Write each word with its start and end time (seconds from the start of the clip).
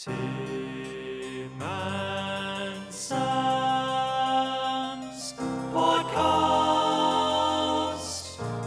Tim 0.00 0.14
and 1.60 2.94
Sam's 2.94 3.24
podcast. 5.74 6.18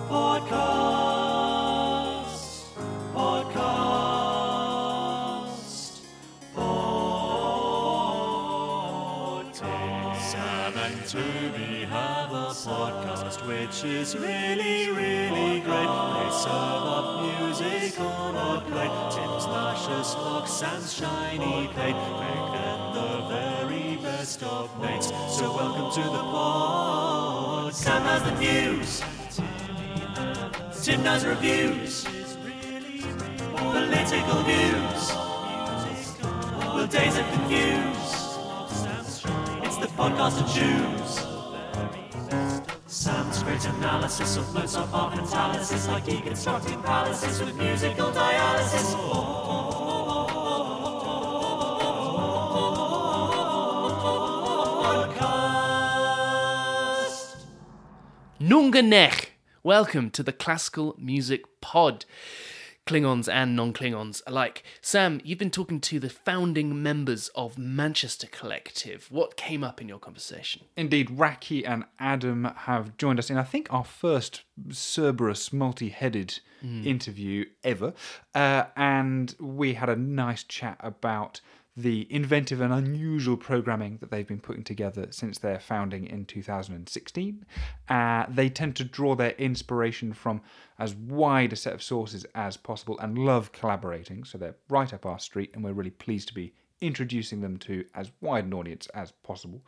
Podcast. 0.10 1.32
Podcast. 3.16 3.62
Podcast. 9.32 10.20
Sam 10.20 10.76
and 10.76 11.00
Toby 11.08 11.86
have 11.86 12.32
a 12.34 12.52
podcast 12.52 13.48
which 13.48 13.86
is 13.86 14.18
really, 14.18 14.90
really 14.92 15.62
great. 15.62 15.88
They 15.88 16.30
serve 16.44 17.01
music 17.62 18.00
on 18.00 18.36
a 18.36 18.62
plate. 18.62 19.12
Tim's 19.12 19.46
luscious 19.46 20.16
locks, 20.16 20.64
and 20.64 20.84
shiny 20.84 21.68
plate. 21.74 21.96
Make 22.22 22.48
them 22.58 22.80
the 22.94 23.12
very 23.30 23.98
best 23.98 24.44
of 24.44 24.80
mates. 24.82 25.08
So 25.30 25.56
welcome 25.56 25.92
to 25.92 26.10
the 26.10 26.24
pod. 26.34 27.74
Sam 27.74 28.02
has 28.04 28.24
the 28.24 28.36
news. 28.40 29.02
Tim 30.84 31.04
does 31.04 31.26
reviews. 31.26 32.06
Political 33.56 34.44
views. 34.44 35.04
Will 36.74 36.88
days 36.88 37.18
of 37.18 37.26
confuse? 37.34 38.14
It's 39.66 39.78
the 39.78 39.88
podcast 40.00 40.36
to 40.40 40.46
choose. 40.54 41.01
Great 43.62 43.76
analysis 43.76 44.38
of 44.38 44.54
Mozart 44.56 44.90
art 44.92 45.14
and 45.20 45.28
catalysis, 45.28 45.88
like 45.88 46.04
deconstructing 46.06 46.84
palaces 46.84 47.40
with 47.40 47.56
musical 47.56 48.12
dialysis. 48.12 48.96
Podcast. 54.82 55.76
NuqneH. 58.40 59.28
Welcome 59.62 60.10
to 60.10 60.24
the 60.24 60.34
Classical 60.34 60.96
Music 60.98 61.44
Pod. 61.62 62.06
Klingons 62.88 63.32
and 63.32 63.56
non 63.56 63.74
Klingons 63.74 64.22
alike. 64.26 64.64
Sam, 64.82 65.22
you've 65.24 65.40
been 65.40 65.52
talking 65.52 65.80
to 65.82 66.00
the 66.00 66.10
founding 66.10 66.82
members 66.82 67.30
of 67.36 67.58
Manchester 67.58 68.28
Collective. 68.28 69.08
What 69.10 69.38
came 69.38 69.64
up 69.64 69.82
in 69.82 69.88
your 69.88 70.00
conversation? 70.00 70.64
Indeed, 70.76 71.10
Rakhi 71.10 71.68
and 71.68 71.86
Adam 72.00 72.46
have 72.56 72.98
joined 72.98 73.20
us 73.20 73.30
in, 73.30 73.38
I 73.38 73.44
think, 73.44 73.72
our 73.72 73.84
first 73.84 74.42
Cerberus 74.72 75.54
multi 75.54 75.90
headed 75.90 76.40
interview 76.64 77.46
ever. 77.64 77.94
Uh, 78.36 78.66
and 78.76 79.36
we 79.40 79.74
had 79.74 79.90
a 79.90 79.96
nice 79.96 80.44
chat 80.44 80.78
about 80.80 81.42
the 81.76 82.06
inventive 82.10 82.60
and 82.60 82.74
unusual 82.74 83.38
programming 83.38 83.98
that 83.98 84.12
they've 84.12 84.28
been 84.28 84.42
putting 84.42 84.64
together 84.64 85.08
since 85.10 85.38
their 85.38 85.60
founding 85.60 86.06
in 86.06 86.26
2016. 86.26 87.46
Uh, 87.88 88.26
they 88.28 88.50
tend 88.50 88.76
to 88.76 88.84
draw 88.84 89.16
their 89.16 89.32
inspiration 89.32 90.12
from 90.12 90.42
as 90.78 90.94
wide 90.94 91.54
a 91.54 91.56
set 91.56 91.74
of 91.74 91.82
sources 91.82 92.26
as 92.36 92.58
possible 92.58 93.00
and 93.00 93.18
love 93.18 93.52
collaborating, 93.52 94.24
so 94.24 94.38
they're 94.38 94.56
right 94.70 94.94
up 94.94 95.06
our 95.06 95.20
street, 95.20 95.52
and 95.54 95.64
we're 95.64 95.72
really 95.72 95.90
pleased 95.90 96.28
to 96.28 96.34
be 96.34 96.54
introducing 96.82 97.42
them 97.42 97.58
to 97.58 97.86
as 97.96 98.12
wide 98.20 98.46
an 98.46 98.54
audience 98.54 98.88
as 98.88 99.12
possible. 99.24 99.62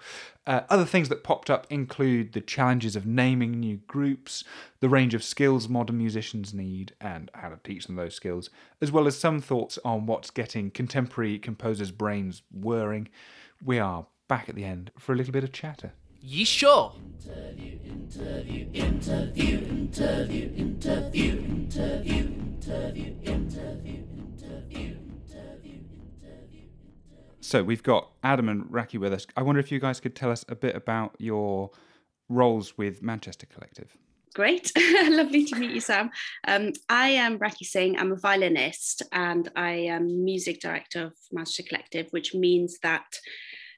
Uh, 0.46 0.62
other 0.70 0.86
things 0.86 1.10
that 1.10 1.24
popped 1.24 1.50
up 1.50 1.66
include 1.70 2.34
the 2.34 2.42
challenges 2.42 2.96
of 2.96 3.06
naming 3.06 3.52
new 3.52 3.78
groups, 3.88 4.44
the 4.80 4.90
range 4.90 5.14
of 5.14 5.24
skills 5.24 5.70
modern 5.70 5.98
musicians 5.98 6.54
need, 6.54 6.94
and 7.00 7.32
how 7.36 7.50
to 7.50 7.60
teach 7.64 7.86
them 7.86 7.96
those 7.96 8.16
skills, 8.16 8.50
as 8.82 8.92
well 8.92 9.08
as 9.08 9.18
some 9.18 9.40
thoughts 9.40 9.80
on 9.86 10.06
what's 10.06 10.32
getting 10.32 10.72
contemporary 10.72 11.40
composers' 11.40 11.92
brains 11.92 12.42
whirring. 12.52 13.08
We 13.64 13.80
are 13.80 14.08
back 14.28 14.50
at 14.50 14.56
the 14.56 14.66
end 14.66 14.92
for 14.98 15.14
a 15.14 15.16
little 15.16 15.34
bit 15.34 15.44
of 15.44 15.52
chatter. 15.52 15.94
Ye 16.20 16.46
sure? 16.46 16.94
So 27.44 27.62
we've 27.62 27.84
got 27.84 28.10
Adam 28.24 28.48
and 28.48 28.64
Rakhi 28.66 28.98
with 28.98 29.12
us. 29.12 29.28
I 29.36 29.42
wonder 29.42 29.60
if 29.60 29.70
you 29.70 29.78
guys 29.78 30.00
could 30.00 30.16
tell 30.16 30.32
us 30.32 30.46
a 30.48 30.56
bit 30.56 30.78
about 30.78 31.14
your 31.20 31.72
roles 32.30 32.78
with 32.78 33.04
Manchester 33.04 33.46
Collective. 33.46 33.98
Great. 34.34 34.72
Lovely 35.04 35.44
to 35.46 35.58
meet 35.58 35.72
you, 35.72 35.82
Sam. 35.82 36.10
Um, 36.48 36.72
I 36.88 37.10
am 37.10 37.38
Rakhi 37.38 37.66
Singh. 37.66 38.00
I'm 38.00 38.14
a 38.14 38.16
violinist 38.16 39.04
and 39.12 39.52
I 39.58 39.72
am 39.72 40.24
music 40.24 40.62
director 40.62 41.08
of 41.08 41.14
Manchester 41.34 41.64
Collective, 41.68 42.08
which 42.12 42.34
means 42.34 42.80
that 42.82 43.06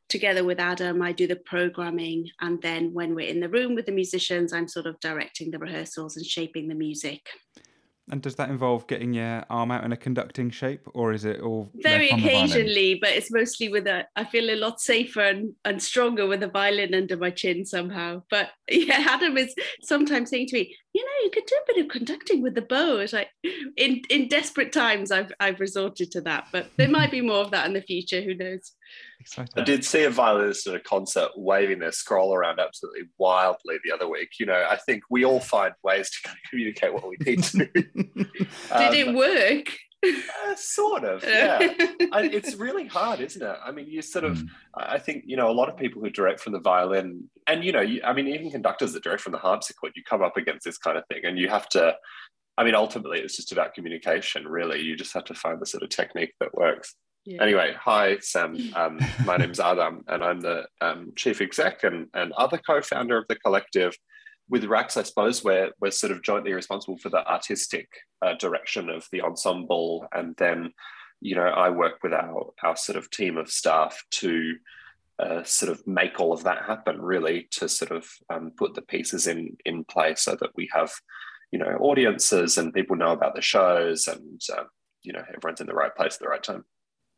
together 0.10 0.44
with 0.44 0.60
Adam, 0.60 1.02
I 1.02 1.12
do 1.12 1.26
the 1.26 1.36
programming. 1.36 2.30
And 2.42 2.62
then 2.62 2.94
when 2.94 3.16
we're 3.16 3.28
in 3.28 3.40
the 3.40 3.50
room 3.50 3.74
with 3.74 3.88
the 3.88 3.92
musicians, 3.92 4.54
I'm 4.54 4.68
sort 4.68 4.86
of 4.86 5.00
directing 5.00 5.50
the 5.50 5.60
rehearsals 5.60 6.18
and 6.18 6.26
shaping 6.26 6.68
the 6.68 6.76
music. 6.76 7.28
And 8.12 8.22
does 8.22 8.36
that 8.36 8.50
involve 8.50 8.86
getting 8.86 9.14
your 9.14 9.44
arm 9.50 9.72
out 9.72 9.84
in 9.84 9.92
a 9.92 9.98
conducting 9.98 10.52
shape, 10.52 10.82
or 10.94 11.12
is 11.12 11.26
it 11.26 11.42
all 11.42 11.72
Very 11.74 12.12
left 12.12 12.14
on 12.14 12.22
the 12.22 12.28
violin? 12.28 12.46
occasionally, 12.46 12.96
but 13.02 13.10
it's 13.10 13.32
mostly 13.32 13.70
with 13.70 13.88
a, 13.88 14.06
I 14.16 14.26
feel 14.26 14.52
a 14.52 14.56
lot 14.56 14.80
safer 14.80 15.22
and, 15.22 15.54
and 15.66 15.82
stronger 15.82 16.28
with 16.28 16.44
a 16.44 16.48
violin 16.48 16.94
under 16.94 17.18
my 17.18 17.32
chin 17.32 17.66
somehow. 17.66 18.22
But 18.30 18.52
yeah, 18.70 19.06
Adam 19.10 19.38
is 19.38 19.56
sometimes 19.82 20.30
saying 20.30 20.48
to 20.48 20.56
me, 20.56 20.76
you 20.94 21.04
know, 21.04 21.24
you 21.24 21.32
could 21.32 21.46
do 21.48 21.56
a 21.56 21.74
bit 21.74 21.84
of 21.84 21.92
conducting 21.92 22.44
with 22.44 22.54
the 22.54 22.62
bow. 22.62 22.98
It's 22.98 23.12
like 23.12 23.30
in, 23.76 24.02
in 24.10 24.28
desperate 24.28 24.72
times, 24.72 25.12
I've, 25.12 25.32
I've 25.40 25.60
resorted 25.60 26.12
to 26.12 26.22
that, 26.22 26.48
but 26.52 26.70
there 26.78 26.88
might 26.88 27.12
be 27.12 27.22
more 27.22 27.40
of 27.40 27.52
that 27.52 27.66
in 27.66 27.74
the 27.74 27.82
future. 27.82 28.22
Who 28.22 28.36
knows? 28.36 28.72
Exciting. 29.26 29.54
I 29.58 29.64
did 29.64 29.84
see 29.84 30.04
a 30.04 30.12
violinist 30.12 30.68
at 30.68 30.76
a 30.76 30.80
concert 30.80 31.32
waving 31.36 31.80
their 31.80 31.92
scroll 31.92 32.36
around 32.36 32.60
absolutely 32.60 33.10
wildly 33.18 33.78
the 33.84 33.92
other 33.92 34.08
week. 34.08 34.30
You 34.40 34.46
know, 34.46 34.68
I 34.70 34.76
think 34.76 35.02
we 35.10 35.26
all 35.26 35.40
find 35.40 35.74
ways 35.84 36.12
to 36.12 36.28
kind 36.28 36.38
of 36.38 36.50
communicate 36.50 36.94
what 36.94 37.10
we 37.10 37.18
need 37.26 37.44
to. 37.44 37.64
Um, 37.64 38.92
Did 38.92 39.08
it 39.08 39.16
work? 39.16 39.76
uh, 40.06 40.56
sort 40.56 41.04
of, 41.04 41.24
yeah. 41.28 41.58
I, 42.12 42.30
it's 42.32 42.54
really 42.54 42.86
hard, 42.86 43.20
isn't 43.20 43.42
it? 43.42 43.58
I 43.66 43.72
mean, 43.72 43.88
you 43.88 44.04
sort 44.04 44.26
of, 44.26 44.38
Mm. 44.38 44.48
I 44.76 45.00
think, 45.00 45.24
you 45.26 45.38
know, 45.38 45.50
a 45.50 45.54
lot 45.54 45.70
of 45.70 45.78
people 45.78 46.02
who 46.04 46.10
direct 46.12 46.40
from 46.40 46.54
the 46.54 46.60
violin, 46.60 47.30
and, 47.48 47.64
you 47.64 47.72
know, 47.72 47.82
you, 47.82 48.02
I 48.04 48.14
mean, 48.14 48.28
even 48.28 48.52
conductors 48.52 48.94
that 48.94 49.04
direct 49.04 49.22
from 49.22 49.32
the 49.32 49.40
harpsichord, 49.40 49.94
you 49.96 50.04
come 50.04 50.22
up 50.22 50.38
against 50.38 50.66
this 50.66 50.78
kind 50.78 50.98
of 50.98 51.06
thing 51.08 51.22
and 51.24 51.40
you 51.40 51.50
have 51.50 51.68
to, 51.70 51.96
I 52.58 52.64
mean, 52.64 52.76
ultimately, 52.76 53.20
it's 53.22 53.38
just 53.38 53.52
about 53.52 53.74
communication, 53.74 54.48
really. 54.48 54.82
You 54.82 54.96
just 54.96 55.14
have 55.14 55.26
to 55.26 55.34
find 55.34 55.60
the 55.60 55.66
sort 55.66 55.82
of 55.84 55.90
technique 55.90 56.34
that 56.40 56.54
works. 56.54 56.96
Yeah. 57.26 57.42
Anyway, 57.42 57.76
hi, 57.80 58.18
Sam. 58.20 58.56
Um, 58.76 59.00
my 59.26 59.38
name's 59.38 59.60
Adam, 59.60 60.04
and 60.08 60.24
I'm 60.24 60.42
the 60.42 60.66
um, 60.82 61.14
chief 61.16 61.42
exec 61.42 61.84
and, 61.84 62.08
and 62.14 62.32
other 62.34 62.58
co 62.58 62.82
founder 62.82 63.18
of 63.18 63.26
the 63.28 63.36
collective. 63.36 63.98
With 64.48 64.66
Rax, 64.66 64.96
I 64.96 65.04
suppose 65.04 65.44
we're, 65.44 65.72
we're 65.80 65.92
sort 65.92 66.12
of 66.12 66.22
jointly 66.22 66.54
responsible 66.54 66.98
for 66.98 67.10
the 67.10 67.26
artistic 67.28 67.88
uh, 68.22 68.36
direction 68.36 68.90
of 68.90 69.08
the 69.12 69.22
ensemble. 69.22 70.08
And 70.14 70.36
then, 70.38 70.72
you 71.20 71.36
know, 71.36 71.48
I 71.48 71.70
work 71.70 72.04
with 72.04 72.14
our, 72.14 72.52
our 72.62 72.76
sort 72.76 72.98
of 72.98 73.10
team 73.10 73.38
of 73.38 73.50
staff 73.50 74.04
to 74.12 74.56
uh, 75.18 75.44
sort 75.44 75.72
of 75.72 75.88
make 75.88 76.20
all 76.20 76.32
of 76.32 76.44
that 76.44 76.66
happen, 76.66 77.02
really, 77.02 77.48
to 77.52 77.68
sort 77.68 77.92
of 77.92 78.08
um, 78.30 78.52
put 78.56 78.76
the 78.76 78.84
pieces 78.84 79.26
in, 79.26 79.58
in 79.66 79.84
place 79.86 80.22
so 80.22 80.38
that 80.42 80.52
we 80.56 80.70
have, 80.74 80.92
you 81.52 81.58
know, 81.58 81.78
audiences 81.80 82.60
and 82.60 82.74
people 82.74 82.96
know 82.96 83.14
about 83.14 83.34
the 83.34 83.42
shows 83.42 84.08
and, 84.08 84.42
um, 84.56 84.68
you 85.02 85.14
know, 85.14 85.24
everyone's 85.36 85.62
in 85.62 85.68
the 85.68 85.74
right 85.74 85.96
place 85.96 86.16
at 86.16 86.20
the 86.20 86.28
right 86.28 86.44
time. 86.44 86.66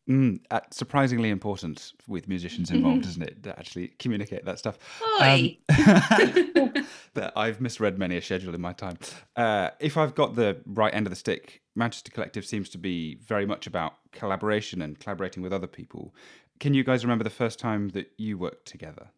Mm, 0.08 0.40
uh, 0.52 0.62
surprisingly 0.72 1.30
important 1.30 1.92
with 2.08 2.30
musicians 2.30 2.72
involved, 2.72 3.06
isn't 3.06 3.24
it? 3.24 3.44
To 3.44 3.60
actually 3.60 3.90
communicate 4.00 4.46
that 4.46 4.58
stuff. 4.58 4.78
Oi. 5.22 5.58
Um, 5.70 5.76
that 7.14 7.34
I've 7.36 7.60
misread 7.60 8.00
many 8.00 8.16
a 8.16 8.22
schedule 8.22 8.56
in 8.56 8.62
my 8.62 8.72
time. 8.72 8.98
Uh, 9.36 9.72
if 9.80 9.98
I've 9.98 10.16
got 10.16 10.36
the 10.36 10.62
right 10.66 10.94
end 10.94 11.08
of 11.08 11.10
the 11.10 11.18
stick, 11.18 11.62
Manchester 11.76 12.12
Collective 12.12 12.46
seems 12.46 12.70
to 12.70 12.78
be 12.78 13.16
very 13.16 13.46
much 13.46 13.68
about 13.68 13.96
collaboration 14.14 14.82
and 14.82 14.98
collaborating 14.98 15.44
with 15.44 15.52
other 15.52 15.68
people. 15.68 16.16
Can 16.60 16.74
you 16.74 16.84
guys 16.84 17.04
remember 17.04 17.24
the 17.26 17.30
first 17.30 17.60
time 17.60 17.90
that 17.90 18.12
you 18.18 18.38
worked 18.38 18.66
together? 18.66 19.10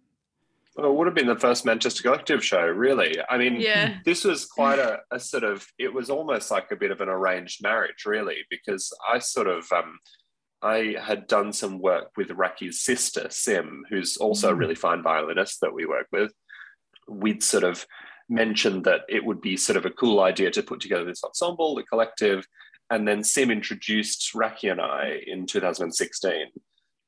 Well, 0.75 0.91
it 0.91 0.95
would 0.95 1.07
have 1.07 1.15
been 1.15 1.27
the 1.27 1.35
first 1.35 1.65
Manchester 1.65 2.03
Collective 2.03 2.43
show, 2.43 2.65
really. 2.65 3.15
I 3.29 3.37
mean, 3.37 3.59
Yeah. 3.59 3.97
this 4.05 4.23
was 4.23 4.45
quite 4.45 4.79
a, 4.79 4.99
a 5.11 5.19
sort 5.19 5.43
of, 5.43 5.67
it 5.77 5.93
was 5.93 6.09
almost 6.09 6.51
like 6.51 6.71
a 6.71 6.75
bit 6.75 6.91
of 6.91 7.01
an 7.01 7.09
arranged 7.09 7.61
marriage, 7.61 8.05
really, 8.05 8.37
because 8.49 8.91
I 9.11 9.19
sort 9.19 9.47
of, 9.47 9.69
um, 9.71 9.99
I 10.61 10.95
had 11.01 11.27
done 11.27 11.53
some 11.53 11.79
work 11.79 12.11
with 12.17 12.29
Rakhi's 12.29 12.81
sister, 12.81 13.27
Sim, 13.29 13.85
who's 13.89 14.17
also 14.17 14.49
a 14.49 14.53
mm. 14.53 14.59
really 14.59 14.75
fine 14.75 15.01
violinist 15.01 15.61
that 15.61 15.73
we 15.73 15.85
work 15.85 16.07
with. 16.11 16.33
We'd 17.07 17.43
sort 17.43 17.63
of 17.63 17.85
mentioned 18.27 18.83
that 18.83 19.01
it 19.09 19.23
would 19.25 19.41
be 19.41 19.57
sort 19.57 19.77
of 19.77 19.85
a 19.85 19.89
cool 19.89 20.19
idea 20.19 20.51
to 20.51 20.63
put 20.63 20.79
together 20.79 21.05
this 21.05 21.23
ensemble, 21.23 21.75
the 21.75 21.83
collective. 21.83 22.45
And 22.89 23.07
then 23.07 23.23
Sim 23.23 23.51
introduced 23.51 24.33
Rakhi 24.33 24.71
and 24.71 24.81
I 24.81 25.21
in 25.25 25.45
2016. 25.45 26.33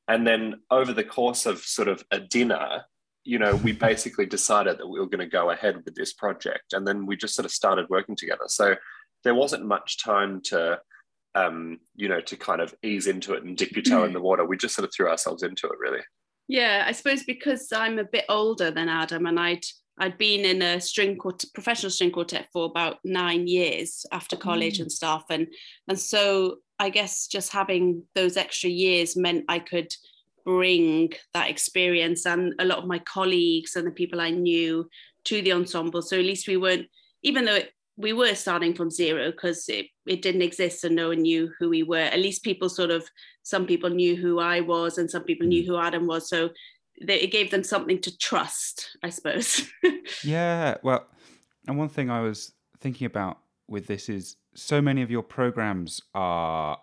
And 0.07 0.25
then 0.25 0.61
over 0.69 0.93
the 0.93 1.03
course 1.03 1.45
of 1.45 1.59
sort 1.59 1.87
of 1.87 2.03
a 2.11 2.19
dinner, 2.19 2.83
you 3.23 3.37
know, 3.37 3.55
we 3.57 3.71
basically 3.89 4.25
decided 4.25 4.77
that 4.77 4.87
we 4.87 4.99
were 4.99 5.09
going 5.09 5.19
to 5.19 5.27
go 5.27 5.51
ahead 5.51 5.83
with 5.85 5.95
this 5.95 6.13
project. 6.13 6.73
And 6.73 6.87
then 6.87 7.05
we 7.05 7.17
just 7.17 7.35
sort 7.35 7.45
of 7.45 7.51
started 7.51 7.87
working 7.89 8.15
together. 8.15 8.45
So 8.47 8.75
there 9.23 9.35
wasn't 9.35 9.65
much 9.65 10.03
time 10.03 10.41
to 10.45 10.79
um, 11.35 11.79
you 11.95 12.09
know, 12.09 12.21
to 12.21 12.35
kind 12.35 12.61
of 12.61 12.73
ease 12.83 13.07
into 13.07 13.33
it 13.33 13.43
and 13.43 13.57
dip 13.57 13.71
your 13.71 13.83
toe 13.83 14.03
in 14.03 14.13
the 14.13 14.21
water. 14.21 14.45
We 14.45 14.57
just 14.57 14.75
sort 14.75 14.87
of 14.87 14.93
threw 14.93 15.09
ourselves 15.09 15.43
into 15.43 15.67
it, 15.67 15.79
really. 15.79 16.01
Yeah, 16.47 16.83
I 16.85 16.91
suppose 16.91 17.23
because 17.23 17.71
I'm 17.71 17.99
a 17.99 18.03
bit 18.03 18.25
older 18.27 18.71
than 18.71 18.89
Adam, 18.89 19.25
and 19.25 19.39
I'd 19.39 19.63
I'd 19.97 20.17
been 20.17 20.45
in 20.45 20.61
a 20.61 20.81
string 20.81 21.17
quartet, 21.17 21.53
professional 21.53 21.91
string 21.91 22.11
quartet 22.11 22.47
for 22.51 22.65
about 22.65 22.97
nine 23.03 23.47
years 23.47 24.05
after 24.11 24.35
college 24.35 24.77
Mm. 24.77 24.81
and 24.81 24.91
stuff, 24.91 25.23
and 25.29 25.47
and 25.87 25.99
so 25.99 26.57
I 26.79 26.89
guess 26.89 27.27
just 27.27 27.51
having 27.51 28.03
those 28.15 28.37
extra 28.37 28.69
years 28.69 29.15
meant 29.15 29.45
I 29.47 29.59
could 29.59 29.93
bring 30.43 31.13
that 31.35 31.49
experience 31.49 32.25
and 32.25 32.53
a 32.57 32.65
lot 32.65 32.79
of 32.79 32.87
my 32.87 32.99
colleagues 32.99 33.75
and 33.75 33.85
the 33.85 33.91
people 33.91 34.19
I 34.19 34.31
knew 34.31 34.89
to 35.25 35.41
the 35.43 35.53
ensemble. 35.53 36.01
So 36.01 36.17
at 36.17 36.25
least 36.25 36.47
we 36.47 36.57
weren't, 36.57 36.87
even 37.21 37.45
though 37.45 37.55
it, 37.55 37.71
we 38.01 38.13
were 38.13 38.35
starting 38.35 38.73
from 38.73 38.89
zero 38.89 39.31
because 39.31 39.69
it, 39.69 39.87
it 40.05 40.21
didn't 40.21 40.41
exist 40.41 40.83
and 40.83 40.95
no 40.95 41.09
one 41.09 41.21
knew 41.21 41.51
who 41.59 41.69
we 41.69 41.83
were. 41.83 41.97
At 41.97 42.19
least 42.19 42.43
people 42.43 42.69
sort 42.69 42.91
of, 42.91 43.07
some 43.43 43.65
people 43.65 43.89
knew 43.89 44.15
who 44.15 44.39
I 44.39 44.61
was 44.61 44.97
and 44.97 45.09
some 45.09 45.23
people 45.23 45.47
knew 45.47 45.63
mm. 45.63 45.67
who 45.67 45.77
Adam 45.77 46.07
was. 46.07 46.27
So 46.29 46.49
they, 47.01 47.19
it 47.21 47.31
gave 47.31 47.51
them 47.51 47.63
something 47.63 47.99
to 48.01 48.17
trust, 48.17 48.97
I 49.03 49.09
suppose. 49.09 49.69
Yeah, 50.23 50.77
well, 50.83 51.07
and 51.67 51.77
one 51.77 51.89
thing 51.89 52.09
I 52.09 52.21
was 52.21 52.51
thinking 52.79 53.05
about 53.05 53.39
with 53.67 53.87
this 53.87 54.09
is 54.09 54.35
so 54.53 54.81
many 54.81 55.01
of 55.01 55.09
your 55.09 55.23
programs 55.23 56.01
are 56.13 56.77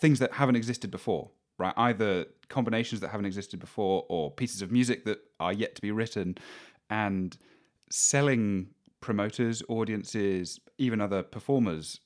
things 0.00 0.20
that 0.20 0.32
haven't 0.32 0.56
existed 0.56 0.90
before, 0.90 1.30
right? 1.58 1.74
Either 1.76 2.26
combinations 2.48 3.00
that 3.00 3.08
haven't 3.08 3.26
existed 3.26 3.58
before 3.58 4.06
or 4.08 4.30
pieces 4.30 4.62
of 4.62 4.70
music 4.70 5.04
that 5.04 5.18
are 5.40 5.52
yet 5.52 5.74
to 5.74 5.82
be 5.82 5.90
written 5.90 6.36
and 6.88 7.36
selling 7.90 8.68
promoters, 9.02 9.62
audiences, 9.68 10.58
even 10.78 11.00
other 11.00 11.22
performers 11.22 12.00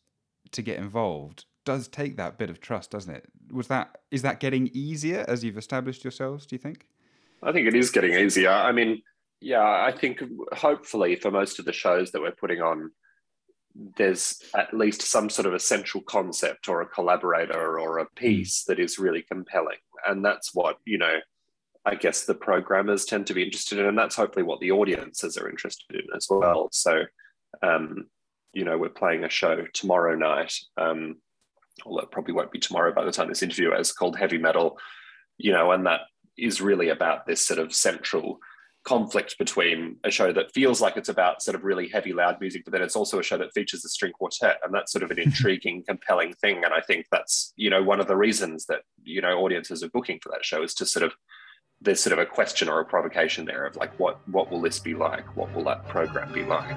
to 0.52 0.62
get 0.62 0.78
involved 0.78 1.44
does 1.64 1.88
take 1.88 2.16
that 2.16 2.38
bit 2.38 2.48
of 2.48 2.60
trust, 2.60 2.90
doesn't 2.92 3.14
it? 3.14 3.26
Was 3.52 3.68
that 3.68 3.98
is 4.10 4.22
that 4.22 4.40
getting 4.40 4.70
easier 4.72 5.24
as 5.28 5.44
you've 5.44 5.58
established 5.58 6.04
yourselves, 6.04 6.46
do 6.46 6.54
you 6.54 6.58
think? 6.58 6.86
I 7.42 7.52
think 7.52 7.68
it 7.68 7.74
is 7.74 7.90
getting 7.90 8.14
easier. 8.14 8.50
I 8.50 8.72
mean, 8.72 9.02
yeah, 9.40 9.62
I 9.62 9.92
think 9.92 10.22
hopefully 10.52 11.16
for 11.16 11.30
most 11.30 11.58
of 11.58 11.64
the 11.64 11.72
shows 11.72 12.12
that 12.12 12.22
we're 12.22 12.32
putting 12.32 12.62
on, 12.62 12.90
there's 13.96 14.42
at 14.54 14.72
least 14.72 15.02
some 15.02 15.28
sort 15.28 15.46
of 15.46 15.52
essential 15.54 16.00
concept 16.00 16.68
or 16.68 16.80
a 16.80 16.86
collaborator 16.86 17.78
or 17.78 17.98
a 17.98 18.10
piece 18.16 18.62
mm. 18.62 18.66
that 18.66 18.78
is 18.78 18.98
really 18.98 19.22
compelling. 19.22 19.76
And 20.06 20.24
that's 20.24 20.54
what, 20.54 20.78
you 20.86 20.98
know, 20.98 21.18
I 21.86 21.94
guess 21.94 22.24
the 22.24 22.34
programmers 22.34 23.04
tend 23.04 23.28
to 23.28 23.34
be 23.34 23.44
interested 23.44 23.78
in. 23.78 23.86
And 23.86 23.96
that's 23.96 24.16
hopefully 24.16 24.42
what 24.42 24.60
the 24.60 24.72
audiences 24.72 25.36
are 25.36 25.48
interested 25.48 25.94
in 25.94 26.06
as 26.14 26.26
well. 26.28 26.68
So, 26.72 27.04
um, 27.62 28.08
you 28.52 28.64
know, 28.64 28.76
we're 28.76 28.88
playing 28.88 29.22
a 29.22 29.30
show 29.30 29.64
tomorrow 29.72 30.16
night. 30.16 30.52
Um, 30.76 31.16
although 31.84 32.02
it 32.02 32.10
probably 32.10 32.34
won't 32.34 32.50
be 32.50 32.58
tomorrow 32.58 32.92
by 32.92 33.04
the 33.04 33.12
time 33.12 33.28
this 33.28 33.42
interview 33.42 33.72
is 33.74 33.92
called 33.92 34.18
Heavy 34.18 34.38
Metal, 34.38 34.78
you 35.38 35.52
know, 35.52 35.70
and 35.70 35.86
that 35.86 36.00
is 36.36 36.60
really 36.60 36.88
about 36.88 37.26
this 37.26 37.46
sort 37.46 37.60
of 37.60 37.74
central 37.74 38.38
conflict 38.84 39.36
between 39.38 39.96
a 40.04 40.10
show 40.10 40.32
that 40.32 40.52
feels 40.52 40.80
like 40.80 40.96
it's 40.96 41.08
about 41.08 41.42
sort 41.42 41.54
of 41.54 41.64
really 41.64 41.88
heavy, 41.88 42.12
loud 42.12 42.40
music, 42.40 42.64
but 42.64 42.72
then 42.72 42.82
it's 42.82 42.96
also 42.96 43.18
a 43.18 43.22
show 43.22 43.36
that 43.36 43.52
features 43.52 43.84
a 43.84 43.88
string 43.88 44.12
quartet. 44.12 44.58
And 44.64 44.74
that's 44.74 44.92
sort 44.92 45.02
of 45.04 45.10
an 45.10 45.18
intriguing, 45.20 45.84
compelling 45.86 46.34
thing. 46.34 46.64
And 46.64 46.72
I 46.72 46.80
think 46.80 47.06
that's, 47.12 47.52
you 47.56 47.70
know, 47.70 47.82
one 47.82 48.00
of 48.00 48.06
the 48.08 48.16
reasons 48.16 48.66
that, 48.66 48.82
you 49.04 49.20
know, 49.20 49.38
audiences 49.38 49.82
are 49.82 49.90
booking 49.90 50.18
for 50.22 50.30
that 50.30 50.44
show 50.44 50.62
is 50.62 50.74
to 50.74 50.86
sort 50.86 51.04
of, 51.04 51.12
there's 51.80 52.00
sort 52.00 52.12
of 52.12 52.18
a 52.18 52.26
question 52.26 52.68
or 52.68 52.80
a 52.80 52.84
provocation 52.84 53.44
there 53.44 53.64
of 53.64 53.76
like, 53.76 53.92
what, 53.98 54.18
what 54.28 54.50
will 54.50 54.60
this 54.60 54.78
be 54.78 54.94
like? 54.94 55.36
What 55.36 55.54
will 55.54 55.64
that 55.64 55.86
program 55.88 56.32
be 56.32 56.42
like? 56.44 56.76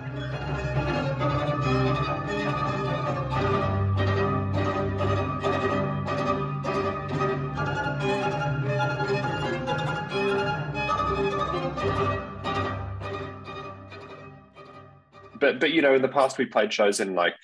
but 15.39 15.59
but 15.59 15.71
you 15.71 15.81
know 15.81 15.95
in 15.95 16.01
the 16.01 16.07
past 16.07 16.37
we 16.37 16.45
played 16.45 16.71
shows 16.71 16.99
in 16.99 17.15
like 17.15 17.35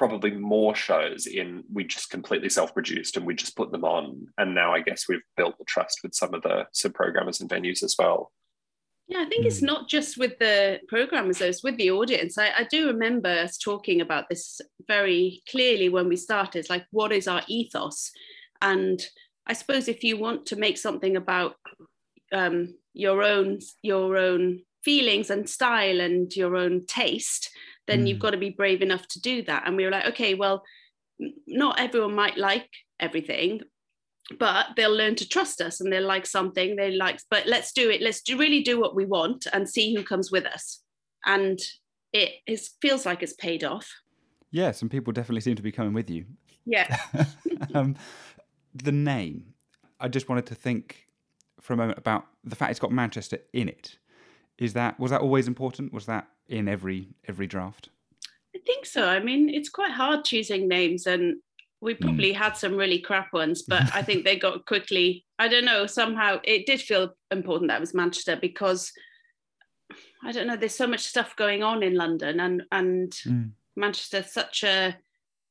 probably 0.00 0.30
more 0.30 0.74
shows 0.74 1.26
in 1.26 1.62
we 1.70 1.84
just 1.84 2.08
completely 2.08 2.48
self-produced 2.48 3.18
and 3.18 3.26
we 3.26 3.34
just 3.34 3.54
put 3.54 3.70
them 3.70 3.84
on 3.84 4.26
and 4.38 4.54
now 4.54 4.72
i 4.72 4.80
guess 4.80 5.04
we've 5.06 5.20
built 5.36 5.58
the 5.58 5.64
trust 5.66 5.98
with 6.02 6.14
some 6.14 6.32
of 6.32 6.40
the 6.40 6.66
sub 6.72 6.94
programmers 6.94 7.42
and 7.42 7.50
venues 7.50 7.82
as 7.82 7.94
well 7.98 8.32
Yeah, 9.06 9.22
I 9.26 9.28
think 9.28 9.44
it's 9.44 9.60
not 9.60 9.90
just 9.90 10.16
with 10.16 10.38
the 10.38 10.80
programmers, 10.88 11.38
though, 11.38 11.50
it's 11.52 11.64
with 11.64 11.76
the 11.76 11.90
audience. 11.90 12.38
I, 12.38 12.48
I 12.60 12.64
do 12.74 12.86
remember 12.86 13.28
us 13.28 13.58
talking 13.58 14.00
about 14.00 14.28
this 14.28 14.60
very 14.86 15.42
clearly 15.50 15.88
when 15.90 16.08
we 16.08 16.16
started, 16.16 16.70
like 16.70 16.86
what 16.92 17.12
is 17.12 17.26
our 17.26 17.42
ethos? 17.48 18.10
And 18.62 18.98
I 19.50 19.54
suppose 19.54 19.88
if 19.88 20.04
you 20.04 20.16
want 20.16 20.46
to 20.46 20.62
make 20.64 20.78
something 20.78 21.16
about 21.16 21.56
um, 22.40 22.56
your 22.94 23.18
own 23.22 23.58
your 23.82 24.16
own 24.16 24.42
feelings 24.84 25.28
and 25.30 25.48
style 25.48 26.00
and 26.00 26.34
your 26.42 26.54
own 26.56 26.86
taste, 26.86 27.50
then 27.86 28.06
you've 28.06 28.18
got 28.18 28.30
to 28.30 28.36
be 28.36 28.50
brave 28.50 28.82
enough 28.82 29.06
to 29.08 29.20
do 29.20 29.42
that. 29.42 29.64
And 29.66 29.76
we 29.76 29.84
were 29.84 29.90
like, 29.90 30.06
okay, 30.06 30.34
well, 30.34 30.62
not 31.46 31.80
everyone 31.80 32.14
might 32.14 32.38
like 32.38 32.68
everything, 33.00 33.60
but 34.38 34.66
they'll 34.76 34.94
learn 34.94 35.16
to 35.16 35.28
trust 35.28 35.60
us 35.60 35.80
and 35.80 35.92
they'll 35.92 36.06
like 36.06 36.24
something 36.24 36.76
they 36.76 36.92
like 36.92 37.18
but 37.30 37.46
let's 37.46 37.72
do 37.72 37.90
it 37.90 38.00
let's 38.00 38.22
do, 38.22 38.38
really 38.38 38.62
do 38.62 38.80
what 38.80 38.94
we 38.94 39.04
want 39.04 39.46
and 39.52 39.68
see 39.68 39.94
who 39.94 40.04
comes 40.04 40.30
with 40.30 40.46
us 40.46 40.82
and 41.26 41.58
it 42.12 42.34
is, 42.46 42.70
feels 42.80 43.04
like 43.04 43.22
it's 43.22 43.32
paid 43.34 43.64
off 43.64 43.88
Yeah, 44.52 44.70
some 44.72 44.88
people 44.88 45.12
definitely 45.12 45.40
seem 45.40 45.56
to 45.56 45.62
be 45.62 45.72
coming 45.72 45.92
with 45.92 46.10
you. 46.10 46.26
yeah 46.64 46.96
um, 47.74 47.96
the 48.74 48.92
name. 48.92 49.54
I 49.98 50.08
just 50.08 50.28
wanted 50.28 50.46
to 50.46 50.54
think 50.54 51.06
for 51.60 51.72
a 51.72 51.76
moment 51.76 51.98
about 51.98 52.26
the 52.44 52.56
fact 52.56 52.70
it's 52.70 52.80
got 52.80 52.92
Manchester 52.92 53.38
in 53.52 53.68
it. 53.68 53.98
Is 54.60 54.74
that 54.74 55.00
was 55.00 55.10
that 55.10 55.20
always 55.22 55.48
important? 55.48 55.92
Was 55.92 56.06
that 56.06 56.28
in 56.48 56.68
every 56.68 57.08
every 57.26 57.46
draft? 57.48 57.88
i 58.54 58.58
think 58.66 58.84
so 58.84 59.08
i 59.08 59.20
mean 59.20 59.48
it's 59.48 59.68
quite 59.68 59.92
hard 59.92 60.24
choosing 60.24 60.66
names 60.66 61.06
and 61.06 61.36
we 61.80 61.94
probably 61.94 62.32
had 62.32 62.56
some 62.56 62.74
really 62.74 62.98
crap 62.98 63.32
ones 63.32 63.62
but 63.62 63.84
i 63.94 64.02
think 64.02 64.24
they 64.24 64.36
got 64.36 64.66
quickly 64.66 65.24
i 65.38 65.46
don't 65.46 65.64
know 65.64 65.86
somehow 65.86 66.38
it 66.42 66.66
did 66.66 66.80
feel 66.80 67.14
important 67.30 67.68
that 67.68 67.76
it 67.76 67.80
was 67.80 67.94
manchester 67.94 68.36
because 68.36 68.92
i 70.24 70.32
don't 70.32 70.48
know 70.48 70.56
there's 70.56 70.74
so 70.74 70.86
much 70.86 71.00
stuff 71.00 71.36
going 71.36 71.62
on 71.62 71.82
in 71.84 71.94
london 71.94 72.40
and 72.40 72.62
and 72.72 73.12
Mm. 73.24 73.52
manchester's 73.76 74.32
such 74.32 74.64
a 74.64 74.96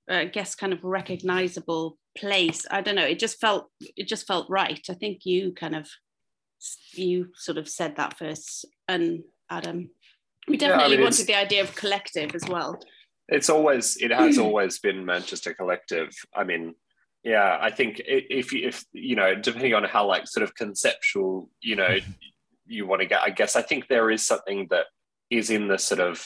i 0.09 0.25
guess 0.25 0.53
kind 0.55 0.73
of 0.73 0.83
recognizable 0.83 1.97
place 2.17 2.65
i 2.69 2.81
don't 2.81 2.95
know 2.95 3.05
it 3.13 3.17
just 3.17 3.39
felt 3.39 3.69
it 3.95 4.07
just 4.09 4.27
felt 4.27 4.49
right 4.49 4.85
i 4.89 4.93
think 4.93 5.25
you 5.25 5.53
kind 5.53 5.75
of 5.75 5.87
you 6.93 7.29
sort 7.35 7.57
of 7.57 7.69
said 7.69 7.95
that 7.95 8.17
first 8.17 8.65
and 8.89 9.23
adam. 9.49 9.89
We 10.47 10.57
Yeah, 10.57 10.67
I 10.67 10.69
definitely 10.69 10.97
mean, 10.97 11.03
wanted 11.05 11.27
the 11.27 11.35
idea 11.35 11.61
of 11.61 11.75
collective 11.75 12.35
as 12.35 12.43
well. 12.49 12.81
It's 13.27 13.49
always 13.49 13.97
it 13.97 14.11
has 14.11 14.37
always 14.45 14.79
been 14.79 15.05
manchester 15.05 15.53
collective. 15.53 16.09
I 16.35 16.43
mean 16.43 16.75
yeah 17.23 17.57
i 17.61 17.69
think 17.69 18.01
if 18.05 18.53
you 18.53 18.67
if 18.67 18.85
you 18.93 19.15
know 19.15 19.35
depending 19.35 19.73
on 19.73 19.83
how 19.83 20.05
like 20.05 20.27
sort 20.27 20.43
of 20.43 20.55
conceptual 20.55 21.49
you 21.61 21.75
know 21.75 21.97
you 22.65 22.87
want 22.87 23.01
to 23.01 23.07
get 23.07 23.21
i 23.21 23.29
guess 23.29 23.55
i 23.55 23.61
think 23.61 23.87
there 23.87 24.09
is 24.09 24.25
something 24.25 24.67
that 24.69 24.85
is 25.29 25.49
in 25.49 25.67
the 25.67 25.77
sort 25.77 25.99
of 25.99 26.25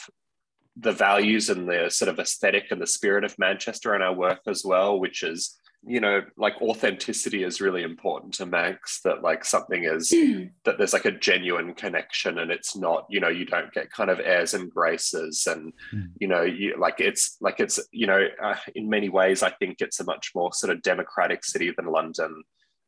the 0.76 0.92
values 0.92 1.48
and 1.50 1.68
the 1.68 1.88
sort 1.90 2.08
of 2.08 2.18
aesthetic 2.18 2.70
and 2.70 2.80
the 2.80 2.86
spirit 2.86 3.24
of 3.24 3.38
manchester 3.38 3.94
in 3.94 4.02
our 4.02 4.14
work 4.14 4.40
as 4.46 4.64
well 4.64 4.98
which 4.98 5.22
is 5.22 5.58
you 5.86 6.00
know 6.00 6.22
like 6.36 6.60
authenticity 6.62 7.44
is 7.44 7.60
really 7.60 7.82
important 7.82 8.32
to 8.34 8.46
max 8.46 9.00
that 9.02 9.22
like 9.22 9.44
something 9.44 9.84
is 9.84 10.08
that 10.64 10.78
there's 10.78 10.92
like 10.92 11.04
a 11.04 11.10
genuine 11.10 11.74
connection 11.74 12.38
and 12.38 12.50
it's 12.50 12.76
not 12.76 13.06
you 13.08 13.20
know 13.20 13.28
you 13.28 13.44
don't 13.44 13.72
get 13.72 13.90
kind 13.90 14.10
of 14.10 14.20
airs 14.20 14.54
and 14.54 14.70
graces 14.70 15.46
and 15.46 15.72
Mm. 15.92 16.10
you 16.20 16.28
know 16.28 16.42
you 16.42 16.76
like 16.78 17.00
it's 17.00 17.36
like 17.40 17.60
it's 17.60 17.80
you 17.90 18.06
know 18.06 18.26
uh, 18.42 18.54
in 18.74 18.88
many 18.88 19.08
ways 19.08 19.42
i 19.42 19.50
think 19.50 19.76
it's 19.80 20.00
a 20.00 20.04
much 20.04 20.30
more 20.34 20.52
sort 20.52 20.72
of 20.72 20.82
democratic 20.82 21.44
city 21.44 21.72
than 21.76 21.86
london 21.86 22.42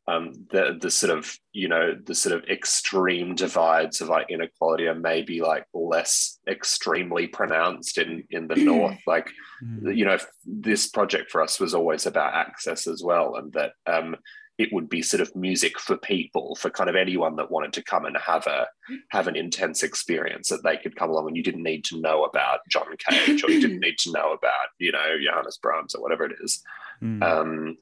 um, 0.09 0.33
the 0.51 0.79
the 0.81 0.91
sort 0.91 1.17
of 1.17 1.37
you 1.53 1.69
know 1.69 1.95
the 2.05 2.15
sort 2.15 2.35
of 2.35 2.49
extreme 2.49 3.35
divides 3.35 4.01
of 4.01 4.09
like 4.09 4.31
inequality 4.31 4.87
are 4.87 4.95
maybe 4.95 5.41
like 5.41 5.65
less 5.75 6.39
extremely 6.47 7.27
pronounced 7.27 7.99
in 7.99 8.23
in 8.31 8.47
the 8.49 8.57
north 8.57 8.99
like 9.07 9.29
Mm. 9.65 9.97
you 9.97 10.05
know 10.05 10.19
this 10.45 10.87
project 10.87 11.31
for 11.31 11.41
us 11.41 11.59
was 11.59 11.73
always 11.73 12.05
about 12.05 12.35
access 12.35 12.87
as 12.87 13.03
well 13.03 13.37
and 13.37 13.55
that 13.55 13.73
um 13.87 14.15
it 14.59 14.71
would 14.71 14.89
be 14.91 15.01
sort 15.01 15.23
of 15.23 15.35
music 15.35 15.79
for 15.81 15.97
people 15.97 16.55
for 16.57 16.69
kind 16.69 16.91
of 16.91 16.97
anyone 16.97 17.37
that 17.37 17.51
wanted 17.51 17.73
to 17.73 17.83
come 17.83 18.05
and 18.05 18.17
have 18.19 18.47
a 18.47 18.67
have 19.11 19.29
an 19.29 19.35
intense 19.37 19.83
experience 19.83 20.51
that 20.51 20.63
they 20.63 20.77
could 20.77 20.95
come 20.95 21.09
along 21.09 21.27
and 21.29 21.37
you 21.39 21.43
didn't 21.43 21.63
need 21.63 21.85
to 21.87 21.99
know 22.01 22.25
about 22.25 22.61
John 22.69 22.87
Cage 22.99 23.43
or 23.43 23.51
you 23.51 23.61
didn't 23.63 23.81
need 23.87 23.97
to 24.01 24.13
know 24.13 24.33
about 24.33 24.69
you 24.79 24.93
know 24.93 25.17
Johannes 25.25 25.57
Brahms 25.57 25.95
or 25.95 26.03
whatever 26.03 26.25
it 26.27 26.37
is 26.43 26.63
Mm. 27.03 27.23
um 27.23 27.79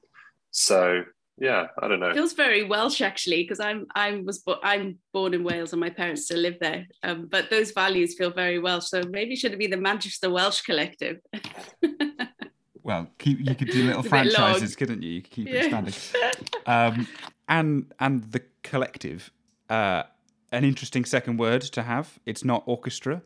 so 0.53 1.03
yeah 1.39 1.67
I 1.83 1.89
don't 1.89 2.01
know 2.01 2.11
It 2.11 2.15
feels 2.15 2.33
very 2.35 2.63
Welsh 2.65 3.01
actually 3.01 3.43
because 3.43 3.61
I'm 3.61 3.87
I 3.95 4.23
was 4.25 4.39
bo- 4.39 4.61
I'm 4.63 4.99
born 5.13 5.35
in 5.35 5.43
Wales 5.45 5.73
and 5.73 5.81
my 5.81 5.91
parents 5.91 6.25
still 6.27 6.39
live 6.39 6.59
there. 6.61 6.87
Um, 7.03 7.27
but 7.27 7.51
those 7.51 7.73
values 7.73 8.15
feel 8.17 8.31
very 8.31 8.59
Welsh. 8.61 8.87
So 8.89 9.03
maybe 9.11 9.35
should 9.37 9.53
it 9.53 9.59
be 9.59 9.67
the 9.67 9.77
Manchester 9.77 10.31
Welsh 10.31 10.61
Collective? 10.63 11.19
well, 12.83 13.09
keep 13.19 13.41
you 13.41 13.55
could 13.55 13.71
do 13.71 13.83
little 13.85 14.01
It's 14.01 14.09
a 14.09 14.11
bit 14.11 14.25
long. 14.27 14.33
franchises, 14.33 14.77
couldn't 14.77 15.03
you? 15.03 15.11
You 15.11 15.23
could 15.23 15.31
keep 15.33 15.49
Yeah. 15.49 15.57
expanding. 15.65 15.95
Um, 16.67 17.07
and 17.49 17.93
and 18.01 18.23
the 18.33 18.43
collective, 18.63 19.31
uh, 19.69 20.05
an 20.51 20.65
interesting 20.65 21.05
second 21.05 21.37
word 21.39 21.61
to 21.61 21.83
have. 21.83 22.19
It's 22.25 22.43
not 22.45 22.63
orchestra. 22.67 23.21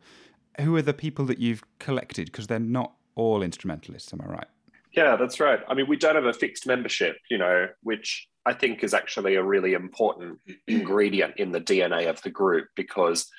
Who 0.59 0.75
are 0.75 0.81
the 0.81 0.93
people 0.93 1.23
that 1.25 1.39
you've 1.39 1.63
collected? 1.79 2.25
Because 2.25 2.47
they're 2.47 2.59
not 2.59 2.95
all 3.15 3.41
instrumentalists. 3.41 4.11
Am 4.11 4.19
I 4.21 4.25
right? 4.25 4.47
Yeah, 4.91 5.15
that's 5.15 5.39
right. 5.39 5.59
I 5.67 5.75
mean, 5.75 5.87
we 5.87 5.97
don't 5.97 6.15
have 6.15 6.25
a 6.25 6.33
fixed 6.33 6.65
membership, 6.65 7.17
you 7.29 7.37
know, 7.37 7.67
which 7.83 8.27
I 8.45 8.53
think 8.53 8.83
is 8.83 8.93
actually 8.93 9.35
a 9.35 9.43
really 9.43 9.73
important 9.73 10.39
ingredient 10.67 11.35
in 11.37 11.51
the 11.51 11.61
DNA 11.61 12.09
of 12.09 12.21
the 12.21 12.31
group 12.31 12.67
because 12.75 13.29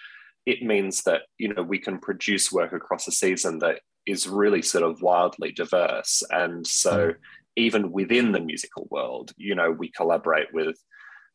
it 0.46 0.62
means 0.62 1.02
that, 1.02 1.22
you 1.38 1.52
know, 1.52 1.62
we 1.62 1.78
can 1.78 1.98
produce 1.98 2.52
work 2.52 2.72
across 2.72 3.08
a 3.08 3.12
season 3.12 3.58
that 3.58 3.80
is 4.06 4.28
really 4.28 4.62
sort 4.62 4.84
of 4.84 5.02
wildly 5.02 5.52
diverse. 5.52 6.22
And 6.30 6.66
so 6.66 7.08
mm-hmm. 7.08 7.18
even 7.56 7.92
within 7.92 8.32
the 8.32 8.40
musical 8.40 8.86
world, 8.90 9.32
you 9.36 9.54
know, 9.54 9.70
we 9.70 9.90
collaborate 9.90 10.52
with, 10.54 10.78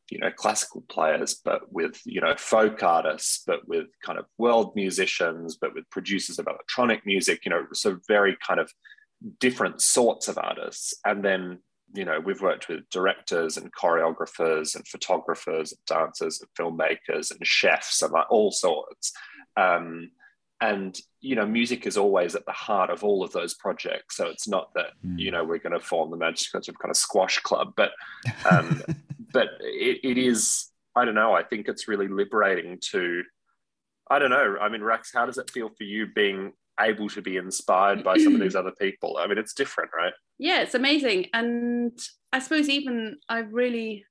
you 0.09 0.19
know, 0.19 0.31
classical 0.31 0.83
players, 0.89 1.35
but 1.43 1.71
with, 1.71 1.99
you 2.05 2.21
know, 2.21 2.35
folk 2.37 2.81
artists, 2.81 3.43
but 3.45 3.67
with 3.67 3.87
kind 4.03 4.17
of 4.17 4.25
world 4.37 4.75
musicians, 4.75 5.57
but 5.59 5.73
with 5.73 5.89
producers 5.89 6.39
of 6.39 6.47
electronic 6.47 7.05
music, 7.05 7.45
you 7.45 7.49
know, 7.49 7.65
so 7.73 7.99
very 8.07 8.37
kind 8.45 8.59
of 8.59 8.71
different 9.39 9.81
sorts 9.81 10.27
of 10.27 10.37
artists. 10.37 10.93
And 11.05 11.23
then, 11.23 11.59
you 11.93 12.05
know, 12.05 12.19
we've 12.19 12.41
worked 12.41 12.67
with 12.67 12.89
directors 12.89 13.57
and 13.57 13.73
choreographers 13.73 14.75
and 14.75 14.87
photographers 14.87 15.71
and 15.71 15.79
dancers 15.87 16.41
and 16.41 16.49
filmmakers 16.57 17.31
and 17.31 17.45
chefs 17.45 18.01
and 18.01 18.11
like 18.11 18.29
all 18.29 18.51
sorts. 18.51 19.13
Um, 19.57 20.11
and 20.61 20.97
you 21.19 21.35
know, 21.35 21.45
music 21.45 21.85
is 21.85 21.97
always 21.97 22.33
at 22.33 22.45
the 22.45 22.51
heart 22.51 22.89
of 22.89 23.03
all 23.03 23.23
of 23.23 23.31
those 23.33 23.53
projects. 23.55 24.15
So 24.15 24.27
it's 24.27 24.47
not 24.47 24.73
that 24.75 24.91
Mm. 25.05 25.19
you 25.19 25.31
know 25.31 25.43
we're 25.43 25.59
going 25.59 25.73
to 25.73 25.85
form 25.85 26.11
the 26.11 26.17
Magic 26.17 26.51
kind 26.53 26.89
of 26.89 26.95
squash 26.97 27.39
club, 27.39 27.73
but 27.75 27.91
um, 28.49 28.81
but 29.33 29.49
it, 29.59 29.99
it 30.03 30.17
is. 30.17 30.71
I 30.95 31.03
don't 31.03 31.15
know. 31.15 31.33
I 31.33 31.43
think 31.43 31.67
it's 31.67 31.87
really 31.89 32.07
liberating 32.07 32.79
to. 32.91 33.23
I 34.09 34.17
don't 34.19 34.29
know. 34.29 34.55
I 34.61 34.69
mean, 34.69 34.81
Rex, 34.81 35.11
how 35.13 35.25
does 35.25 35.37
it 35.37 35.51
feel 35.51 35.69
for 35.69 35.83
you 35.83 36.07
being 36.07 36.53
able 36.79 37.09
to 37.09 37.21
be 37.21 37.37
inspired 37.37 38.03
by 38.03 38.17
some 38.17 38.35
of 38.35 38.41
these 38.41 38.55
other 38.61 38.73
people? 38.79 39.17
I 39.19 39.27
mean, 39.27 39.37
it's 39.37 39.53
different, 39.53 39.91
right? 39.95 40.13
yeah 40.37 40.61
it's 40.61 40.75
amazing 40.75 41.27
and 41.33 41.97
i 42.33 42.39
suppose 42.39 42.69
even 42.69 43.17
i 43.29 43.39
really 43.39 44.05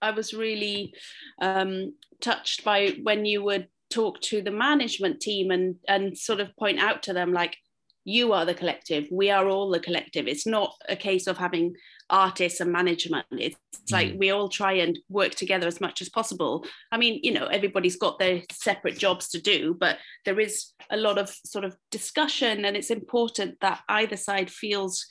i 0.00 0.10
was 0.10 0.34
really 0.34 0.94
um 1.40 1.94
touched 2.20 2.64
by 2.64 2.96
when 3.02 3.24
you 3.24 3.42
would 3.42 3.68
talk 3.90 4.20
to 4.20 4.42
the 4.42 4.50
management 4.50 5.20
team 5.20 5.50
and 5.50 5.76
and 5.88 6.16
sort 6.16 6.40
of 6.40 6.54
point 6.56 6.78
out 6.78 7.02
to 7.02 7.12
them 7.12 7.32
like 7.32 7.56
you 8.04 8.32
are 8.32 8.44
the 8.44 8.54
collective 8.54 9.06
we 9.10 9.30
are 9.30 9.48
all 9.48 9.70
the 9.70 9.80
collective 9.80 10.26
it's 10.26 10.46
not 10.46 10.74
a 10.88 10.96
case 10.96 11.26
of 11.26 11.38
having 11.38 11.74
artists 12.12 12.60
and 12.60 12.70
management 12.70 13.26
it's, 13.32 13.56
it's 13.72 13.90
like 13.90 14.12
mm. 14.12 14.18
we 14.18 14.30
all 14.30 14.48
try 14.48 14.74
and 14.74 14.98
work 15.08 15.34
together 15.34 15.66
as 15.66 15.80
much 15.80 16.00
as 16.00 16.08
possible. 16.08 16.64
I 16.92 16.98
mean 16.98 17.18
you 17.22 17.32
know 17.32 17.46
everybody's 17.46 17.96
got 17.96 18.18
their 18.18 18.42
separate 18.52 18.98
jobs 18.98 19.28
to 19.30 19.40
do 19.40 19.74
but 19.78 19.98
there 20.24 20.38
is 20.38 20.72
a 20.90 20.96
lot 20.96 21.18
of 21.18 21.34
sort 21.44 21.64
of 21.64 21.76
discussion 21.90 22.64
and 22.64 22.76
it's 22.76 22.90
important 22.90 23.58
that 23.60 23.80
either 23.88 24.16
side 24.16 24.50
feels 24.50 25.06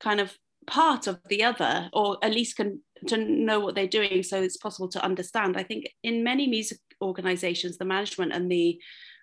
kind 0.00 0.20
of 0.20 0.36
part 0.66 1.06
of 1.06 1.18
the 1.28 1.42
other 1.42 1.88
or 1.92 2.18
at 2.22 2.32
least 2.32 2.56
can 2.56 2.80
to 3.06 3.16
know 3.16 3.60
what 3.60 3.74
they're 3.74 3.86
doing 3.86 4.22
so 4.22 4.42
it's 4.42 4.56
possible 4.56 4.88
to 4.88 5.04
understand. 5.04 5.56
I 5.56 5.62
think 5.62 5.88
in 6.02 6.24
many 6.24 6.46
music 6.46 6.78
organizations 7.00 7.78
the 7.78 7.84
management 7.84 8.32
and 8.32 8.50
the 8.50 8.78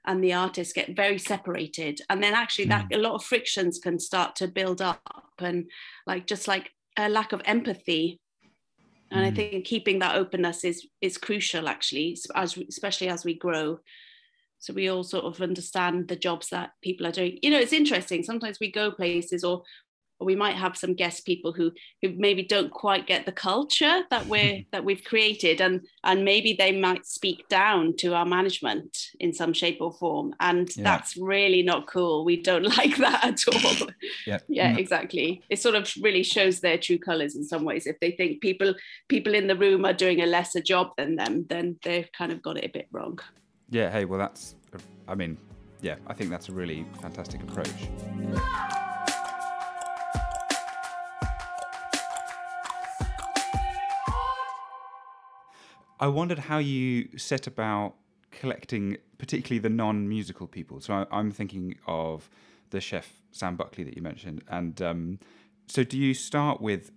and 0.05 0.23
the 0.23 0.33
artists 0.33 0.73
get 0.73 0.95
very 0.95 1.19
separated 1.19 1.99
and 2.09 2.23
then 2.23 2.33
actually 2.33 2.65
that 2.65 2.89
mm. 2.89 2.95
a 2.95 2.99
lot 2.99 3.13
of 3.13 3.23
frictions 3.23 3.77
can 3.77 3.99
start 3.99 4.35
to 4.37 4.47
build 4.47 4.81
up 4.81 5.01
and 5.39 5.69
like 6.07 6.25
just 6.25 6.47
like 6.47 6.71
a 6.97 7.09
lack 7.09 7.31
of 7.33 7.41
empathy. 7.45 8.19
And 9.11 9.25
i 9.25 9.31
Mm. 9.31 9.35
think 9.35 9.65
keeping 9.65 9.99
that 9.99 10.15
openness 10.15 10.63
is 10.65 10.85
is 11.01 11.17
crucial 11.17 11.69
actually 11.69 12.17
as 12.35 12.57
especially 12.57 13.09
as 13.09 13.23
we 13.23 13.35
grow. 13.35 13.79
So 14.59 14.73
we 14.73 14.89
all 14.89 15.03
sort 15.03 15.25
of 15.25 15.41
understand 15.41 16.07
the 16.07 16.15
jobs 16.15 16.49
that 16.49 16.71
people 16.81 17.05
are 17.07 17.11
doing. 17.11 17.39
You 17.41 17.51
know 17.51 17.59
it's 17.59 17.73
interesting. 17.73 18.23
Sometimes 18.23 18.59
we 18.59 18.71
go 18.71 18.91
places 18.91 19.43
or 19.43 19.63
we 20.19 20.35
might 20.35 20.55
have 20.55 20.75
some 20.75 20.93
guest 20.93 21.25
people 21.25 21.53
who 21.53 21.71
who 22.01 22.13
maybe 22.17 22.43
don't 22.43 22.71
quite 22.71 23.05
get 23.07 23.25
the 23.25 23.31
culture 23.31 24.03
that 24.09 24.25
we're 24.27 24.63
that 24.71 24.83
we've 24.83 25.03
created 25.03 25.61
and 25.61 25.81
and 26.03 26.25
maybe 26.25 26.53
they 26.53 26.71
might 26.79 27.05
speak 27.05 27.47
down 27.49 27.95
to 27.97 28.13
our 28.13 28.25
management 28.25 28.97
in 29.19 29.31
some 29.33 29.53
shape 29.53 29.77
or 29.79 29.91
form 29.93 30.33
and 30.39 30.75
Yeah. 30.75 30.83
that's 30.83 31.17
really 31.17 31.61
not 31.63 31.87
cool 31.87 32.25
we 32.25 32.41
don't 32.41 32.63
like 32.77 32.97
that 32.97 33.23
at 33.23 33.41
all 33.53 33.87
Yeah. 34.25 34.39
yeah 34.47 34.73
Mm. 34.73 34.79
exactly 34.79 35.43
it 35.49 35.59
sort 35.59 35.75
of 35.75 35.91
really 36.01 36.23
shows 36.23 36.59
their 36.61 36.77
true 36.77 36.97
colors 36.97 37.35
in 37.35 37.43
some 37.43 37.63
ways 37.63 37.85
if 37.87 37.99
they 37.99 38.11
think 38.11 38.41
people 38.41 38.73
people 39.07 39.33
in 39.35 39.47
the 39.47 39.55
room 39.55 39.85
are 39.85 39.93
doing 39.93 40.21
a 40.21 40.25
lesser 40.25 40.61
job 40.61 40.91
than 40.97 41.15
them 41.15 41.45
then 41.49 41.77
they've 41.83 42.09
kind 42.17 42.31
of 42.31 42.41
got 42.41 42.57
it 42.57 42.65
a 42.65 42.69
bit 42.69 42.87
wrong 42.91 43.19
Yeah. 43.69 43.91
Hey. 43.91 44.05
Well, 44.05 44.19
that's. 44.19 44.55
I 45.07 45.15
mean, 45.15 45.37
yeah. 45.81 45.95
I 46.07 46.13
think 46.13 46.29
that's 46.29 46.47
a 46.49 46.53
really 46.53 46.85
fantastic 47.01 47.41
approach. 47.43 48.86
I 55.99 56.07
wondered 56.07 56.39
how 56.39 56.59
you 56.59 57.09
set 57.17 57.47
about 57.47 57.95
collecting, 58.31 58.97
particularly 59.17 59.59
the 59.59 59.69
non-musical 59.69 60.47
people. 60.47 60.79
So 60.79 60.93
I, 60.93 61.05
I'm 61.11 61.31
thinking 61.31 61.75
of 61.87 62.29
the 62.69 62.79
chef 62.81 63.11
Sam 63.31 63.55
Buckley 63.55 63.83
that 63.83 63.95
you 63.95 64.01
mentioned, 64.01 64.43
and 64.47 64.81
um, 64.81 65.19
so 65.67 65.83
do 65.83 65.97
you 65.97 66.13
start 66.13 66.61
with, 66.61 66.91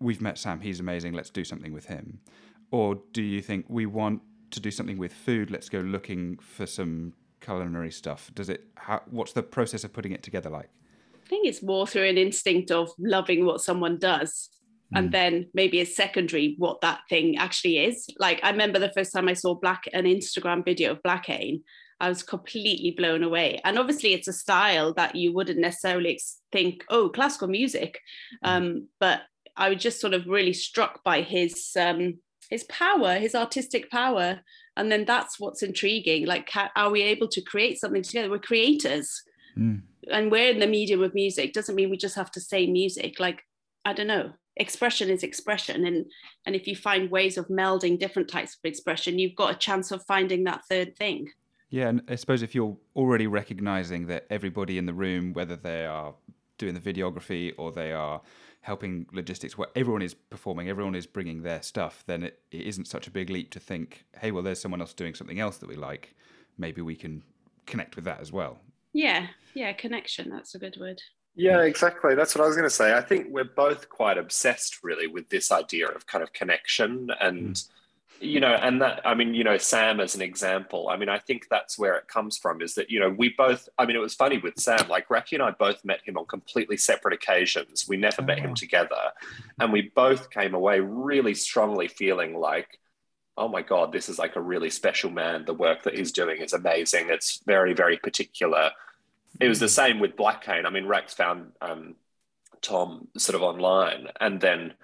"We've 0.00 0.20
met 0.20 0.38
Sam; 0.38 0.60
he's 0.60 0.80
amazing. 0.80 1.12
Let's 1.12 1.30
do 1.30 1.44
something 1.44 1.72
with 1.72 1.86
him," 1.86 2.20
or 2.70 3.00
do 3.12 3.22
you 3.22 3.42
think 3.42 3.66
we 3.68 3.86
want 3.86 4.22
to 4.50 4.60
do 4.60 4.70
something 4.70 4.98
with 4.98 5.12
food? 5.12 5.50
Let's 5.50 5.68
go 5.68 5.80
looking 5.80 6.38
for 6.38 6.66
some 6.66 7.12
culinary 7.40 7.90
stuff. 7.90 8.30
Does 8.34 8.48
it? 8.48 8.64
How, 8.76 9.02
what's 9.10 9.32
the 9.32 9.42
process 9.42 9.84
of 9.84 9.92
putting 9.92 10.12
it 10.12 10.22
together 10.22 10.50
like? 10.50 10.70
I 11.24 11.28
think 11.28 11.46
it's 11.46 11.62
more 11.62 11.86
through 11.86 12.08
an 12.08 12.16
instinct 12.16 12.70
of 12.70 12.90
loving 12.98 13.44
what 13.44 13.60
someone 13.60 13.98
does. 13.98 14.48
And 14.94 15.12
then 15.12 15.50
maybe 15.52 15.80
a 15.80 15.86
secondary 15.86 16.54
what 16.58 16.80
that 16.80 17.00
thing 17.10 17.36
actually 17.36 17.78
is. 17.78 18.06
Like 18.18 18.40
I 18.42 18.50
remember 18.50 18.78
the 18.78 18.92
first 18.92 19.12
time 19.12 19.28
I 19.28 19.34
saw 19.34 19.54
Black 19.54 19.84
an 19.92 20.04
Instagram 20.04 20.64
video 20.64 20.92
of 20.92 21.02
Blackhaine, 21.02 21.62
I 22.00 22.08
was 22.08 22.22
completely 22.22 22.92
blown 22.92 23.22
away. 23.22 23.60
And 23.64 23.78
obviously 23.78 24.14
it's 24.14 24.28
a 24.28 24.32
style 24.32 24.94
that 24.94 25.14
you 25.14 25.32
wouldn't 25.32 25.58
necessarily 25.58 26.18
think, 26.52 26.84
oh, 26.88 27.08
classical 27.10 27.48
music. 27.48 28.00
Um, 28.42 28.88
but 28.98 29.22
I 29.56 29.68
was 29.68 29.82
just 29.82 30.00
sort 30.00 30.14
of 30.14 30.26
really 30.26 30.54
struck 30.54 31.04
by 31.04 31.22
his 31.22 31.70
um, 31.78 32.18
his 32.48 32.64
power, 32.64 33.18
his 33.18 33.34
artistic 33.34 33.90
power. 33.90 34.40
And 34.76 34.90
then 34.90 35.04
that's 35.04 35.38
what's 35.38 35.62
intriguing. 35.62 36.24
Like, 36.24 36.48
are 36.76 36.90
we 36.90 37.02
able 37.02 37.28
to 37.28 37.42
create 37.42 37.78
something 37.78 38.02
together? 38.02 38.30
We're 38.30 38.38
creators 38.38 39.22
Mm. 39.58 39.82
and 40.10 40.30
we're 40.30 40.50
in 40.50 40.60
the 40.60 40.66
medium 40.66 41.02
of 41.02 41.14
music 41.14 41.52
doesn't 41.52 41.74
mean 41.74 41.90
we 41.90 41.96
just 41.96 42.14
have 42.14 42.30
to 42.30 42.40
say 42.40 42.66
music 42.66 43.18
like 43.18 43.42
i 43.84 43.92
don't 43.92 44.06
know 44.06 44.30
expression 44.58 45.08
is 45.10 45.22
expression 45.22 45.86
and 45.86 46.06
and 46.46 46.54
if 46.56 46.66
you 46.66 46.74
find 46.76 47.10
ways 47.10 47.38
of 47.38 47.46
melding 47.48 47.98
different 47.98 48.28
types 48.28 48.54
of 48.54 48.60
expression 48.64 49.18
you've 49.18 49.36
got 49.36 49.54
a 49.54 49.58
chance 49.58 49.90
of 49.90 50.04
finding 50.04 50.44
that 50.44 50.62
third 50.68 50.96
thing 50.96 51.28
Yeah, 51.70 51.88
and 51.88 52.02
I 52.08 52.16
suppose 52.16 52.42
if 52.42 52.54
you're 52.54 52.76
already 52.96 53.26
recognizing 53.26 54.06
that 54.06 54.26
everybody 54.30 54.78
in 54.78 54.86
the 54.86 54.94
room, 54.94 55.34
whether 55.34 55.54
they 55.54 55.84
are 55.84 56.14
doing 56.56 56.74
the 56.74 56.80
videography 56.92 57.52
or 57.58 57.72
they 57.72 57.92
are 57.92 58.22
helping 58.62 59.06
logistics, 59.12 59.58
where 59.58 59.68
everyone 59.76 60.02
is 60.02 60.14
performing, 60.14 60.68
everyone 60.68 60.94
is 60.94 61.06
bringing 61.06 61.42
their 61.42 61.60
stuff, 61.62 62.02
then 62.06 62.22
it, 62.22 62.40
it 62.50 62.62
isn't 62.62 62.86
such 62.88 63.06
a 63.06 63.10
big 63.10 63.28
leap 63.28 63.50
to 63.50 63.60
think, 63.60 64.06
hey, 64.20 64.30
well, 64.32 64.42
there's 64.42 64.60
someone 64.60 64.80
else 64.80 64.94
doing 64.94 65.14
something 65.14 65.40
else 65.40 65.58
that 65.58 65.68
we 65.68 65.76
like. 65.76 66.14
Maybe 66.56 66.80
we 66.80 66.96
can 66.96 67.22
connect 67.66 67.96
with 67.96 68.06
that 68.06 68.20
as 68.20 68.32
well. 68.32 68.58
yeah 68.94 69.26
yeah 69.54 69.72
connection 69.72 70.30
that's 70.30 70.54
a 70.54 70.58
good 70.58 70.76
word 70.80 71.00
Yeah, 71.34 71.62
exactly. 71.62 72.16
That's 72.16 72.34
what 72.34 72.42
I 72.42 72.46
was 72.48 72.56
going 72.56 72.68
to 72.68 72.74
say. 72.74 72.94
I 72.94 73.00
think 73.00 73.28
we're 73.30 73.44
both 73.44 73.88
quite 73.88 74.18
obsessed, 74.18 74.82
really, 74.82 75.06
with 75.06 75.28
this 75.28 75.52
idea 75.52 75.86
of 75.88 76.06
kind 76.06 76.24
of 76.24 76.32
connection 76.32 77.10
and, 77.20 77.54
mm. 77.54 77.68
you 78.20 78.40
know, 78.40 78.54
and 78.54 78.82
that, 78.82 79.02
I 79.06 79.14
mean, 79.14 79.34
you 79.34 79.44
know, 79.44 79.56
Sam 79.56 80.00
as 80.00 80.16
an 80.16 80.22
example, 80.22 80.88
I 80.88 80.96
mean, 80.96 81.08
I 81.08 81.18
think 81.20 81.46
that's 81.48 81.78
where 81.78 81.94
it 81.94 82.08
comes 82.08 82.36
from 82.36 82.60
is 82.60 82.74
that, 82.74 82.90
you 82.90 82.98
know, 82.98 83.10
we 83.10 83.28
both, 83.38 83.68
I 83.78 83.86
mean, 83.86 83.94
it 83.94 84.00
was 84.00 84.14
funny 84.14 84.38
with 84.38 84.58
Sam, 84.58 84.88
like 84.88 85.06
Rakhi 85.08 85.34
and 85.34 85.42
I 85.42 85.52
both 85.52 85.84
met 85.84 86.00
him 86.04 86.18
on 86.18 86.26
completely 86.26 86.76
separate 86.76 87.14
occasions. 87.14 87.86
We 87.88 87.96
never 87.96 88.22
Oh, 88.22 88.24
met 88.24 88.38
wow. 88.38 88.46
him 88.46 88.54
together. 88.56 89.12
And 89.60 89.72
we 89.72 89.92
both 89.94 90.30
came 90.30 90.54
away 90.54 90.80
really 90.80 91.34
strongly 91.34 91.86
feeling 91.86 92.34
like, 92.36 92.80
oh 93.36 93.46
my 93.46 93.62
God, 93.62 93.92
this 93.92 94.08
is 94.08 94.18
like 94.18 94.34
a 94.34 94.40
really 94.40 94.70
special 94.70 95.10
man. 95.10 95.44
The 95.44 95.54
work 95.54 95.84
that 95.84 95.96
he's 95.96 96.10
doing 96.10 96.42
is 96.42 96.52
amazing. 96.52 97.10
It's 97.10 97.40
very, 97.46 97.72
very 97.74 97.96
particular 97.96 98.72
it 99.40 99.48
was 99.48 99.60
the 99.60 99.68
same 99.68 100.00
with 100.00 100.16
Blackhaine. 100.16 100.66
I 100.66 100.70
mean, 100.70 100.86
Rex 100.86 101.14
found 101.14 101.52
um, 101.60 101.96
Tom 102.60 103.08
sort 103.16 103.36
of 103.36 103.42
online, 103.42 104.08
and 104.20 104.40
then 104.40 104.74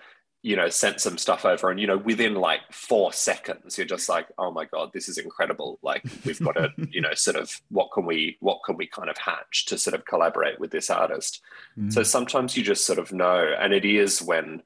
you 0.44 0.56
know, 0.56 0.68
sent 0.68 1.00
some 1.00 1.16
stuff 1.16 1.46
over, 1.46 1.70
and 1.70 1.80
you 1.80 1.86
know, 1.86 1.96
within 1.96 2.34
like 2.34 2.60
four 2.70 3.14
seconds, 3.14 3.78
you're 3.78 3.86
just 3.86 4.10
like, 4.10 4.28
oh 4.36 4.50
my 4.50 4.66
god, 4.66 4.90
this 4.92 5.08
is 5.08 5.16
incredible! 5.16 5.78
Like 5.82 6.04
we've 6.26 6.38
got 6.38 6.56
to, 6.56 6.68
you 6.90 7.00
know, 7.00 7.14
sort 7.14 7.36
of 7.36 7.50
what 7.70 7.90
can 7.92 8.04
we 8.04 8.36
what 8.40 8.60
can 8.62 8.76
we 8.76 8.86
kind 8.86 9.08
of 9.08 9.16
hatch 9.16 9.64
to 9.66 9.78
sort 9.78 9.94
of 9.94 10.04
collaborate 10.04 10.60
with 10.60 10.70
this 10.70 10.90
artist. 10.90 11.40
Mm. 11.78 11.90
So 11.90 12.02
sometimes 12.02 12.58
you 12.58 12.62
just 12.62 12.84
sort 12.84 12.98
of 12.98 13.10
know, 13.10 13.54
and 13.58 13.72
it 13.72 13.86
is 13.86 14.20
when, 14.20 14.62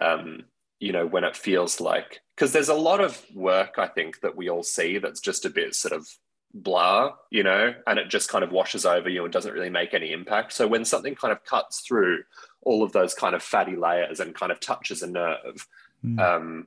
um, 0.00 0.44
you 0.78 0.92
know, 0.92 1.04
when 1.04 1.24
it 1.24 1.36
feels 1.36 1.80
like 1.80 2.20
because 2.36 2.52
there's 2.52 2.68
a 2.68 2.74
lot 2.74 3.00
of 3.00 3.20
work 3.34 3.74
I 3.78 3.88
think 3.88 4.20
that 4.20 4.36
we 4.36 4.50
all 4.50 4.62
see 4.62 4.98
that's 4.98 5.20
just 5.20 5.44
a 5.44 5.50
bit 5.50 5.74
sort 5.74 5.94
of 5.94 6.08
blah, 6.54 7.14
you 7.30 7.42
know, 7.42 7.74
and 7.86 7.98
it 7.98 8.08
just 8.08 8.28
kind 8.28 8.44
of 8.44 8.52
washes 8.52 8.84
over 8.84 9.08
you 9.08 9.24
and 9.24 9.32
doesn't 9.32 9.52
really 9.54 9.70
make 9.70 9.94
any 9.94 10.12
impact. 10.12 10.52
So 10.52 10.66
when 10.66 10.84
something 10.84 11.14
kind 11.14 11.32
of 11.32 11.44
cuts 11.44 11.80
through 11.80 12.24
all 12.62 12.82
of 12.82 12.92
those 12.92 13.14
kind 13.14 13.34
of 13.34 13.42
fatty 13.42 13.76
layers 13.76 14.20
and 14.20 14.34
kind 14.34 14.52
of 14.52 14.60
touches 14.60 15.02
a 15.02 15.06
nerve, 15.06 15.66
Mm. 16.04 16.18
um, 16.18 16.66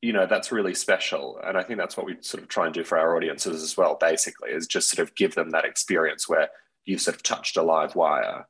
you 0.00 0.14
know, 0.14 0.24
that's 0.26 0.50
really 0.50 0.72
special. 0.74 1.38
And 1.44 1.58
I 1.58 1.62
think 1.62 1.78
that's 1.78 1.94
what 1.94 2.06
we 2.06 2.16
sort 2.22 2.42
of 2.42 2.48
try 2.48 2.64
and 2.64 2.72
do 2.72 2.82
for 2.82 2.96
our 2.96 3.14
audiences 3.14 3.62
as 3.62 3.76
well, 3.76 3.98
basically, 4.00 4.52
is 4.52 4.66
just 4.66 4.88
sort 4.88 5.06
of 5.06 5.14
give 5.14 5.34
them 5.34 5.50
that 5.50 5.66
experience 5.66 6.26
where 6.26 6.48
you've 6.86 7.02
sort 7.02 7.14
of 7.16 7.22
touched 7.22 7.58
a 7.58 7.62
live 7.62 7.94
wire. 7.94 8.46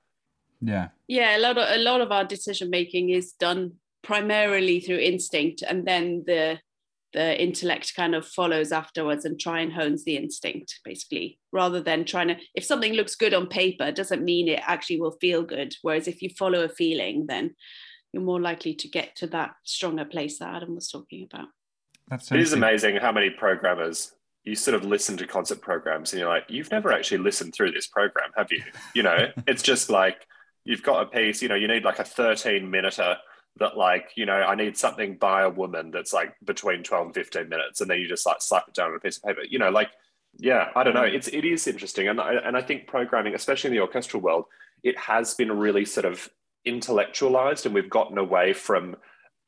yeah. 0.60 0.88
Yeah, 1.08 1.37
a 1.37 1.40
lot 1.40 1.58
of 1.58 1.68
a 1.68 1.78
lot 1.82 2.00
of 2.00 2.12
our 2.12 2.25
decision 2.25 2.70
making 2.70 3.10
is 3.10 3.32
done 3.32 3.72
primarily 4.02 4.78
through 4.78 4.99
instinct, 4.99 5.62
and 5.62 5.84
then 5.84 6.22
the 6.26 6.60
the 7.12 7.40
intellect 7.43 7.95
kind 7.95 8.14
of 8.14 8.26
follows 8.26 8.73
afterwards 8.73 9.25
and 9.25 9.38
try 9.38 9.61
and 9.61 9.73
hones 9.73 10.05
the 10.05 10.17
instinct 10.17 10.81
basically 10.85 11.38
rather 11.52 11.81
than 11.81 12.05
trying 12.05 12.29
to 12.29 12.37
if 12.55 12.64
something 12.64 12.93
looks 12.93 13.17
good 13.17 13.35
on 13.35 13.47
paper 13.47 13.90
doesn't 13.90 14.25
mean 14.25 14.49
it 14.49 14.61
actually 14.64 15.00
will 15.00 15.17
feel 15.21 15.43
good. 15.43 15.75
Whereas 15.83 16.07
if 16.09 16.23
you 16.23 16.31
follow 16.38 16.62
a 16.62 16.69
feeling 16.69 17.26
then 17.26 17.55
you're 18.12 18.23
more 18.23 18.40
likely 18.40 18.75
to 18.75 18.88
get 18.88 19.17
to 19.17 19.26
that 19.29 19.52
stronger 19.64 20.05
place 20.05 20.38
that 20.38 20.55
adam 20.55 20.75
was 20.75 20.88
talking 20.88 21.26
about. 21.33 21.49
That's 22.09 22.31
It 22.31 22.40
is 22.40 22.52
amazing 22.52 22.97
how 22.97 23.12
many 23.12 23.31
programmers 23.31 24.12
you 24.45 24.55
sort 24.55 24.75
of 24.75 24.85
listen 24.85 25.17
to 25.19 25.26
concert 25.26 25.61
programs 25.61 26.12
and 26.12 26.21
you're 26.21 26.29
like, 26.29 26.45
you've 26.49 26.71
never 26.71 26.93
actually 26.93 27.19
listened 27.19 27.55
through 27.55 27.73
this 27.73 27.87
program, 27.87 28.31
have 28.37 28.50
you? 28.50 28.62
You 28.95 29.02
know, 29.02 29.29
it's 29.47 29.62
just 29.62 29.90
like 29.90 30.26
you've 30.64 30.83
got 30.83 31.02
a 31.02 31.07
piece, 31.07 31.43
you 31.43 31.49
know, 31.49 31.55
you 31.55 31.69
need 31.69 31.85
like 31.85 31.99
a 31.99 32.05
13 32.05 32.69
minute 32.71 32.99
that 33.57 33.76
like, 33.76 34.11
you 34.14 34.26
know, 34.26 34.35
I 34.35 34.54
need 34.54 34.76
something 34.76 35.16
by 35.16 35.42
a 35.42 35.50
woman 35.50 35.90
that's 35.90 36.12
like 36.12 36.35
between 36.45 36.83
12 36.83 37.07
and 37.07 37.14
15 37.14 37.49
minutes. 37.49 37.80
And 37.80 37.90
then 37.90 37.99
you 37.99 38.09
just 38.09 38.26
like 38.26 38.40
slap 38.40 38.69
it 38.69 38.75
down 38.75 38.90
on 38.90 38.97
a 38.97 39.00
piece 39.00 39.19
of 39.19 39.25
paper, 39.25 39.40
you 39.49 39.59
know, 39.59 39.71
like, 39.71 39.90
yeah, 40.38 40.69
I 40.75 40.85
don't 40.85 40.95
know. 40.95 41.02
Mm. 41.02 41.14
It's, 41.14 41.28
it 41.28 41.45
is 41.45 41.66
interesting. 41.66 42.09
And 42.09 42.21
I, 42.21 42.35
and 42.35 42.57
I 42.57 42.62
think 42.62 42.87
programming, 42.87 43.35
especially 43.35 43.69
in 43.69 43.75
the 43.75 43.83
orchestral 43.83 44.23
world, 44.23 44.45
it 44.83 44.97
has 44.97 45.35
been 45.35 45.52
really 45.52 45.85
sort 45.85 46.07
of 46.07 46.28
intellectualized 46.64 47.66
and 47.66 47.75
we've 47.75 47.90
gotten 47.90 48.19
away 48.19 48.52
from, 48.52 48.97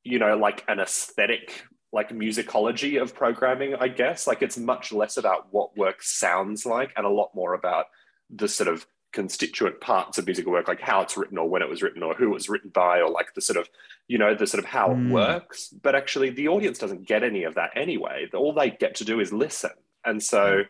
you 0.05 0.19
know, 0.19 0.37
like 0.37 0.65
an 0.69 0.81
aesthetic 0.81 1.63
like 1.93 2.11
musicology 2.11 3.01
of 3.01 3.15
programming, 3.15 3.75
I 3.75 3.89
guess. 3.89 4.27
Like 4.27 4.43
it's 4.43 4.59
much 4.59 4.93
less 4.93 5.17
about 5.17 5.53
what 5.53 5.77
work 5.77 6.03
sounds 6.03 6.67
like 6.67 6.93
and 6.97 7.07
a 7.07 7.11
lot 7.11 7.35
more 7.35 7.55
about 7.55 7.87
the 8.31 8.49
sort 8.49 8.69
of 8.69 8.87
constituent 9.13 9.81
parts 9.81 10.19
of 10.19 10.27
musical 10.27 10.53
work, 10.53 10.69
like 10.69 10.81
how 10.81 11.01
it's 11.03 11.17
written 11.17 11.39
or 11.39 11.49
when 11.49 11.63
it 11.63 11.69
was 11.69 11.83
written 11.83 12.03
or 12.03 12.15
who 12.15 12.31
it 12.31 12.35
was 12.35 12.49
written 12.49 12.71
by, 12.71 13.01
or 13.01 13.11
like 13.11 13.35
the 13.35 13.41
sort 13.41 13.59
of, 13.59 13.69
you 14.09 14.19
know, 14.19 14.35
the 14.35 14.47
sort 14.47 14.63
of 14.63 14.69
how 14.69 14.89
Mm. 14.89 15.07
it 15.07 15.13
works. 15.13 15.69
But 15.69 15.95
actually, 15.95 16.31
the 16.31 16.49
audience 16.49 16.79
doesn't 16.79 17.07
get 17.07 17.23
any 17.23 17.45
of 17.45 17.55
that 17.55 17.71
anyway. 17.77 18.29
All 18.35 18.53
they 18.53 18.71
get 18.71 18.97
to 18.97 19.05
do 19.05 19.21
is 19.21 19.33
listen. 19.33 19.73
And 20.05 20.23
so, 20.23 20.65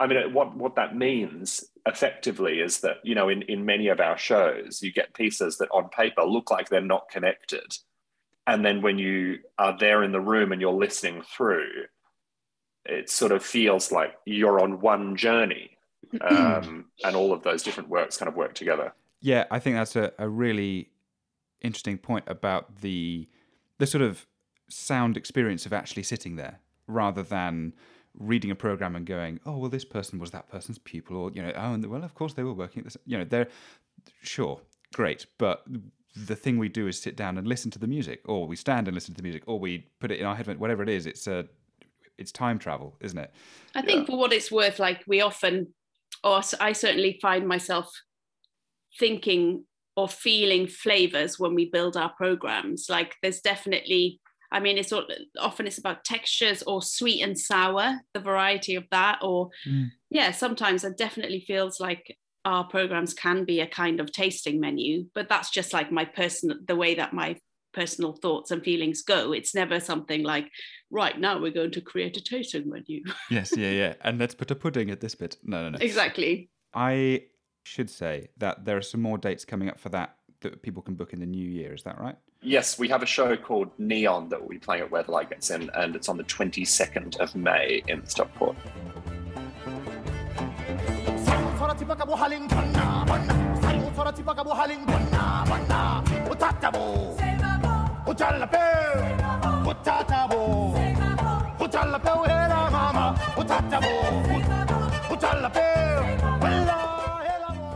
I 0.00 0.06
mean, 0.06 0.32
what, 0.32 0.56
what 0.56 0.76
that 0.76 0.96
means 0.96 1.64
effectively 1.86 2.60
is 2.60 2.80
that, 2.80 2.96
you 3.04 3.14
know, 3.14 3.28
in, 3.28 3.42
in 3.42 3.64
many 3.64 3.88
of 3.88 4.00
our 4.00 4.18
shows, 4.18 4.82
you 4.82 4.92
get 4.92 5.14
pieces 5.14 5.58
that 5.58 5.70
on 5.70 5.88
paper 5.88 6.22
look 6.22 6.50
like 6.50 6.68
they're 6.68 6.80
not 6.80 7.08
connected 7.10 7.76
and 8.48 8.64
then 8.64 8.80
when 8.80 8.98
you 8.98 9.38
are 9.58 9.76
there 9.78 10.02
in 10.02 10.10
the 10.10 10.20
room 10.20 10.52
and 10.52 10.60
you're 10.60 10.72
listening 10.72 11.22
through 11.22 11.68
it 12.86 13.10
sort 13.10 13.30
of 13.30 13.44
feels 13.44 13.92
like 13.92 14.14
you're 14.24 14.60
on 14.60 14.80
one 14.80 15.14
journey 15.16 15.77
um, 16.20 16.86
and 17.04 17.16
all 17.16 17.32
of 17.32 17.42
those 17.42 17.62
different 17.62 17.88
works 17.88 18.16
kind 18.16 18.28
of 18.28 18.34
work 18.34 18.54
together 18.54 18.92
Yeah, 19.20 19.44
I 19.50 19.58
think 19.58 19.76
that's 19.76 19.96
a, 19.96 20.12
a 20.18 20.28
really 20.28 20.90
interesting 21.60 21.98
point 21.98 22.24
about 22.28 22.80
the 22.80 23.28
the 23.78 23.86
sort 23.86 24.02
of 24.02 24.26
sound 24.68 25.16
experience 25.16 25.66
of 25.66 25.72
actually 25.72 26.02
sitting 26.02 26.36
there 26.36 26.60
rather 26.86 27.22
than 27.22 27.72
reading 28.14 28.50
a 28.50 28.54
program 28.54 28.96
and 28.96 29.06
going, 29.06 29.40
oh 29.46 29.56
well, 29.58 29.70
this 29.70 29.84
person 29.84 30.18
was 30.18 30.30
that 30.30 30.48
person's 30.48 30.78
pupil, 30.78 31.16
or 31.16 31.30
you 31.32 31.42
know, 31.42 31.52
oh, 31.54 31.72
and 31.72 31.84
well, 31.86 32.04
of 32.04 32.14
course 32.14 32.34
they 32.34 32.42
were 32.42 32.54
working 32.54 32.80
at 32.80 32.84
this. 32.84 32.96
You 33.06 33.18
know, 33.18 33.24
they're 33.24 33.48
sure 34.22 34.60
great, 34.94 35.26
but 35.38 35.64
the 36.16 36.34
thing 36.34 36.58
we 36.58 36.68
do 36.68 36.88
is 36.88 37.00
sit 37.00 37.16
down 37.16 37.38
and 37.38 37.46
listen 37.46 37.70
to 37.72 37.78
the 37.78 37.86
music, 37.86 38.20
or 38.24 38.46
we 38.46 38.56
stand 38.56 38.88
and 38.88 38.94
listen 38.94 39.14
to 39.14 39.18
the 39.18 39.22
music, 39.22 39.42
or 39.46 39.58
we 39.58 39.86
put 40.00 40.10
it 40.10 40.20
in 40.20 40.26
our 40.26 40.36
headphone, 40.36 40.58
whatever 40.58 40.82
it 40.82 40.88
is. 40.88 41.06
It's 41.06 41.26
a 41.26 41.46
it's 42.18 42.32
time 42.32 42.58
travel, 42.58 42.96
isn't 43.00 43.18
it? 43.18 43.32
I 43.74 43.82
think 43.82 44.06
for 44.06 44.18
what 44.18 44.32
it's 44.32 44.50
worth, 44.50 44.80
like 44.80 45.04
we 45.06 45.20
often, 45.20 45.68
or 46.24 46.40
I 46.60 46.72
certainly 46.72 47.18
find 47.20 47.46
myself 47.46 47.90
thinking 48.98 49.64
or 49.96 50.08
feeling 50.08 50.66
flavors 50.66 51.38
when 51.38 51.54
we 51.54 51.70
build 51.70 51.96
our 51.96 52.12
programs. 52.16 52.86
Like 52.88 53.16
there's 53.22 53.40
definitely, 53.40 54.20
I 54.52 54.60
mean, 54.60 54.78
it's 54.78 54.92
all, 54.92 55.04
often 55.38 55.66
it's 55.66 55.78
about 55.78 56.04
textures 56.04 56.62
or 56.62 56.82
sweet 56.82 57.22
and 57.22 57.38
sour, 57.38 58.00
the 58.14 58.20
variety 58.20 58.76
of 58.76 58.84
that. 58.90 59.18
Or 59.22 59.50
Mm. 59.66 59.90
yeah, 60.10 60.30
sometimes 60.30 60.84
it 60.84 60.96
definitely 60.96 61.40
feels 61.40 61.80
like 61.80 62.16
our 62.44 62.64
programs 62.64 63.12
can 63.12 63.44
be 63.44 63.60
a 63.60 63.66
kind 63.66 64.00
of 64.00 64.12
tasting 64.12 64.60
menu, 64.60 65.06
but 65.14 65.28
that's 65.28 65.50
just 65.50 65.72
like 65.72 65.90
my 65.92 66.04
personal, 66.04 66.56
the 66.66 66.76
way 66.76 66.94
that 66.94 67.12
my 67.12 67.36
personal 67.74 68.12
thoughts 68.12 68.50
and 68.50 68.62
feelings 68.62 69.02
go. 69.02 69.32
It's 69.32 69.54
never 69.54 69.80
something 69.80 70.22
like, 70.22 70.50
right 70.90 71.18
now 71.18 71.40
we're 71.40 71.52
going 71.52 71.70
to 71.72 71.80
create 71.80 72.16
a 72.16 72.22
tasting 72.22 72.68
menu. 72.68 73.02
Yes, 73.30 73.56
yeah, 73.56 73.70
yeah. 73.70 73.94
And 74.02 74.18
let's 74.18 74.34
put 74.34 74.50
a 74.50 74.54
pudding 74.54 74.90
at 74.90 75.00
this 75.00 75.14
bit. 75.14 75.36
No, 75.42 75.62
no, 75.62 75.70
no. 75.70 75.78
exactly. 75.80 76.50
I 76.74 77.24
should 77.64 77.90
say 77.90 78.28
that 78.38 78.64
there 78.64 78.76
are 78.76 78.82
some 78.82 79.02
more 79.02 79.18
dates 79.18 79.44
coming 79.44 79.68
up 79.68 79.78
for 79.78 79.90
that 79.90 80.16
that 80.40 80.62
people 80.62 80.82
can 80.82 80.94
book 80.94 81.12
in 81.12 81.20
the 81.20 81.26
new 81.26 81.48
year. 81.48 81.74
Is 81.74 81.82
that 81.82 82.00
right? 82.00 82.16
yes 82.42 82.78
we 82.78 82.88
have 82.88 83.02
a 83.02 83.06
show 83.06 83.36
called 83.36 83.68
neon 83.78 84.28
that 84.28 84.38
we'll 84.40 84.48
be 84.48 84.58
playing 84.58 84.82
at 84.82 84.90
where 84.90 85.02
the 85.02 85.10
light 85.10 85.28
gets 85.28 85.50
in 85.50 85.68
and 85.74 85.96
it's 85.96 86.08
on 86.08 86.16
the 86.16 86.22
22nd 86.24 87.16
of 87.18 87.34
may 87.34 87.82
in 87.88 88.04
stockport 88.06 88.56
Sarasora 98.08 98.48
tibaga 98.48 98.72
mo 98.72 98.94
haling 98.94 99.18
bana 99.18 99.46
bana 99.48 99.58
Sarasora 99.58 99.68
tibaga 99.68 99.68
mo 99.68 99.68
haling 99.68 99.68
bana 99.68 99.68
bana 99.68 99.68
Utatabo. 99.68 100.72
Utalape 101.60 102.12
hela 102.28 102.70
mama. 102.70 103.14
Utatabo. 103.36 103.92
Utalape 105.12 105.66
Hela 106.40 106.78
hela 107.28 107.50
mo 107.54 107.68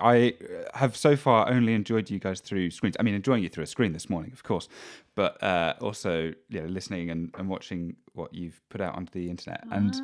I 0.00 0.34
uh, 0.40 0.78
have 0.78 0.96
so 0.96 1.16
far 1.16 1.48
only 1.48 1.74
enjoyed 1.74 2.10
you 2.10 2.18
guys 2.18 2.40
through 2.40 2.70
screens. 2.70 2.96
I 2.98 3.02
mean, 3.02 3.14
enjoying 3.14 3.42
you 3.42 3.48
through 3.48 3.64
a 3.64 3.66
screen 3.66 3.92
this 3.92 4.08
morning, 4.08 4.32
of 4.32 4.42
course, 4.42 4.68
but 5.14 5.42
uh, 5.42 5.74
also 5.80 6.32
you 6.48 6.60
know, 6.60 6.66
listening 6.66 7.10
and, 7.10 7.30
and 7.38 7.48
watching 7.48 7.96
what 8.14 8.32
you've 8.34 8.60
put 8.68 8.80
out 8.80 8.94
onto 8.96 9.12
the 9.12 9.30
internet. 9.30 9.64
And 9.70 9.94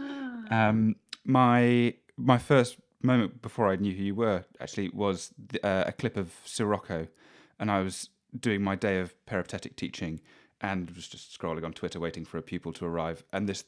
um, 0.51 0.97
my 1.25 1.95
my 2.17 2.39
first 2.39 2.77
moment 3.03 3.43
before 3.43 3.69
I 3.69 3.77
knew 3.77 3.95
who 3.95 4.03
you 4.03 4.15
were 4.15 4.45
actually 4.61 4.89
was 4.91 5.33
the, 5.51 5.65
uh, 5.65 5.85
a 5.89 5.93
clip 5.93 6.17
of 6.17 6.33
Sirocco, 6.45 7.07
and 7.59 7.71
I 7.71 7.81
was 7.81 8.11
doing 8.39 8.63
my 8.63 8.75
day 8.75 9.01
of 9.01 9.15
peripatetic 9.27 9.77
teaching 9.77 10.21
and 10.61 10.91
was 10.91 11.09
just 11.09 11.39
scrolling 11.39 11.65
on 11.65 11.73
Twitter 11.73 12.01
waiting 12.01 12.25
for 12.25 12.39
a 12.39 12.43
pupil 12.43 12.73
to 12.75 12.87
arrive, 12.87 13.25
and 13.33 13.49
this 13.49 13.65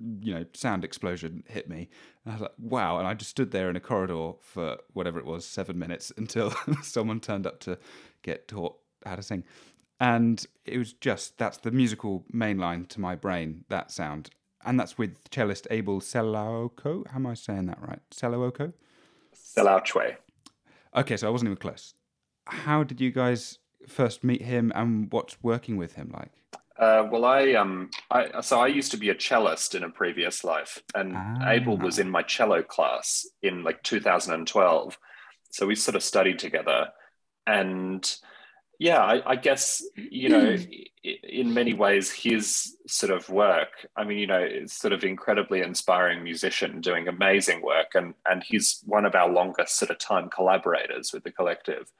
you 0.00 0.34
know, 0.34 0.44
sound 0.54 0.84
explosion 0.84 1.44
hit 1.48 1.68
me. 1.68 1.88
And 2.24 2.32
I 2.32 2.36
was 2.36 2.42
like, 2.42 2.52
wow. 2.58 2.98
And 2.98 3.06
I 3.06 3.14
just 3.14 3.30
stood 3.30 3.50
there 3.50 3.70
in 3.70 3.76
a 3.76 3.80
corridor 3.80 4.32
for 4.40 4.78
whatever 4.92 5.18
it 5.18 5.24
was, 5.24 5.44
seven 5.44 5.78
minutes 5.78 6.12
until 6.16 6.52
someone 6.82 7.20
turned 7.20 7.46
up 7.46 7.60
to 7.60 7.78
get 8.22 8.48
taught 8.48 8.76
how 9.04 9.16
to 9.16 9.22
sing. 9.22 9.44
And 10.00 10.44
it 10.64 10.78
was 10.78 10.92
just, 10.92 11.38
that's 11.38 11.58
the 11.58 11.70
musical 11.70 12.24
main 12.32 12.58
line 12.58 12.86
to 12.86 13.00
my 13.00 13.14
brain, 13.14 13.64
that 13.68 13.90
sound. 13.90 14.30
And 14.64 14.80
that's 14.80 14.98
with 14.98 15.22
cellist 15.30 15.66
Abel 15.70 16.00
Selaocoe. 16.00 17.06
How 17.08 17.16
am 17.16 17.26
I 17.26 17.34
saying 17.34 17.66
that 17.66 17.80
right? 17.80 18.00
Selaocoe? 18.10 18.72
Selaocoe. 19.34 20.16
Okay, 20.96 21.16
so 21.16 21.26
I 21.26 21.30
wasn't 21.30 21.48
even 21.48 21.58
close. 21.58 21.94
How 22.46 22.82
did 22.84 23.00
you 23.00 23.10
guys 23.10 23.58
first 23.86 24.24
meet 24.24 24.42
him 24.42 24.72
and 24.74 25.10
what's 25.12 25.36
working 25.42 25.76
with 25.76 25.94
him 25.94 26.12
like? 26.14 26.30
Uh, 26.78 27.06
well, 27.10 27.24
I 27.24 27.52
um, 27.52 27.90
I 28.10 28.40
so 28.40 28.60
I 28.60 28.66
used 28.66 28.90
to 28.90 28.96
be 28.96 29.10
a 29.10 29.14
cellist 29.14 29.76
in 29.76 29.84
a 29.84 29.90
previous 29.90 30.42
life, 30.42 30.82
and 30.94 31.14
Ah. 31.16 31.50
Abel 31.50 31.78
was 31.78 31.98
in 32.00 32.10
my 32.10 32.22
cello 32.22 32.62
class 32.62 33.26
in 33.42 33.62
like 33.62 33.82
2012. 33.84 34.98
So 35.50 35.66
we 35.66 35.76
sort 35.76 35.94
of 35.94 36.02
studied 36.02 36.40
together, 36.40 36.88
and 37.46 38.04
yeah, 38.80 38.98
I, 38.98 39.22
I 39.24 39.36
guess 39.36 39.84
you 39.94 40.28
know, 40.28 40.56
in 41.22 41.54
many 41.54 41.74
ways, 41.74 42.10
his 42.10 42.76
sort 42.88 43.12
of 43.12 43.28
work. 43.28 43.86
I 43.96 44.02
mean, 44.02 44.18
you 44.18 44.26
know, 44.26 44.42
is 44.42 44.72
sort 44.72 44.92
of 44.92 45.04
incredibly 45.04 45.60
inspiring 45.60 46.24
musician 46.24 46.80
doing 46.80 47.06
amazing 47.06 47.62
work, 47.62 47.94
and 47.94 48.14
and 48.28 48.42
he's 48.42 48.82
one 48.84 49.04
of 49.04 49.14
our 49.14 49.30
longest 49.30 49.76
sort 49.78 49.92
of 49.92 49.98
time 49.98 50.28
collaborators 50.28 51.12
with 51.12 51.22
the 51.22 51.30
collective. 51.30 51.92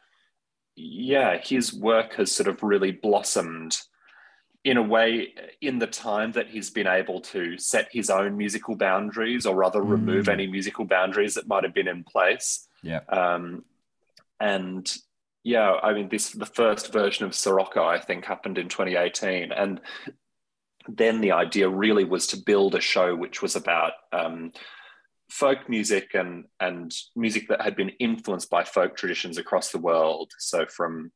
Yeah, 0.77 1.39
his 1.43 1.73
work 1.73 2.15
has 2.15 2.33
sort 2.33 2.49
of 2.49 2.63
really 2.63 2.93
blossomed 2.93 3.79
in 4.65 4.79
a 4.79 4.83
way 4.83 5.35
in 5.61 5.79
the 5.79 5.87
time 5.87 6.33
that 6.33 6.49
he's 6.49 6.71
been 6.71 6.87
able 6.87 7.21
to 7.21 7.59
set 7.59 7.89
his 7.93 8.09
own 8.09 8.37
musical 8.37 8.75
boundaries 8.75 9.45
or 9.45 9.55
rather 9.55 9.83
remove 9.83 10.29
any 10.29 10.47
musical 10.47 10.87
boundaries 10.87 11.35
that 11.35 11.47
might 11.47 11.65
have 11.65 11.75
been 11.75 11.87
in 11.87 12.03
place. 12.03 12.67
Yeah. 12.83 13.01
Um, 13.11 13.65
and 14.41 14.91
yeah, 15.43 15.75
I 15.83 15.93
mean, 15.93 16.09
this 16.09 16.31
the 16.31 16.47
first 16.47 16.93
version 16.93 17.27
of 17.27 17.35
Sirocco, 17.35 17.85
I 17.85 18.01
think, 18.01 18.25
happened 18.25 18.57
in 18.57 18.71
2018, 18.71 19.53
and 19.53 19.81
then 20.89 21.21
the 21.21 21.33
idea 21.33 21.69
really 21.69 22.05
was 22.05 22.27
to 22.29 22.39
build 22.39 22.75
a 22.75 22.81
show 22.81 23.15
which 23.15 23.43
was 23.43 23.55
about 23.55 23.93
um, 24.13 24.53
folk 25.31 25.69
music 25.69 26.11
and 26.15 26.45
and 26.61 26.95
music 27.17 27.49
that 27.49 27.61
had 27.61 27.77
been 27.77 27.91
influenced 27.99 28.51
by 28.51 28.65
folk 28.65 28.97
traditions 28.97 29.39
across 29.39 29.71
the 29.71 29.79
world. 29.79 30.33
So 30.39 30.67
from 30.67 31.13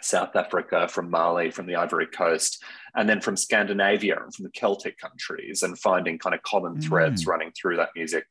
South 0.00 0.36
Africa, 0.36 0.86
from 0.88 1.10
Mali, 1.10 1.50
from 1.50 1.66
the 1.66 1.76
Ivory 1.76 2.06
Coast, 2.06 2.62
and 2.94 3.08
then 3.08 3.20
from 3.20 3.36
Scandinavia 3.36 4.22
and 4.22 4.32
from 4.32 4.44
the 4.44 4.50
Celtic 4.50 4.98
countries, 4.98 5.62
and 5.62 5.78
finding 5.78 6.18
kind 6.18 6.34
of 6.34 6.42
common 6.42 6.80
threads 6.80 7.26
running 7.26 7.52
through 7.60 7.76
that 7.76 7.90
music. 7.96 8.24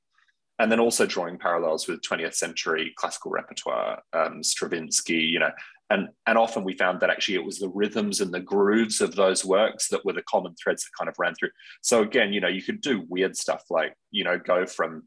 And 0.60 0.72
then 0.72 0.80
also 0.80 1.06
drawing 1.06 1.38
parallels 1.38 1.88
with 1.88 2.02
20th 2.02 2.34
century 2.34 2.94
classical 2.98 3.32
repertoire, 3.32 4.02
um, 4.14 4.42
Stravinsky, 4.42 5.18
you 5.18 5.40
know, 5.40 5.52
and 5.90 6.10
and 6.26 6.38
often 6.38 6.64
we 6.64 6.76
found 6.76 7.00
that 7.00 7.10
actually 7.10 7.36
it 7.36 7.46
was 7.46 7.60
the 7.60 7.70
rhythms 7.70 8.20
and 8.22 8.34
the 8.34 8.40
grooves 8.40 9.02
of 9.02 9.16
those 9.16 9.46
works 9.46 9.88
that 9.90 10.04
were 10.04 10.14
the 10.14 10.24
common 10.24 10.54
threads 10.62 10.84
that 10.84 10.98
kind 10.98 11.10
of 11.10 11.16
ran 11.18 11.34
through. 11.36 11.50
So 11.82 12.02
again, 12.02 12.34
you 12.34 12.42
know, 12.42 12.48
you 12.48 12.62
could 12.62 12.82
do 12.82 13.06
weird 13.08 13.38
stuff 13.38 13.64
like 13.70 13.94
you 14.12 14.24
know 14.24 14.38
go 14.38 14.66
from 14.66 15.04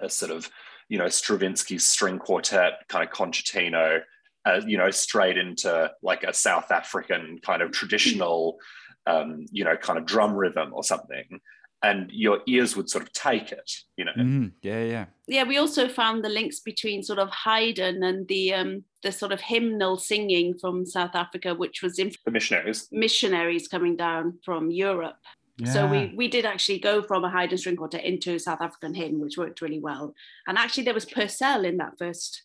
a 0.00 0.08
sort 0.08 0.32
of 0.32 0.50
you 0.88 0.98
know 0.98 1.08
Stravinsky 1.08 1.78
string 1.78 2.18
quartet 2.18 2.88
kind 2.88 3.06
of 3.06 3.14
concertino, 3.14 4.00
uh, 4.46 4.60
you 4.66 4.76
know, 4.76 4.90
straight 4.90 5.38
into 5.38 5.90
like 6.02 6.24
a 6.24 6.32
South 6.32 6.70
African 6.70 7.38
kind 7.42 7.62
of 7.62 7.70
traditional, 7.70 8.58
um, 9.06 9.46
you 9.52 9.64
know, 9.64 9.76
kind 9.76 9.98
of 9.98 10.06
drum 10.06 10.34
rhythm 10.34 10.72
or 10.72 10.82
something 10.82 11.40
and 11.82 12.10
your 12.12 12.40
ears 12.46 12.76
would 12.76 12.90
sort 12.90 13.04
of 13.04 13.12
take 13.12 13.52
it, 13.52 13.70
you 13.96 14.04
know. 14.04 14.12
Mm, 14.16 14.52
yeah, 14.62 14.84
yeah. 14.84 15.04
Yeah, 15.26 15.44
we 15.44 15.56
also 15.56 15.88
found 15.88 16.22
the 16.24 16.28
links 16.28 16.60
between 16.60 17.02
sort 17.02 17.18
of 17.18 17.30
Haydn 17.30 18.02
and 18.02 18.28
the 18.28 18.52
um, 18.54 18.84
the 19.02 19.12
sort 19.12 19.32
of 19.32 19.40
hymnal 19.40 19.96
singing 19.96 20.58
from 20.58 20.84
South 20.84 21.14
Africa, 21.14 21.54
which 21.54 21.82
was 21.82 21.98
in 21.98 22.12
The 22.24 22.30
missionaries. 22.30 22.88
missionaries 22.92 23.66
coming 23.68 23.96
down 23.96 24.38
from 24.44 24.70
Europe. 24.70 25.16
So 25.64 25.86
we 25.86 26.12
we 26.16 26.26
did 26.28 26.46
actually 26.46 26.78
go 26.78 27.02
from 27.02 27.22
a 27.24 27.30
Haydn 27.30 27.58
string 27.58 27.76
quartet 27.76 28.02
into 28.04 28.34
a 28.34 28.38
South 28.38 28.62
African 28.62 28.94
hymn, 28.94 29.20
which 29.20 29.36
worked 29.36 29.60
really 29.60 29.78
well. 29.78 30.14
And 30.46 30.56
actually, 30.56 30.84
there 30.84 30.94
was 30.94 31.04
Purcell 31.04 31.66
in 31.66 31.76
that 31.78 31.98
first 31.98 32.42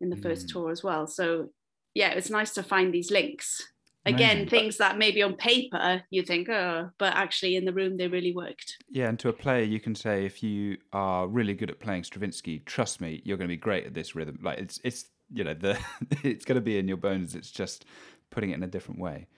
in 0.00 0.10
the 0.10 0.16
first 0.16 0.46
Mm. 0.46 0.52
tour 0.52 0.70
as 0.70 0.82
well. 0.82 1.06
So 1.08 1.50
yeah, 1.94 2.10
it 2.10 2.16
was 2.16 2.30
nice 2.30 2.54
to 2.54 2.62
find 2.62 2.94
these 2.94 3.10
links. 3.10 3.66
Again, 4.04 4.38
Amazing. 4.38 4.48
things 4.48 4.76
that 4.78 4.98
maybe 4.98 5.22
on 5.22 5.34
paper 5.34 6.02
you 6.10 6.22
think, 6.22 6.48
oh, 6.48 6.90
but 6.98 7.14
actually 7.14 7.54
in 7.54 7.64
the 7.64 7.72
room 7.72 7.96
they 7.96 8.08
really 8.08 8.34
worked. 8.34 8.78
Yeah, 8.90 9.08
and 9.08 9.18
to 9.20 9.28
a 9.28 9.32
player, 9.32 9.62
you 9.62 9.78
can 9.78 9.94
say 9.94 10.26
if 10.26 10.42
you 10.42 10.78
are 10.92 11.28
really 11.28 11.54
good 11.54 11.70
at 11.70 11.78
playing 11.78 12.02
Stravinsky, 12.02 12.60
trust 12.60 13.00
me, 13.00 13.22
you're 13.24 13.36
going 13.36 13.48
to 13.48 13.52
be 13.52 13.56
great 13.56 13.86
at 13.86 13.94
this 13.94 14.16
rhythm. 14.16 14.40
Like 14.42 14.58
it's 14.58 14.80
it's 14.82 15.06
you 15.32 15.44
know 15.44 15.54
the 15.54 15.78
it's 16.24 16.44
going 16.44 16.56
to 16.56 16.60
be 16.62 16.78
in 16.78 16.88
your 16.88 16.96
bones. 16.96 17.34
It's 17.36 17.50
just 17.50 17.84
putting 18.30 18.50
it 18.50 18.54
in 18.54 18.62
a 18.62 18.68
different 18.68 19.00
way. 19.00 19.28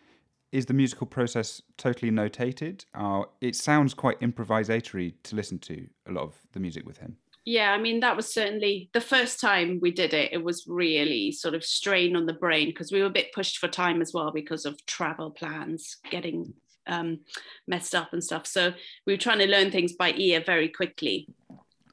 Is 0.50 0.66
the 0.66 0.74
musical 0.74 1.06
process 1.06 1.60
totally 1.76 2.12
notated? 2.12 2.84
Uh, 2.94 3.24
it 3.40 3.56
sounds 3.56 3.92
quite 3.92 4.20
improvisatory 4.20 5.14
to 5.24 5.36
listen 5.36 5.58
to 5.58 5.88
a 6.06 6.12
lot 6.12 6.22
of 6.22 6.34
the 6.52 6.60
music 6.60 6.86
with 6.86 6.98
him. 6.98 7.16
Yeah, 7.44 7.72
I 7.72 7.78
mean, 7.78 8.00
that 8.00 8.16
was 8.16 8.32
certainly 8.32 8.88
the 8.94 9.00
first 9.02 9.38
time 9.38 9.78
we 9.82 9.90
did 9.90 10.14
it. 10.14 10.32
It 10.32 10.42
was 10.42 10.64
really 10.66 11.30
sort 11.30 11.54
of 11.54 11.62
strain 11.62 12.16
on 12.16 12.24
the 12.24 12.32
brain 12.32 12.68
because 12.68 12.90
we 12.90 13.00
were 13.00 13.06
a 13.06 13.10
bit 13.10 13.34
pushed 13.34 13.58
for 13.58 13.68
time 13.68 14.00
as 14.00 14.12
well 14.14 14.30
because 14.30 14.64
of 14.64 14.84
travel 14.86 15.30
plans 15.30 15.98
getting 16.10 16.54
um, 16.86 17.20
messed 17.66 17.94
up 17.94 18.12
and 18.12 18.24
stuff. 18.24 18.46
So 18.46 18.72
we 19.06 19.12
were 19.12 19.18
trying 19.18 19.38
to 19.38 19.46
learn 19.46 19.70
things 19.70 19.92
by 19.92 20.12
ear 20.12 20.42
very 20.44 20.68
quickly. 20.68 21.28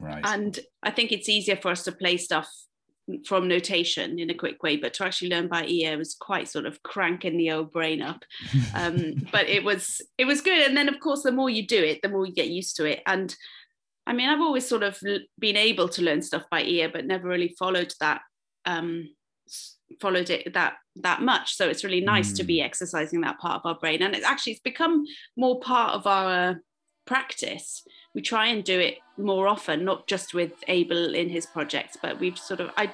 Right. 0.00 0.22
And 0.24 0.58
I 0.82 0.90
think 0.90 1.12
it's 1.12 1.28
easier 1.28 1.56
for 1.56 1.70
us 1.70 1.84
to 1.84 1.92
play 1.92 2.16
stuff 2.16 2.50
from 3.26 3.48
notation 3.48 4.18
in 4.18 4.30
a 4.30 4.34
quick 4.34 4.62
way, 4.62 4.76
but 4.76 4.94
to 4.94 5.04
actually 5.04 5.28
learn 5.28 5.48
by 5.48 5.64
ear 5.66 5.98
was 5.98 6.14
quite 6.14 6.48
sort 6.48 6.66
of 6.66 6.82
cranking 6.82 7.36
the 7.36 7.50
old 7.50 7.72
brain 7.72 8.00
up. 8.00 8.24
Um, 8.74 9.26
but 9.30 9.48
it 9.48 9.64
was 9.64 10.00
it 10.16 10.24
was 10.24 10.40
good. 10.40 10.66
And 10.66 10.74
then 10.74 10.88
of 10.88 10.98
course, 10.98 11.22
the 11.22 11.30
more 11.30 11.50
you 11.50 11.66
do 11.66 11.82
it, 11.82 12.00
the 12.00 12.08
more 12.08 12.26
you 12.26 12.32
get 12.32 12.48
used 12.48 12.74
to 12.76 12.86
it. 12.86 13.02
And 13.06 13.34
I 14.06 14.12
mean, 14.12 14.28
I've 14.28 14.40
always 14.40 14.66
sort 14.66 14.82
of 14.82 14.98
been 15.38 15.56
able 15.56 15.88
to 15.90 16.02
learn 16.02 16.22
stuff 16.22 16.44
by 16.50 16.62
ear, 16.62 16.90
but 16.92 17.06
never 17.06 17.28
really 17.28 17.54
followed 17.58 17.92
that 18.00 18.20
um, 18.64 19.08
followed 20.00 20.30
it 20.30 20.54
that 20.54 20.74
that 20.96 21.22
much. 21.22 21.56
So 21.56 21.68
it's 21.68 21.84
really 21.84 22.00
nice 22.00 22.32
to 22.34 22.44
be 22.44 22.60
exercising 22.60 23.20
that 23.22 23.38
part 23.38 23.60
of 23.60 23.66
our 23.66 23.78
brain, 23.78 24.02
and 24.02 24.14
it's 24.14 24.26
actually 24.26 24.52
it's 24.54 24.62
become 24.62 25.04
more 25.36 25.60
part 25.60 25.94
of 25.94 26.06
our 26.06 26.60
practice. 27.06 27.84
We 28.14 28.22
try 28.22 28.48
and 28.48 28.64
do 28.64 28.78
it 28.78 28.98
more 29.16 29.48
often, 29.48 29.84
not 29.84 30.06
just 30.06 30.34
with 30.34 30.52
Abel 30.68 31.14
in 31.14 31.28
his 31.28 31.46
projects, 31.46 31.96
but 32.00 32.18
we've 32.18 32.38
sort 32.38 32.60
of 32.60 32.70
I. 32.76 32.92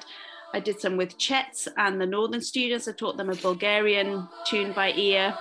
I 0.54 0.60
did 0.60 0.80
some 0.80 0.96
with 0.96 1.18
Chets 1.18 1.68
and 1.76 2.00
the 2.00 2.06
Northern 2.06 2.40
students. 2.40 2.88
I 2.88 2.92
taught 2.92 3.18
them 3.18 3.28
a 3.28 3.34
Bulgarian 3.34 4.26
tune 4.46 4.72
by 4.72 4.92
ear. 4.92 5.36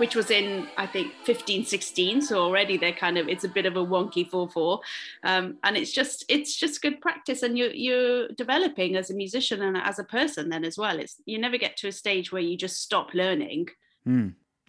Which 0.00 0.16
was 0.16 0.30
in 0.30 0.66
I 0.76 0.86
think 0.86 1.12
15, 1.24 1.64
16. 1.66 2.22
So 2.22 2.42
already 2.42 2.76
they're 2.76 2.92
kind 2.92 3.18
of 3.18 3.28
it's 3.28 3.44
a 3.44 3.48
bit 3.48 3.66
of 3.66 3.76
a 3.76 3.86
wonky 3.86 4.28
four 4.28 4.48
four, 4.48 4.80
um, 5.22 5.58
and 5.62 5.76
it's 5.76 5.92
just 5.92 6.24
it's 6.28 6.56
just 6.56 6.82
good 6.82 7.00
practice, 7.00 7.42
and 7.42 7.56
you 7.56 7.70
you're 7.72 8.28
developing 8.28 8.96
as 8.96 9.10
a 9.10 9.14
musician 9.14 9.62
and 9.62 9.76
as 9.76 9.98
a 9.98 10.04
person 10.04 10.48
then 10.48 10.64
as 10.64 10.76
well. 10.76 10.98
It's 10.98 11.16
you 11.26 11.38
never 11.38 11.58
get 11.58 11.76
to 11.78 11.88
a 11.88 11.92
stage 11.92 12.32
where 12.32 12.42
you 12.42 12.56
just 12.56 12.82
stop 12.82 13.14
learning. 13.14 13.68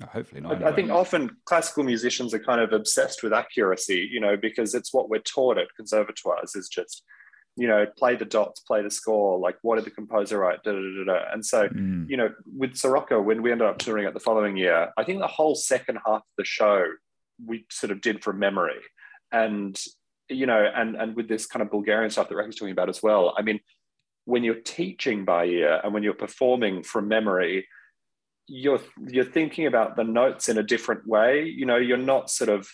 Oh, 0.03 0.07
hopefully 0.07 0.41
not. 0.41 0.63
I, 0.63 0.69
I 0.69 0.73
think 0.73 0.89
often 0.89 1.37
classical 1.45 1.83
musicians 1.83 2.33
are 2.33 2.39
kind 2.39 2.61
of 2.61 2.73
obsessed 2.73 3.23
with 3.23 3.33
accuracy, 3.33 4.07
you 4.11 4.19
know, 4.19 4.35
because 4.35 4.73
it's 4.73 4.93
what 4.93 5.09
we're 5.09 5.19
taught 5.19 5.57
at 5.57 5.67
conservatoires 5.79 6.55
is 6.55 6.69
just, 6.69 7.03
you 7.57 7.67
know, 7.67 7.85
play 7.97 8.15
the 8.15 8.25
dots, 8.25 8.61
play 8.61 8.81
the 8.81 8.89
score, 8.89 9.37
like 9.37 9.57
what 9.61 9.75
did 9.75 9.85
the 9.85 9.91
composer 9.91 10.39
write, 10.39 10.63
da 10.63 10.71
da 10.71 10.79
da 10.79 11.03
da. 11.05 11.33
And 11.33 11.45
so, 11.45 11.67
Mm. 11.67 12.09
you 12.09 12.17
know, 12.17 12.29
with 12.45 12.75
Sirocco, 12.75 13.21
when 13.21 13.41
we 13.41 13.51
ended 13.51 13.67
up 13.67 13.77
touring 13.77 14.05
it 14.07 14.13
the 14.13 14.19
following 14.21 14.55
year, 14.57 14.91
I 14.97 15.03
think 15.03 15.19
the 15.19 15.27
whole 15.27 15.55
second 15.55 15.97
half 16.05 16.21
of 16.21 16.35
the 16.37 16.45
show 16.45 16.85
we 17.45 17.65
sort 17.69 17.91
of 17.91 18.01
did 18.01 18.23
from 18.23 18.39
memory. 18.39 18.79
And, 19.31 19.79
you 20.29 20.45
know, 20.45 20.63
and 20.75 20.95
and 20.95 21.15
with 21.15 21.27
this 21.27 21.45
kind 21.45 21.61
of 21.61 21.69
Bulgarian 21.71 22.09
stuff 22.09 22.29
that 22.29 22.35
Rakhi's 22.35 22.55
talking 22.55 22.71
about 22.71 22.89
as 22.89 23.03
well, 23.03 23.33
I 23.37 23.41
mean, 23.41 23.59
when 24.25 24.43
you're 24.43 24.55
teaching 24.55 25.25
by 25.25 25.45
ear 25.45 25.81
and 25.83 25.93
when 25.93 26.03
you're 26.03 26.13
performing 26.13 26.83
from 26.83 27.07
memory, 27.07 27.67
you're 28.47 28.81
you're 29.07 29.25
thinking 29.25 29.65
about 29.65 29.95
the 29.95 30.03
notes 30.03 30.47
in 30.47 30.57
a 30.57 30.63
different 30.63 31.05
way. 31.07 31.43
You 31.43 31.65
know, 31.65 31.77
you're 31.77 31.97
not 31.97 32.29
sort 32.29 32.49
of 32.49 32.69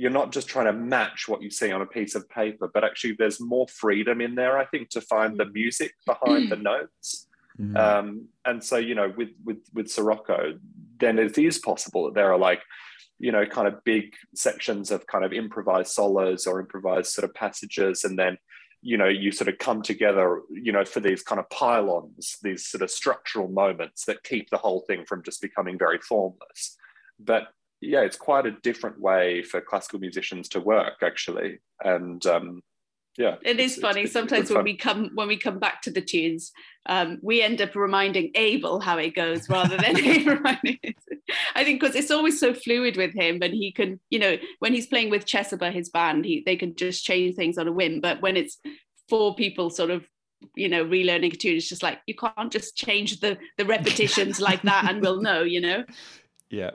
you're 0.00 0.10
not 0.10 0.32
just 0.32 0.48
trying 0.48 0.66
to 0.66 0.72
match 0.72 1.28
what 1.28 1.42
you 1.42 1.50
see 1.50 1.70
on 1.70 1.82
a 1.82 1.86
piece 1.86 2.14
of 2.14 2.28
paper, 2.30 2.70
but 2.72 2.84
actually 2.84 3.14
there's 3.18 3.38
more 3.38 3.68
freedom 3.68 4.22
in 4.22 4.34
there, 4.34 4.56
I 4.56 4.64
think, 4.64 4.88
to 4.90 5.00
find 5.02 5.38
the 5.38 5.44
music 5.44 5.92
behind 6.06 6.50
the 6.50 6.56
notes. 6.56 7.28
Mm. 7.60 7.76
Um, 7.76 8.28
and 8.46 8.64
so, 8.64 8.78
you 8.78 8.94
know, 8.94 9.12
with 9.18 9.28
with 9.44 9.58
with 9.74 9.90
Sirocco, 9.90 10.58
then 10.98 11.18
it 11.18 11.36
is 11.36 11.58
possible 11.58 12.04
that 12.04 12.14
there 12.14 12.32
are 12.32 12.38
like, 12.38 12.62
you 13.18 13.30
know, 13.30 13.44
kind 13.44 13.68
of 13.68 13.84
big 13.84 14.14
sections 14.34 14.90
of 14.90 15.06
kind 15.06 15.24
of 15.24 15.34
improvised 15.34 15.92
solos 15.92 16.46
or 16.46 16.60
improvised 16.60 17.12
sort 17.12 17.28
of 17.28 17.34
passages, 17.34 18.04
and 18.04 18.18
then, 18.18 18.38
you 18.80 18.96
know, 18.96 19.08
you 19.08 19.30
sort 19.32 19.48
of 19.48 19.58
come 19.58 19.82
together, 19.82 20.40
you 20.50 20.72
know, 20.72 20.86
for 20.86 21.00
these 21.00 21.22
kind 21.22 21.38
of 21.38 21.50
pylons, 21.50 22.38
these 22.42 22.66
sort 22.66 22.82
of 22.82 22.90
structural 22.90 23.48
moments 23.48 24.06
that 24.06 24.24
keep 24.24 24.48
the 24.48 24.62
whole 24.64 24.82
thing 24.86 25.04
from 25.06 25.22
just 25.22 25.42
becoming 25.42 25.76
very 25.76 25.98
formless. 25.98 26.78
But 27.18 27.48
yeah, 27.80 28.00
it's 28.00 28.16
quite 28.16 28.46
a 28.46 28.52
different 28.62 29.00
way 29.00 29.42
for 29.42 29.60
classical 29.60 29.98
musicians 30.00 30.48
to 30.50 30.60
work, 30.60 30.98
actually, 31.02 31.58
and 31.82 32.24
um, 32.26 32.62
yeah, 33.18 33.36
it's- 33.42 33.76
funny. 33.78 34.02
it's 34.02 34.12
Sometimes 34.12 34.48
good 34.48 34.54
when 34.54 34.58
fun. 34.60 34.64
we 34.64 34.76
come 34.76 35.10
when 35.14 35.28
we 35.28 35.36
come 35.36 35.58
back 35.58 35.82
to 35.82 35.90
the 35.90 36.00
tunes, 36.00 36.52
um, 36.86 37.18
we 37.22 37.42
end 37.42 37.60
up 37.60 37.74
reminding 37.74 38.30
Abel 38.34 38.80
how 38.80 38.98
it 38.98 39.14
goes 39.14 39.48
rather 39.48 39.76
than 39.76 39.94
reminding. 40.26 40.78
I 41.54 41.64
think 41.64 41.80
because 41.80 41.94
it's 41.96 42.10
always 42.10 42.38
so 42.38 42.54
fluid 42.54 42.96
with 42.96 43.14
him, 43.14 43.38
and 43.42 43.52
he 43.54 43.72
can, 43.72 43.98
you 44.10 44.18
know, 44.18 44.36
when 44.60 44.72
he's 44.72 44.86
playing 44.86 45.10
with 45.10 45.26
Chesaba, 45.26 45.72
his 45.72 45.88
band, 45.90 46.24
he 46.24 46.42
they 46.46 46.56
can 46.56 46.74
just 46.76 47.04
change 47.04 47.34
things 47.34 47.58
on 47.58 47.66
a 47.68 47.72
whim. 47.72 48.00
But 48.00 48.20
when 48.22 48.36
it's 48.36 48.58
four 49.08 49.34
people 49.34 49.70
sort 49.70 49.90
of 49.90 50.04
you 50.56 50.68
know 50.70 50.82
relearning 50.84 51.34
a 51.34 51.36
tune 51.36 51.56
it's 51.56 51.68
just 51.68 51.82
like 51.82 51.98
you 52.06 52.14
can't 52.14 52.50
just 52.50 52.74
change 52.74 53.20
the 53.20 53.36
the 53.58 53.64
repetitions 53.66 54.40
like 54.40 54.62
that 54.62 54.88
and 54.88 55.02
we'll 55.02 55.20
know 55.20 55.42
you 55.42 55.60
know 55.60 55.84
Yeah. 56.50 56.70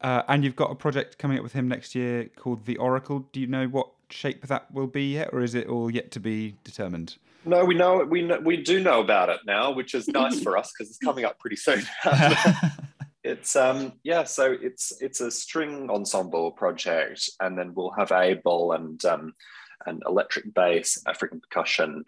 Uh, 0.00 0.22
and 0.28 0.44
you've 0.44 0.56
got 0.56 0.70
a 0.70 0.74
project 0.74 1.18
coming 1.18 1.38
up 1.38 1.42
with 1.42 1.52
him 1.52 1.68
next 1.68 1.94
year 1.94 2.28
called 2.36 2.66
The 2.66 2.76
Oracle. 2.76 3.26
Do 3.32 3.40
you 3.40 3.46
know 3.46 3.66
what 3.66 3.88
shape 4.10 4.46
that 4.46 4.72
will 4.72 4.86
be 4.86 5.14
yet, 5.14 5.30
or 5.32 5.40
is 5.40 5.54
it 5.54 5.66
all 5.68 5.90
yet 5.90 6.10
to 6.12 6.20
be 6.20 6.54
determined? 6.64 7.16
No, 7.44 7.64
we 7.64 7.74
know 7.74 8.04
we 8.04 8.22
know, 8.22 8.38
we 8.40 8.58
do 8.58 8.80
know 8.80 9.00
about 9.00 9.28
it 9.28 9.40
now, 9.46 9.70
which 9.72 9.94
is 9.94 10.08
nice 10.08 10.40
for 10.40 10.56
us 10.56 10.72
because 10.72 10.90
it's 10.90 10.98
coming 10.98 11.24
up 11.24 11.38
pretty 11.38 11.56
soon. 11.56 11.82
it's 13.24 13.56
um 13.56 13.92
yeah, 14.02 14.24
so 14.24 14.56
it's 14.60 14.92
it's 15.00 15.20
a 15.20 15.30
string 15.30 15.88
ensemble 15.90 16.52
project, 16.52 17.30
and 17.40 17.58
then 17.58 17.74
we'll 17.74 17.90
have 17.90 18.12
Abel 18.12 18.72
and 18.72 19.02
um 19.04 19.34
and 19.86 20.02
electric 20.06 20.52
bass, 20.54 21.02
African 21.06 21.40
percussion, 21.40 22.04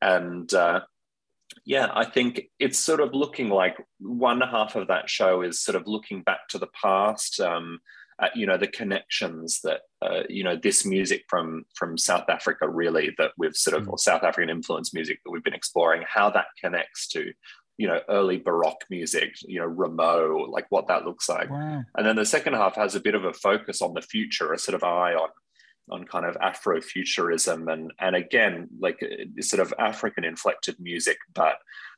and 0.00 0.52
uh, 0.54 0.80
yeah, 1.68 1.90
I 1.92 2.06
think 2.06 2.48
it's 2.58 2.78
sort 2.78 3.00
of 3.00 3.12
looking 3.12 3.50
like 3.50 3.76
one 4.00 4.40
half 4.40 4.74
of 4.74 4.88
that 4.88 5.10
show 5.10 5.42
is 5.42 5.60
sort 5.60 5.76
of 5.76 5.86
looking 5.86 6.22
back 6.22 6.48
to 6.48 6.58
the 6.58 6.68
past. 6.68 7.40
Um, 7.40 7.80
at, 8.20 8.34
you 8.34 8.46
know 8.46 8.56
the 8.56 8.66
connections 8.66 9.60
that 9.62 9.82
uh, 10.00 10.22
you 10.30 10.42
know 10.42 10.56
this 10.56 10.86
music 10.86 11.24
from 11.28 11.66
from 11.74 11.98
South 11.98 12.30
Africa 12.30 12.66
really 12.66 13.14
that 13.18 13.32
we've 13.36 13.54
sort 13.54 13.76
of 13.76 13.86
mm. 13.86 13.90
or 13.90 13.98
South 13.98 14.24
African 14.24 14.48
influence 14.48 14.94
music 14.94 15.20
that 15.22 15.30
we've 15.30 15.44
been 15.44 15.52
exploring 15.52 16.04
how 16.08 16.30
that 16.30 16.46
connects 16.58 17.06
to 17.08 17.32
you 17.76 17.86
know 17.86 18.00
early 18.08 18.38
baroque 18.38 18.84
music 18.88 19.34
you 19.42 19.60
know 19.60 19.68
rameau 19.68 20.48
like 20.48 20.66
what 20.70 20.88
that 20.88 21.04
looks 21.04 21.28
like 21.28 21.50
wow. 21.50 21.84
and 21.96 22.06
then 22.06 22.16
the 22.16 22.24
second 22.24 22.54
half 22.54 22.76
has 22.76 22.94
a 22.94 23.00
bit 23.00 23.14
of 23.14 23.24
a 23.24 23.32
focus 23.34 23.82
on 23.82 23.92
the 23.92 24.02
future 24.02 24.54
a 24.54 24.58
sort 24.58 24.74
of 24.74 24.82
eye 24.82 25.12
on 25.12 25.28
on 25.90 26.04
kind 26.04 26.26
of 26.26 26.36
afrofuturism 26.36 27.72
and 27.72 27.92
and 27.98 28.16
again 28.16 28.68
like 28.80 29.02
uh, 29.02 29.42
sort 29.42 29.60
of 29.60 29.72
african 29.78 30.24
inflected 30.24 30.76
music 30.78 31.18
but 31.34 31.56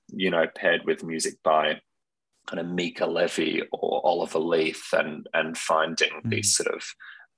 you 0.08 0.30
know 0.30 0.46
paired 0.54 0.82
with 0.84 1.04
music 1.04 1.34
by 1.42 1.80
kind 2.46 2.58
of 2.58 2.66
Mika 2.66 3.06
Levi 3.06 3.60
or 3.70 4.00
Oliver 4.04 4.38
Leith 4.38 4.92
and 4.92 5.26
and 5.34 5.56
finding 5.56 6.10
mm. 6.24 6.30
these 6.30 6.56
sort 6.56 6.74
of 6.74 6.82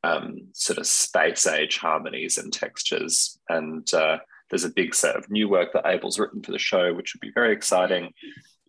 um, 0.04 0.48
sort 0.52 0.78
of 0.78 0.86
space 0.86 1.46
age 1.46 1.76
harmonies 1.76 2.38
and 2.38 2.52
textures 2.52 3.38
and 3.48 3.92
uh, 3.92 4.18
there's 4.52 4.64
a 4.64 4.70
big 4.70 4.94
set 4.94 5.16
of 5.16 5.30
new 5.30 5.48
work 5.48 5.72
that 5.72 5.86
Abel's 5.86 6.18
written 6.18 6.42
for 6.42 6.52
the 6.52 6.58
show, 6.58 6.92
which 6.92 7.14
will 7.14 7.26
be 7.26 7.32
very 7.34 7.54
exciting. 7.54 8.12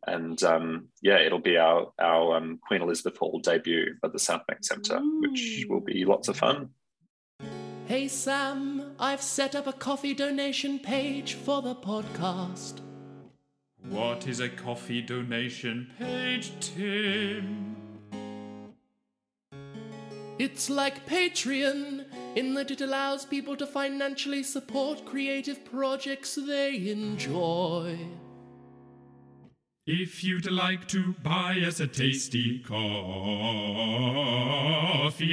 And 0.07 0.41
um, 0.43 0.87
yeah, 1.01 1.19
it'll 1.19 1.39
be 1.39 1.57
our 1.57 1.91
our 1.99 2.37
um, 2.37 2.59
Queen 2.65 2.81
Elizabeth 2.81 3.17
Hall 3.17 3.39
debut 3.39 3.95
at 4.01 4.13
the 4.13 4.17
Southbank 4.17 4.63
Centre, 4.63 4.99
which 5.19 5.65
will 5.69 5.81
be 5.81 6.05
lots 6.05 6.29
of 6.29 6.37
fun. 6.37 6.69
Hey 7.85 8.07
Sam, 8.07 8.95
I've 8.97 9.21
set 9.21 9.55
up 9.55 9.67
a 9.67 9.73
coffee 9.73 10.13
donation 10.13 10.79
page 10.79 11.33
for 11.33 11.61
the 11.61 11.75
podcast. 11.75 12.79
What 13.89 14.25
is 14.25 14.39
a 14.39 14.47
coffee 14.47 15.01
donation 15.01 15.91
page, 15.99 16.53
Tim? 16.61 17.75
It's 20.39 20.69
like 20.69 21.05
Patreon 21.05 22.05
in 22.37 22.53
that 22.53 22.71
it 22.71 22.79
allows 22.79 23.25
people 23.25 23.57
to 23.57 23.67
financially 23.67 24.43
support 24.43 25.03
creative 25.03 25.65
projects 25.65 26.35
they 26.35 26.89
enjoy. 26.89 27.99
If 29.85 30.23
you'd 30.23 30.49
like 30.49 30.87
to 30.87 31.13
buy 31.23 31.61
us 31.67 31.81
a 31.81 31.87
tasty 31.87 32.59
coffee, 32.59 32.73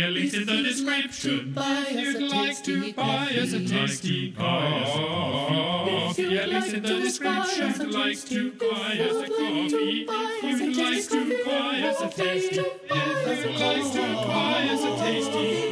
a 0.03 0.09
link 0.09 0.35
in 0.35 0.45
the 0.45 0.63
description. 0.65 1.55
If 1.57 2.19
you'd 2.19 2.33
like 2.33 2.61
to 2.65 2.93
buy 2.93 3.29
us 3.41 3.53
a 3.53 3.65
tasty 3.65 4.33
coffee, 4.33 6.37
a 6.37 6.49
link 6.49 6.75
in 6.75 6.83
the 6.83 6.99
description. 6.99 7.71
If 7.71 7.79
you'd 7.79 7.95
like 7.95 8.25
to 8.25 8.51
buy 8.51 8.99
us 8.99 9.23
a 9.23 9.29
coffee, 9.29 10.09
if 10.43 10.61
you'd 10.61 10.77
like 10.77 11.09
to 11.11 11.45
buy 11.47 11.83
us 11.83 12.01
a 12.01 12.09
tasty, 12.09 12.59
if 12.59 13.45
you'd 13.47 13.61
like 13.61 13.93
to 13.93 14.15
buy 14.27 14.69
us 14.69 14.83
a 14.83 14.97
tasty 14.97 15.71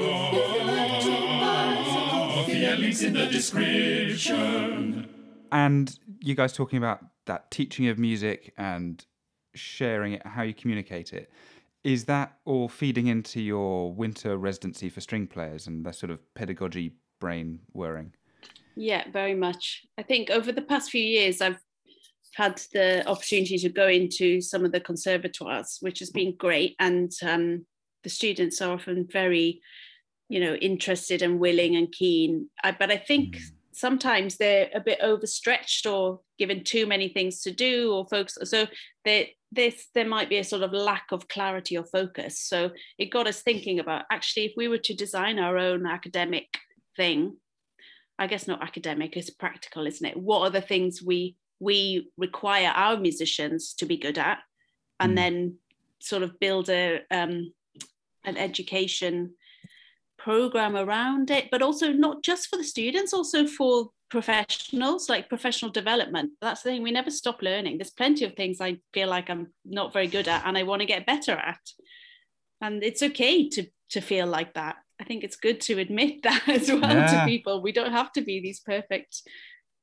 coffee, 2.38 2.64
a 2.64 2.76
link's 2.76 3.02
in 3.02 3.14
the 3.14 3.26
description. 3.26 5.08
And 5.50 5.98
you 6.20 6.36
guys 6.36 6.52
talking 6.52 6.78
about 6.78 7.00
that 7.28 7.50
teaching 7.50 7.86
of 7.86 7.98
music 7.98 8.52
and 8.58 9.04
sharing 9.54 10.14
it, 10.14 10.26
how 10.26 10.42
you 10.42 10.52
communicate 10.52 11.12
it, 11.12 11.30
is 11.84 12.04
that 12.06 12.38
all 12.44 12.68
feeding 12.68 13.06
into 13.06 13.40
your 13.40 13.92
winter 13.92 14.36
residency 14.36 14.88
for 14.88 15.00
string 15.00 15.26
players 15.26 15.68
and 15.68 15.86
that 15.86 15.94
sort 15.94 16.10
of 16.10 16.18
pedagogy 16.34 16.92
brain 17.20 17.60
whirring? 17.72 18.12
Yeah, 18.76 19.04
very 19.12 19.34
much. 19.34 19.86
I 19.96 20.02
think 20.02 20.30
over 20.30 20.52
the 20.52 20.62
past 20.62 20.90
few 20.90 21.02
years, 21.02 21.40
I've 21.40 21.60
had 22.34 22.60
the 22.72 23.06
opportunity 23.08 23.58
to 23.58 23.68
go 23.68 23.88
into 23.88 24.40
some 24.40 24.64
of 24.64 24.72
the 24.72 24.80
conservatoires, 24.80 25.78
which 25.80 26.00
has 26.00 26.10
been 26.10 26.36
great. 26.36 26.76
And 26.78 27.12
um, 27.22 27.66
the 28.02 28.10
students 28.10 28.60
are 28.60 28.74
often 28.74 29.08
very, 29.10 29.60
you 30.28 30.40
know, 30.40 30.54
interested 30.54 31.22
and 31.22 31.40
willing 31.40 31.76
and 31.76 31.90
keen. 31.90 32.50
I, 32.62 32.72
but 32.72 32.90
I 32.90 32.96
think 32.96 33.36
mm 33.36 33.50
sometimes 33.78 34.36
they're 34.36 34.68
a 34.74 34.80
bit 34.80 34.98
overstretched 35.02 35.86
or 35.86 36.20
given 36.38 36.64
too 36.64 36.86
many 36.86 37.08
things 37.08 37.42
to 37.42 37.50
do 37.50 37.92
or 37.92 38.06
focus 38.06 38.38
so 38.44 38.66
they, 39.04 39.34
this 39.52 39.86
there 39.94 40.06
might 40.06 40.28
be 40.28 40.38
a 40.38 40.44
sort 40.44 40.62
of 40.62 40.72
lack 40.72 41.06
of 41.10 41.28
clarity 41.28 41.78
or 41.78 41.84
focus. 41.84 42.38
So 42.40 42.70
it 42.98 43.06
got 43.06 43.26
us 43.26 43.40
thinking 43.40 43.78
about 43.78 44.04
actually 44.10 44.46
if 44.46 44.52
we 44.56 44.68
were 44.68 44.78
to 44.78 44.94
design 44.94 45.38
our 45.38 45.56
own 45.56 45.86
academic 45.86 46.46
thing 46.96 47.36
i 48.18 48.26
guess 48.26 48.48
not 48.48 48.60
academic 48.60 49.16
it's 49.16 49.30
practical 49.30 49.86
isn't 49.86 50.06
it? 50.06 50.16
What 50.16 50.42
are 50.42 50.50
the 50.50 50.60
things 50.60 51.02
we 51.02 51.36
we 51.60 52.10
require 52.16 52.72
our 52.74 52.96
musicians 52.96 53.74
to 53.74 53.86
be 53.86 53.96
good 53.96 54.18
at? 54.18 54.38
And 55.00 55.12
mm. 55.12 55.16
then 55.16 55.56
sort 56.00 56.22
of 56.22 56.38
build 56.38 56.68
a 56.68 57.00
um, 57.10 57.52
an 58.24 58.36
education 58.36 59.34
program 60.18 60.76
around 60.76 61.30
it, 61.30 61.48
but 61.50 61.62
also 61.62 61.92
not 61.92 62.22
just 62.22 62.48
for 62.48 62.56
the 62.56 62.64
students, 62.64 63.14
also 63.14 63.46
for 63.46 63.90
professionals, 64.10 65.08
like 65.08 65.28
professional 65.28 65.70
development. 65.70 66.32
That's 66.40 66.62
the 66.62 66.70
thing, 66.70 66.82
we 66.82 66.90
never 66.90 67.10
stop 67.10 67.42
learning. 67.42 67.78
There's 67.78 67.90
plenty 67.90 68.24
of 68.24 68.34
things 68.34 68.60
I 68.60 68.78
feel 68.92 69.08
like 69.08 69.30
I'm 69.30 69.48
not 69.64 69.92
very 69.92 70.06
good 70.06 70.28
at 70.28 70.46
and 70.46 70.56
I 70.58 70.62
want 70.64 70.80
to 70.80 70.86
get 70.86 71.06
better 71.06 71.32
at. 71.32 71.60
And 72.60 72.82
it's 72.82 73.02
okay 73.02 73.48
to 73.50 73.66
to 73.90 74.00
feel 74.02 74.26
like 74.26 74.52
that. 74.54 74.76
I 75.00 75.04
think 75.04 75.24
it's 75.24 75.36
good 75.36 75.60
to 75.62 75.78
admit 75.78 76.22
that 76.24 76.48
as 76.48 76.68
well 76.68 76.80
yeah. 76.80 77.20
to 77.20 77.26
people. 77.26 77.62
We 77.62 77.72
don't 77.72 77.92
have 77.92 78.12
to 78.12 78.20
be 78.20 78.40
these 78.40 78.60
perfect 78.60 79.22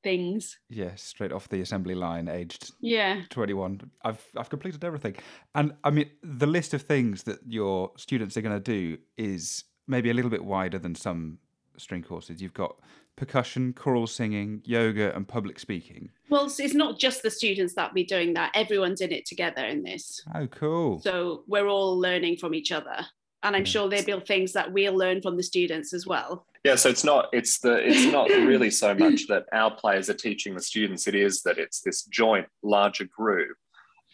things. 0.03 0.57
Yeah, 0.69 0.93
straight 0.95 1.31
off 1.31 1.49
the 1.49 1.61
assembly 1.61 1.95
line, 1.95 2.27
aged 2.27 2.71
yeah 2.81 3.21
21. 3.29 3.91
I've 4.03 4.23
I've 4.35 4.49
completed 4.49 4.83
everything. 4.83 5.15
And 5.53 5.73
I 5.83 5.91
mean 5.91 6.09
the 6.21 6.47
list 6.47 6.73
of 6.73 6.81
things 6.81 7.23
that 7.23 7.39
your 7.47 7.91
students 7.97 8.35
are 8.37 8.41
going 8.41 8.61
to 8.61 8.71
do 8.79 8.97
is 9.17 9.63
maybe 9.87 10.09
a 10.09 10.13
little 10.13 10.31
bit 10.31 10.43
wider 10.43 10.79
than 10.79 10.95
some 10.95 11.39
string 11.77 12.03
courses. 12.03 12.41
You've 12.41 12.53
got 12.53 12.77
percussion, 13.15 13.73
choral 13.73 14.07
singing, 14.07 14.61
yoga, 14.65 15.15
and 15.15 15.27
public 15.27 15.59
speaking. 15.59 16.09
Well, 16.29 16.51
it's 16.57 16.73
not 16.73 16.99
just 16.99 17.23
the 17.23 17.31
students 17.31 17.75
that 17.75 17.93
be 17.93 18.03
doing 18.03 18.33
that. 18.33 18.51
Everyone's 18.55 19.01
in 19.01 19.11
it 19.11 19.25
together 19.25 19.63
in 19.63 19.83
this. 19.83 20.21
Oh, 20.33 20.47
cool. 20.47 20.99
So 20.99 21.43
we're 21.47 21.67
all 21.67 21.97
learning 21.99 22.37
from 22.37 22.53
each 22.53 22.71
other. 22.71 23.05
And 23.43 23.55
I'm 23.55 23.61
yeah. 23.61 23.69
sure 23.69 23.89
they 23.89 24.03
build 24.03 24.25
things 24.25 24.53
that 24.53 24.71
we'll 24.71 24.97
learn 24.97 25.21
from 25.21 25.37
the 25.37 25.43
students 25.43 25.93
as 25.93 26.07
well. 26.07 26.47
Yeah, 26.63 26.75
so 26.75 26.89
it's 26.89 27.03
not 27.03 27.29
it's 27.31 27.59
the 27.59 27.75
it's 27.75 28.11
not 28.11 28.27
really 28.29 28.71
so 28.71 28.95
much 28.95 29.27
that 29.27 29.45
our 29.53 29.69
players 29.69 30.09
are 30.09 30.15
teaching 30.15 30.55
the 30.55 30.61
students. 30.61 31.07
It 31.07 31.13
is 31.13 31.43
that 31.43 31.59
it's 31.59 31.81
this 31.81 32.05
joint 32.05 32.47
larger 32.63 33.05
group. 33.05 33.55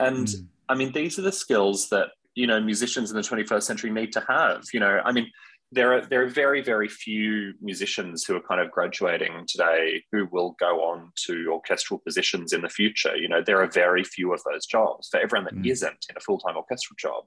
And 0.01 0.27
mm. 0.27 0.45
I 0.67 0.75
mean, 0.75 0.91
these 0.91 1.17
are 1.17 1.21
the 1.21 1.31
skills 1.31 1.87
that 1.89 2.09
you 2.35 2.47
know 2.47 2.59
musicians 2.59 3.09
in 3.09 3.15
the 3.15 3.23
21st 3.23 3.63
century 3.63 3.89
need 3.89 4.11
to 4.11 4.23
have. 4.27 4.65
You 4.73 4.81
know, 4.81 5.01
I 5.05 5.13
mean, 5.13 5.31
there 5.71 5.93
are 5.93 6.05
there 6.05 6.23
are 6.23 6.27
very 6.27 6.61
very 6.61 6.89
few 6.89 7.53
musicians 7.61 8.25
who 8.25 8.35
are 8.35 8.41
kind 8.41 8.59
of 8.59 8.71
graduating 8.71 9.45
today 9.47 10.03
who 10.11 10.27
will 10.31 10.55
go 10.59 10.81
on 10.81 11.11
to 11.25 11.47
orchestral 11.51 11.99
positions 11.99 12.51
in 12.51 12.61
the 12.61 12.69
future. 12.69 13.15
You 13.15 13.29
know, 13.29 13.41
there 13.41 13.61
are 13.61 13.67
very 13.67 14.03
few 14.03 14.33
of 14.33 14.41
those 14.43 14.65
jobs. 14.65 15.07
For 15.09 15.19
everyone 15.19 15.45
that 15.45 15.55
mm. 15.55 15.81
not 15.81 15.93
in 16.09 16.17
a 16.17 16.19
full 16.19 16.39
time 16.39 16.57
orchestral 16.57 16.97
job, 16.99 17.23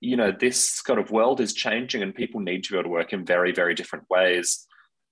you 0.00 0.16
know, 0.16 0.32
this 0.32 0.80
kind 0.80 0.98
of 0.98 1.10
world 1.10 1.40
is 1.40 1.52
changing, 1.52 2.02
and 2.02 2.14
people 2.14 2.40
need 2.40 2.64
to 2.64 2.72
be 2.72 2.78
able 2.78 2.84
to 2.84 2.90
work 2.90 3.12
in 3.12 3.26
very 3.26 3.52
very 3.52 3.74
different 3.74 4.06
ways. 4.08 4.64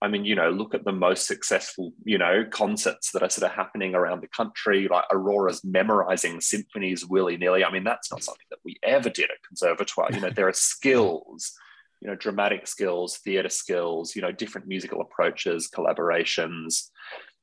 I 0.03 0.09
mean, 0.09 0.27
you 0.27 0.35
know, 0.35 0.51
look 0.51 0.75
at 0.75 0.85
the 0.85 0.93
most 0.93 1.27
successful, 1.27 1.93
you 2.05 2.19
know, 2.19 2.45
concerts 2.51 3.13
that 3.13 3.23
are 3.23 3.31
sort 3.31 3.51
of 3.51 3.57
happening 3.57 3.95
around 3.95 4.21
the 4.21 4.29
country, 4.29 4.89
like 4.89 5.05
Aurora's 5.11 5.65
memorizing 5.65 6.41
symphonies 6.43 7.07
willy 7.07 7.39
nilly. 7.39 7.65
I 7.65 7.73
mean, 7.73 7.85
that's 7.85 8.11
not 8.11 8.23
something 8.23 8.45
that 8.51 8.59
we 8.63 8.77
ever 8.83 9.09
did 9.09 9.31
at 9.31 9.43
conservatoire. 9.47 10.11
You 10.13 10.21
know, 10.21 10.31
there 10.31 10.49
are 10.49 10.53
skills 10.55 11.55
you 12.01 12.09
know 12.09 12.15
dramatic 12.15 12.67
skills 12.67 13.19
theater 13.19 13.49
skills 13.49 14.15
you 14.15 14.23
know 14.23 14.33
different 14.33 14.67
musical 14.67 15.01
approaches 15.01 15.69
collaborations 15.75 16.91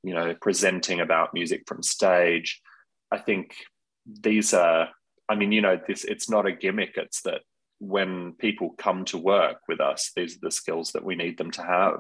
you 0.04 0.14
know 0.14 0.36
presenting 0.42 1.00
about 1.00 1.34
music 1.34 1.64
from 1.66 1.82
stage. 1.82 2.62
I 3.12 3.18
think 3.20 3.56
these 4.06 4.54
are 4.54 4.90
i 5.30 5.36
mean 5.36 5.52
you 5.52 5.62
know 5.62 5.80
this 5.88 6.04
it's 6.04 6.30
not 6.30 6.46
a 6.46 6.52
gimmick 6.52 6.94
it's 6.98 7.22
that 7.22 7.42
when 7.80 8.34
people 8.34 8.72
come 8.78 9.06
to 9.06 9.18
work 9.18 9.58
with 9.68 9.80
us 9.80 10.12
these 10.16 10.36
are 10.36 10.42
the 10.42 10.52
skills 10.52 10.92
that 10.92 11.04
we 11.04 11.16
need 11.16 11.38
them 11.38 11.52
to 11.52 11.62
have. 11.64 12.00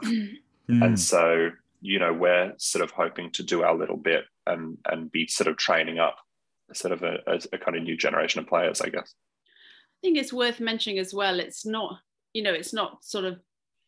Mm. 0.69 0.81
and 0.81 0.99
so 0.99 1.49
you 1.81 1.99
know 1.99 2.13
we're 2.13 2.53
sort 2.57 2.83
of 2.83 2.91
hoping 2.91 3.29
to 3.31 3.43
do 3.43 3.63
our 3.63 3.75
little 3.75 3.97
bit 3.97 4.23
and 4.47 4.77
and 4.85 5.11
be 5.11 5.27
sort 5.27 5.47
of 5.47 5.57
training 5.57 5.99
up 5.99 6.15
sort 6.73 6.93
of 6.93 7.03
a, 7.03 7.19
a, 7.27 7.39
a 7.53 7.57
kind 7.57 7.75
of 7.75 7.83
new 7.83 7.97
generation 7.97 8.39
of 8.39 8.47
players 8.47 8.79
i 8.81 8.87
guess. 8.87 9.13
I 9.45 9.99
think 10.01 10.17
it's 10.17 10.31
worth 10.31 10.59
mentioning 10.59 10.99
as 10.99 11.13
well 11.13 11.39
it's 11.39 11.65
not 11.65 11.99
you 12.33 12.43
know 12.43 12.53
it's 12.53 12.73
not 12.73 13.03
sort 13.03 13.25
of 13.25 13.39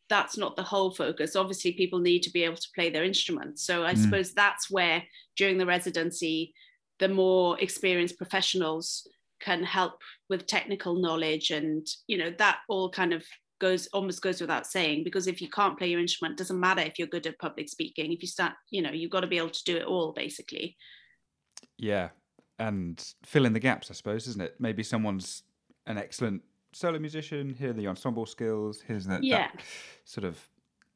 that's 0.07 0.37
not 0.37 0.55
the 0.55 0.63
whole 0.63 0.91
focus 0.91 1.35
obviously 1.35 1.73
people 1.73 1.99
need 1.99 2.21
to 2.21 2.31
be 2.31 2.43
able 2.43 2.55
to 2.55 2.69
play 2.75 2.89
their 2.89 3.03
instruments 3.03 3.63
so 3.63 3.83
i 3.83 3.93
mm. 3.93 3.97
suppose 3.97 4.33
that's 4.33 4.69
where 4.69 5.03
during 5.35 5.57
the 5.57 5.65
residency 5.65 6.53
the 6.99 7.07
more 7.07 7.59
experienced 7.59 8.17
professionals 8.17 9.07
can 9.41 9.63
help 9.63 9.99
with 10.29 10.47
technical 10.47 10.95
knowledge 10.95 11.51
and 11.51 11.87
you 12.07 12.17
know 12.17 12.31
that 12.37 12.59
all 12.69 12.89
kind 12.89 13.13
of 13.13 13.23
goes 13.59 13.87
almost 13.87 14.21
goes 14.21 14.41
without 14.41 14.67
saying 14.67 15.03
because 15.03 15.27
if 15.27 15.41
you 15.41 15.49
can't 15.49 15.77
play 15.77 15.87
your 15.87 15.99
instrument, 15.99 16.37
doesn't 16.37 16.59
matter 16.59 16.81
if 16.81 16.99
you're 16.99 17.07
good 17.07 17.27
at 17.27 17.39
public 17.39 17.69
speaking. 17.69 18.11
If 18.11 18.21
you 18.21 18.27
start, 18.27 18.53
you 18.69 18.81
know, 18.81 18.91
you've 18.91 19.11
got 19.11 19.21
to 19.21 19.27
be 19.27 19.37
able 19.37 19.49
to 19.49 19.63
do 19.63 19.77
it 19.77 19.85
all 19.85 20.11
basically. 20.11 20.75
Yeah, 21.77 22.09
and 22.59 23.03
fill 23.23 23.45
in 23.45 23.53
the 23.53 23.59
gaps, 23.59 23.89
I 23.89 23.93
suppose, 23.93 24.27
isn't 24.27 24.41
it? 24.41 24.55
Maybe 24.59 24.83
someone's 24.83 25.43
an 25.87 25.97
excellent 25.97 26.41
solo 26.75 26.99
musician. 26.99 27.49
Here 27.57 27.69
are 27.69 27.73
the 27.73 27.87
ensemble 27.87 28.25
skills. 28.25 28.81
Here's 28.85 29.05
that, 29.05 29.23
Yeah. 29.23 29.49
sort 30.03 30.25
of 30.25 30.37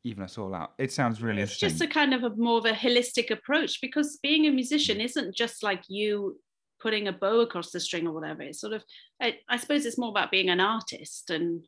even 0.03 0.23
us 0.23 0.37
all 0.37 0.53
out. 0.53 0.73
It 0.77 0.91
sounds 0.91 1.21
really 1.21 1.41
it's 1.41 1.57
just 1.57 1.81
a 1.81 1.87
kind 1.87 2.13
of 2.13 2.23
a 2.23 2.29
more 2.35 2.57
of 2.57 2.65
a 2.65 2.71
holistic 2.73 3.31
approach 3.31 3.79
because 3.81 4.17
being 4.21 4.45
a 4.45 4.51
musician 4.51 4.99
isn't 5.01 5.35
just 5.35 5.63
like 5.63 5.83
you 5.89 6.39
putting 6.79 7.07
a 7.09 7.11
bow 7.13 7.41
across 7.41 7.71
the 7.71 7.79
string 7.79 8.07
or 8.07 8.13
whatever 8.13 8.41
it's 8.41 8.61
sort 8.61 8.71
of 8.71 8.81
I, 9.21 9.39
I 9.49 9.57
suppose 9.57 9.85
it's 9.85 9.97
more 9.97 10.07
about 10.09 10.31
being 10.31 10.49
an 10.49 10.61
artist 10.61 11.29
and 11.29 11.67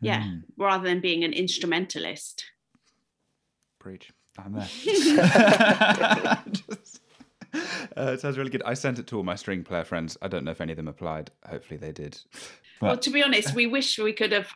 yeah 0.00 0.22
Mm. 0.22 0.44
rather 0.56 0.84
than 0.88 1.00
being 1.00 1.22
an 1.24 1.34
instrumentalist 1.34 2.46
Preach. 3.78 4.10
I'm 4.38 4.52
there. 4.54 4.68
Just- 6.52 7.01
uh, 7.96 8.12
it 8.12 8.20
sounds 8.20 8.38
really 8.38 8.50
good. 8.50 8.62
I 8.64 8.74
sent 8.74 8.98
it 8.98 9.06
to 9.08 9.16
all 9.16 9.22
my 9.22 9.34
string 9.34 9.62
player 9.64 9.84
friends. 9.84 10.16
I 10.22 10.28
don't 10.28 10.44
know 10.44 10.50
if 10.52 10.60
any 10.60 10.72
of 10.72 10.76
them 10.76 10.88
applied. 10.88 11.30
Hopefully 11.48 11.78
they 11.78 11.92
did. 11.92 12.18
well 12.80 12.98
to 12.98 13.10
be 13.10 13.22
honest 13.22 13.54
we 13.54 13.68
wish 13.68 13.96
we 13.96 14.12
could 14.12 14.32
have 14.32 14.48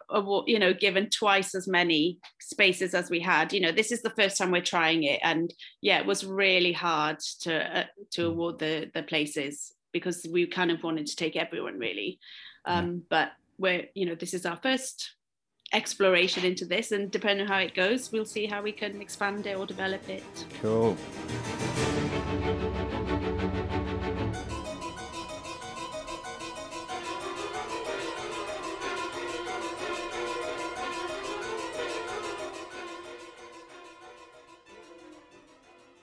you 0.49 0.59
know 0.59 0.73
given 0.75 1.09
twice 1.11 1.55
as 1.55 1.69
many 1.69 2.19
spaces 2.41 2.93
as 2.93 3.09
we 3.09 3.21
had 3.21 3.53
you 3.53 3.61
know 3.61 3.71
this 3.71 3.93
is 3.93 4.03
the 4.03 4.11
first 4.11 4.37
time 4.37 4.51
we're 4.51 4.61
trying 4.61 5.05
it 5.05 5.21
and 5.23 5.55
yeah 5.81 6.01
it 6.01 6.07
was 6.07 6.25
really 6.27 6.73
hard 6.73 7.21
to 7.41 7.79
uh, 7.79 7.85
to 8.11 8.23
Mm. 8.23 8.31
award 8.33 8.59
the 8.59 8.91
the 8.95 9.03
places 9.05 9.73
because 9.93 10.27
we 10.33 10.45
kind 10.49 10.73
of 10.73 10.83
wanted 10.83 11.07
to 11.07 11.15
take 11.15 11.37
everyone 11.37 11.79
really 11.79 12.19
um 12.65 13.05
but 13.09 13.31
we're 13.59 13.85
you 13.95 14.05
know 14.07 14.17
this 14.17 14.35
is 14.35 14.45
our 14.45 14.57
first 14.61 15.13
exploration 15.73 16.45
into 16.45 16.65
this 16.65 16.91
and 16.91 17.13
depending 17.13 17.47
on 17.47 17.53
how 17.53 17.59
it 17.61 17.75
goes 17.77 18.11
we'll 18.11 18.25
see 18.25 18.47
how 18.47 18.61
we 18.61 18.73
can 18.73 19.01
expand 19.01 19.47
it 19.47 19.57
or 19.57 19.67
develop 19.67 20.09
it 20.09 20.25
cool. 20.61 20.97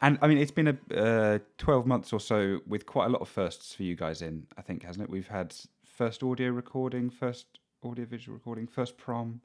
And 0.03 0.19
I 0.21 0.27
mean, 0.27 0.37
it's 0.37 0.51
been 0.51 0.67
a 0.67 0.77
uh, 0.95 1.39
twelve 1.57 1.87
months 1.87 2.11
or 2.11 2.19
so 2.19 2.59
with 2.67 2.85
quite 2.85 3.05
a 3.05 3.09
lot 3.09 3.21
of 3.21 3.29
firsts 3.29 3.73
for 3.73 3.83
you 3.83 3.95
guys 3.95 4.21
in. 4.21 4.45
I 4.57 4.61
think, 4.61 4.83
hasn't 4.83 5.01
it? 5.05 5.09
We've 5.09 5.29
had 5.29 5.55
first 5.85 6.21
audio 6.23 6.49
recording, 6.49 7.09
first 7.09 7.45
audio 7.83 8.05
visual 8.05 8.37
recording, 8.37 8.67
first 8.67 8.97
prom, 8.97 9.39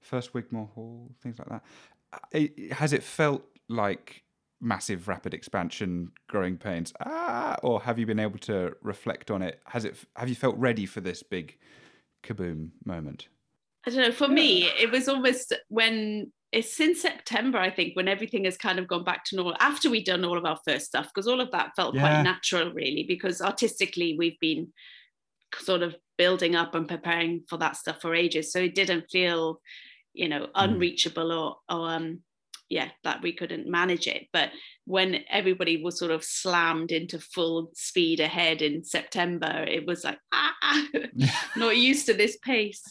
first 0.00 0.34
Wigmore 0.34 0.68
Hall, 0.74 1.12
things 1.22 1.38
like 1.38 1.48
that. 1.48 1.62
It- 2.32 2.72
has 2.72 2.92
it 2.92 3.04
felt 3.04 3.44
like 3.68 4.24
massive, 4.60 5.06
rapid 5.06 5.32
expansion, 5.32 6.10
growing 6.26 6.58
pains? 6.58 6.92
Ah, 7.06 7.56
or 7.62 7.80
have 7.80 7.96
you 7.96 8.04
been 8.04 8.18
able 8.18 8.38
to 8.40 8.74
reflect 8.82 9.30
on 9.30 9.42
it? 9.42 9.60
Has 9.66 9.84
it? 9.84 9.96
Have 10.16 10.28
you 10.28 10.34
felt 10.34 10.56
ready 10.58 10.86
for 10.86 11.00
this 11.00 11.22
big 11.22 11.56
kaboom 12.24 12.70
moment? 12.84 13.28
I 13.86 13.90
don't 13.90 14.00
know. 14.00 14.12
For 14.12 14.26
me, 14.26 14.64
it 14.64 14.90
was 14.90 15.08
almost 15.08 15.54
when 15.68 16.32
it's 16.52 16.76
since 16.76 17.00
September, 17.02 17.58
I 17.58 17.70
think, 17.70 17.94
when 17.94 18.08
everything 18.08 18.44
has 18.44 18.56
kind 18.56 18.78
of 18.78 18.88
gone 18.88 19.04
back 19.04 19.24
to 19.26 19.36
normal 19.36 19.56
after 19.60 19.88
we'd 19.88 20.06
done 20.06 20.24
all 20.24 20.36
of 20.38 20.44
our 20.44 20.58
first 20.66 20.86
stuff, 20.86 21.08
because 21.14 21.28
all 21.28 21.40
of 21.40 21.50
that 21.52 21.72
felt 21.76 21.94
Yeah. 21.94 22.00
quite 22.00 22.22
natural, 22.22 22.72
really, 22.72 23.04
because 23.04 23.40
artistically 23.40 24.16
we've 24.18 24.38
been 24.40 24.72
sort 25.58 25.82
of 25.82 25.96
building 26.18 26.56
up 26.56 26.74
and 26.74 26.88
preparing 26.88 27.44
for 27.48 27.56
that 27.58 27.76
stuff 27.76 28.00
for 28.00 28.14
ages. 28.14 28.52
So 28.52 28.60
it 28.60 28.74
didn't 28.74 29.10
feel, 29.10 29.60
you 30.12 30.28
know, 30.28 30.48
unreachable 30.54 31.32
or, 31.32 31.56
or 31.68 31.90
um, 31.90 32.20
yeah, 32.68 32.88
that 33.04 33.22
we 33.22 33.32
couldn't 33.32 33.68
manage 33.68 34.06
it. 34.06 34.26
But 34.32 34.50
when 34.86 35.24
everybody 35.28 35.82
was 35.82 35.98
sort 35.98 36.12
of 36.12 36.22
slammed 36.24 36.92
into 36.92 37.18
full 37.18 37.70
speed 37.74 38.20
ahead 38.20 38.62
in 38.62 38.84
September, 38.84 39.64
it 39.68 39.86
was 39.86 40.04
like, 40.04 40.18
ah, 40.32 40.86
not 41.56 41.76
used 41.76 42.06
to 42.06 42.14
this 42.14 42.36
pace. 42.38 42.82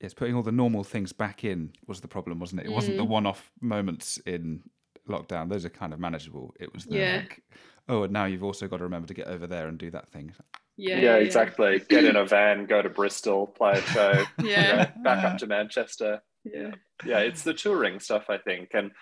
Yes, 0.00 0.12
putting 0.12 0.34
all 0.34 0.42
the 0.42 0.52
normal 0.52 0.84
things 0.84 1.12
back 1.12 1.42
in 1.44 1.72
was 1.86 2.00
the 2.00 2.08
problem, 2.08 2.38
wasn't 2.38 2.60
it? 2.60 2.66
It 2.66 2.72
wasn't 2.72 2.98
the 2.98 3.04
Mm. 3.04 3.08
one-off 3.08 3.50
moments 3.60 4.18
in 4.26 4.62
lockdown; 5.08 5.48
those 5.48 5.64
are 5.64 5.70
kind 5.70 5.94
of 5.94 6.00
manageable. 6.00 6.54
It 6.60 6.72
was 6.74 6.84
the 6.84 6.98
Yeah. 6.98 7.16
like, 7.16 7.42
oh, 7.88 8.02
and 8.02 8.12
now 8.12 8.26
you've 8.26 8.44
also 8.44 8.68
got 8.68 8.78
to 8.78 8.84
remember 8.84 9.08
to 9.08 9.14
get 9.14 9.26
over 9.28 9.46
there 9.46 9.68
and 9.68 9.78
do 9.78 9.90
that 9.92 10.08
thing. 10.08 10.34
Yeah, 10.76 10.98
yeah, 11.00 11.16
exactly. 11.16 11.78
Get 11.88 12.04
in 12.04 12.16
a 12.16 12.26
van, 12.26 12.66
go 12.66 12.82
to 12.82 12.90
Bristol, 12.90 13.46
play 13.46 13.78
a 13.78 13.82
show, 13.82 14.24
you 14.38 14.54
know, 14.56 14.86
back 15.02 15.24
up 15.24 15.38
to 15.38 15.46
Manchester. 15.46 16.22
Yeah. 16.44 16.74
Yeah, 17.04 17.20
it's 17.20 17.42
the 17.42 17.54
touring 17.54 17.98
stuff, 18.00 18.28
I 18.28 18.36
think, 18.38 18.70
and 18.74 18.92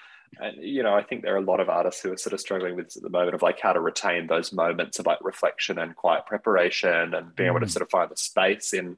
and 0.40 0.62
you 0.62 0.82
know, 0.84 0.94
I 0.94 1.02
think 1.02 1.22
there 1.22 1.34
are 1.34 1.38
a 1.38 1.40
lot 1.44 1.60
of 1.60 1.68
artists 1.68 2.02
who 2.02 2.12
are 2.12 2.16
sort 2.16 2.32
of 2.32 2.40
struggling 2.40 2.74
with 2.76 2.86
this 2.86 2.96
at 2.96 3.02
the 3.02 3.10
moment 3.10 3.34
of 3.34 3.42
like 3.42 3.58
how 3.60 3.72
to 3.72 3.80
retain 3.80 4.26
those 4.28 4.52
moments 4.52 4.98
of 4.98 5.06
like 5.06 5.18
reflection 5.22 5.78
and 5.78 5.94
quiet 5.96 6.26
preparation 6.26 7.14
and 7.14 7.34
being 7.34 7.48
able 7.50 7.60
to 7.60 7.66
Mm. 7.66 7.70
sort 7.70 7.82
of 7.82 7.90
find 7.90 8.10
the 8.10 8.16
space 8.16 8.72
in, 8.72 8.96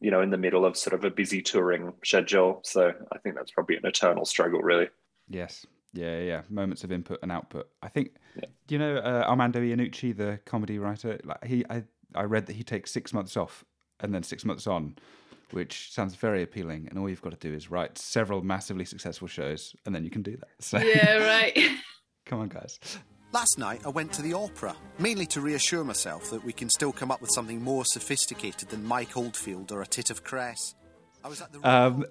you 0.00 0.10
know, 0.10 0.20
in 0.20 0.30
the 0.30 0.38
middle 0.38 0.64
of 0.64 0.76
sort 0.76 0.94
of 0.94 1.04
a 1.04 1.10
busy 1.10 1.42
touring 1.42 1.92
schedule. 2.04 2.60
So 2.64 2.92
I 3.12 3.18
think 3.18 3.34
that's 3.34 3.50
probably 3.50 3.76
an 3.76 3.86
eternal 3.86 4.24
struggle, 4.24 4.60
really. 4.60 4.88
Yes, 5.28 5.66
yeah, 5.92 6.18
yeah. 6.20 6.42
Moments 6.48 6.84
of 6.84 6.92
input 6.92 7.18
and 7.22 7.32
output. 7.32 7.68
I 7.82 7.88
think. 7.88 8.12
Yeah. 8.36 8.46
Do 8.66 8.74
you 8.74 8.78
know 8.78 8.96
uh, 8.98 9.24
Armando 9.26 9.60
Iannucci, 9.60 10.16
the 10.16 10.38
comedy 10.44 10.78
writer? 10.78 11.18
Like 11.24 11.44
he, 11.44 11.64
I, 11.68 11.82
I 12.14 12.24
read 12.24 12.46
that 12.46 12.56
he 12.56 12.62
takes 12.62 12.90
six 12.90 13.12
months 13.12 13.36
off 13.36 13.64
and 14.00 14.14
then 14.14 14.22
six 14.22 14.44
months 14.44 14.66
on, 14.66 14.96
which 15.50 15.92
sounds 15.92 16.14
very 16.14 16.42
appealing. 16.42 16.86
And 16.88 16.98
all 16.98 17.08
you've 17.08 17.22
got 17.22 17.38
to 17.38 17.48
do 17.48 17.54
is 17.54 17.70
write 17.70 17.98
several 17.98 18.42
massively 18.42 18.84
successful 18.84 19.28
shows, 19.28 19.74
and 19.86 19.94
then 19.94 20.04
you 20.04 20.10
can 20.10 20.22
do 20.22 20.36
that. 20.36 20.48
So 20.60 20.78
Yeah, 20.78 21.16
right. 21.16 21.58
come 22.26 22.40
on, 22.40 22.48
guys. 22.48 22.78
Last 23.32 23.58
night 23.58 23.82
I 23.84 23.90
went 23.90 24.12
to 24.14 24.22
the 24.22 24.32
opera, 24.32 24.74
mainly 24.98 25.26
to 25.26 25.40
reassure 25.40 25.84
myself 25.84 26.30
that 26.30 26.42
we 26.44 26.52
can 26.52 26.70
still 26.70 26.92
come 26.92 27.10
up 27.10 27.20
with 27.20 27.30
something 27.30 27.62
more 27.62 27.84
sophisticated 27.84 28.70
than 28.70 28.84
Mike 28.84 29.16
Oldfield 29.16 29.70
or 29.70 29.82
a 29.82 29.86
tit 29.86 30.10
of 30.10 30.24
cress. 30.24 30.74
I 31.22 31.28
was 31.28 31.42
at 31.42 31.52
the 31.52 31.68
Um, 31.68 32.06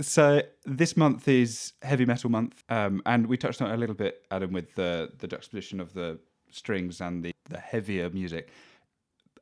So 0.00 0.40
this 0.64 0.96
month 0.96 1.28
is 1.28 1.74
heavy 1.82 2.06
metal 2.06 2.30
month, 2.30 2.64
um, 2.70 3.02
and 3.04 3.26
we 3.26 3.36
touched 3.36 3.60
on 3.60 3.70
it 3.70 3.74
a 3.74 3.76
little 3.76 3.94
bit, 3.94 4.24
Adam, 4.30 4.52
with 4.52 4.74
the 4.74 5.12
the 5.18 5.28
juxtaposition 5.28 5.80
of 5.80 5.92
the 5.92 6.18
strings 6.50 7.00
and 7.02 7.22
the 7.22 7.34
the 7.50 7.58
heavier 7.58 8.08
music. 8.08 8.48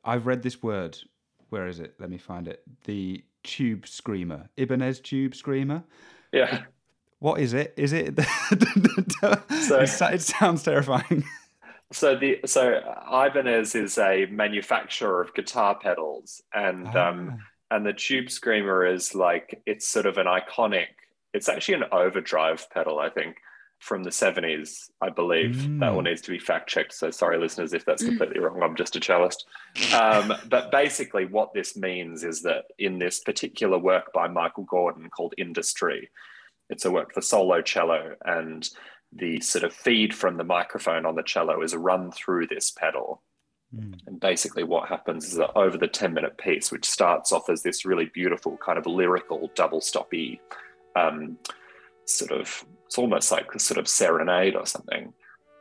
I've 0.03 0.25
read 0.25 0.43
this 0.43 0.61
word. 0.61 0.97
Where 1.49 1.67
is 1.67 1.79
it? 1.79 1.95
Let 1.99 2.09
me 2.09 2.17
find 2.17 2.47
it. 2.49 2.63
The 2.83 3.23
tube 3.43 3.87
screamer, 3.87 4.49
Ibanez 4.57 4.99
tube 4.99 5.35
screamer. 5.35 5.83
Yeah. 6.33 6.63
What 7.23 7.39
is 7.39 7.53
it? 7.53 7.73
Is 7.77 7.93
it? 7.93 8.19
So- 9.61 10.07
it, 10.09 10.21
sounds 10.21 10.63
terrifying. 10.63 11.23
So 11.91 12.15
the 12.17 12.39
so 12.45 12.81
Ibanez 13.07 13.75
is 13.75 13.99
a 13.99 14.25
manufacturer 14.25 15.21
of 15.21 15.33
guitar 15.35 15.77
pedals, 15.79 16.41
and 16.51 16.87
um, 16.95 17.19
Ah. 17.69 17.75
and 17.75 17.85
the 17.85 17.93
Tube 17.93 18.31
Screamer 18.31 18.83
is 18.85 19.13
like 19.13 19.61
it's 19.67 19.87
sort 19.87 20.07
of 20.07 20.17
an 20.17 20.25
iconic. 20.25 20.87
It's 21.35 21.47
actually 21.47 21.75
an 21.75 21.83
overdrive 21.91 22.67
pedal, 22.71 22.97
I 22.97 23.09
think, 23.09 23.35
from 23.77 24.01
the 24.03 24.11
seventies, 24.11 24.89
I 25.01 25.09
believe. 25.09 25.55
That 25.79 25.91
Mm. 25.91 25.95
one 25.95 26.03
needs 26.05 26.21
to 26.21 26.31
be 26.31 26.39
fact 26.39 26.67
checked. 26.67 26.93
So 26.95 27.11
sorry, 27.11 27.37
listeners, 27.37 27.73
if 27.73 27.85
that's 27.85 28.03
completely 28.03 28.39
wrong. 28.39 28.63
I'm 28.63 28.75
just 28.75 28.95
a 28.95 28.99
cellist. 28.99 29.45
Um, 29.93 30.33
but 30.49 30.71
basically, 30.71 31.25
what 31.25 31.53
this 31.53 31.77
means 31.77 32.23
is 32.23 32.41
that 32.41 32.65
in 32.79 32.97
this 32.97 33.19
particular 33.19 33.77
work 33.77 34.11
by 34.13 34.27
Michael 34.27 34.63
Gordon 34.63 35.11
called 35.11 35.35
Industry, 35.37 36.09
it's 36.73 36.85
a 36.85 36.91
work 36.91 37.13
for 37.13 37.21
solo 37.21 37.61
cello 37.61 38.15
and 38.25 38.69
the 39.15 39.39
sort 39.39 39.63
of 39.63 39.73
feed 39.73 40.13
from 40.13 40.37
the 40.37 40.43
microphone 40.43 41.05
on 41.05 41.15
the 41.15 41.23
cello 41.23 41.61
is 41.61 41.75
run 41.75 42.11
through 42.11 42.47
this 42.47 42.71
pedal. 42.71 43.21
And 44.07 44.19
basically, 44.19 44.63
what 44.63 44.89
happens 44.89 45.25
is 45.25 45.35
that 45.37 45.55
over 45.55 45.77
the 45.77 45.87
10 45.87 46.13
minute 46.13 46.37
piece, 46.37 46.71
which 46.71 46.85
starts 46.85 47.31
off 47.31 47.49
as 47.49 47.63
this 47.63 47.85
really 47.85 48.05
beautiful 48.13 48.57
kind 48.57 48.77
of 48.77 48.85
lyrical 48.85 49.49
double 49.55 49.79
stoppy, 49.79 50.39
um, 50.95 51.37
sort 52.05 52.31
of, 52.31 52.63
it's 52.85 52.97
almost 52.97 53.31
like 53.31 53.53
a 53.55 53.59
sort 53.59 53.79
of 53.79 53.87
serenade 53.87 54.55
or 54.55 54.65
something, 54.65 55.13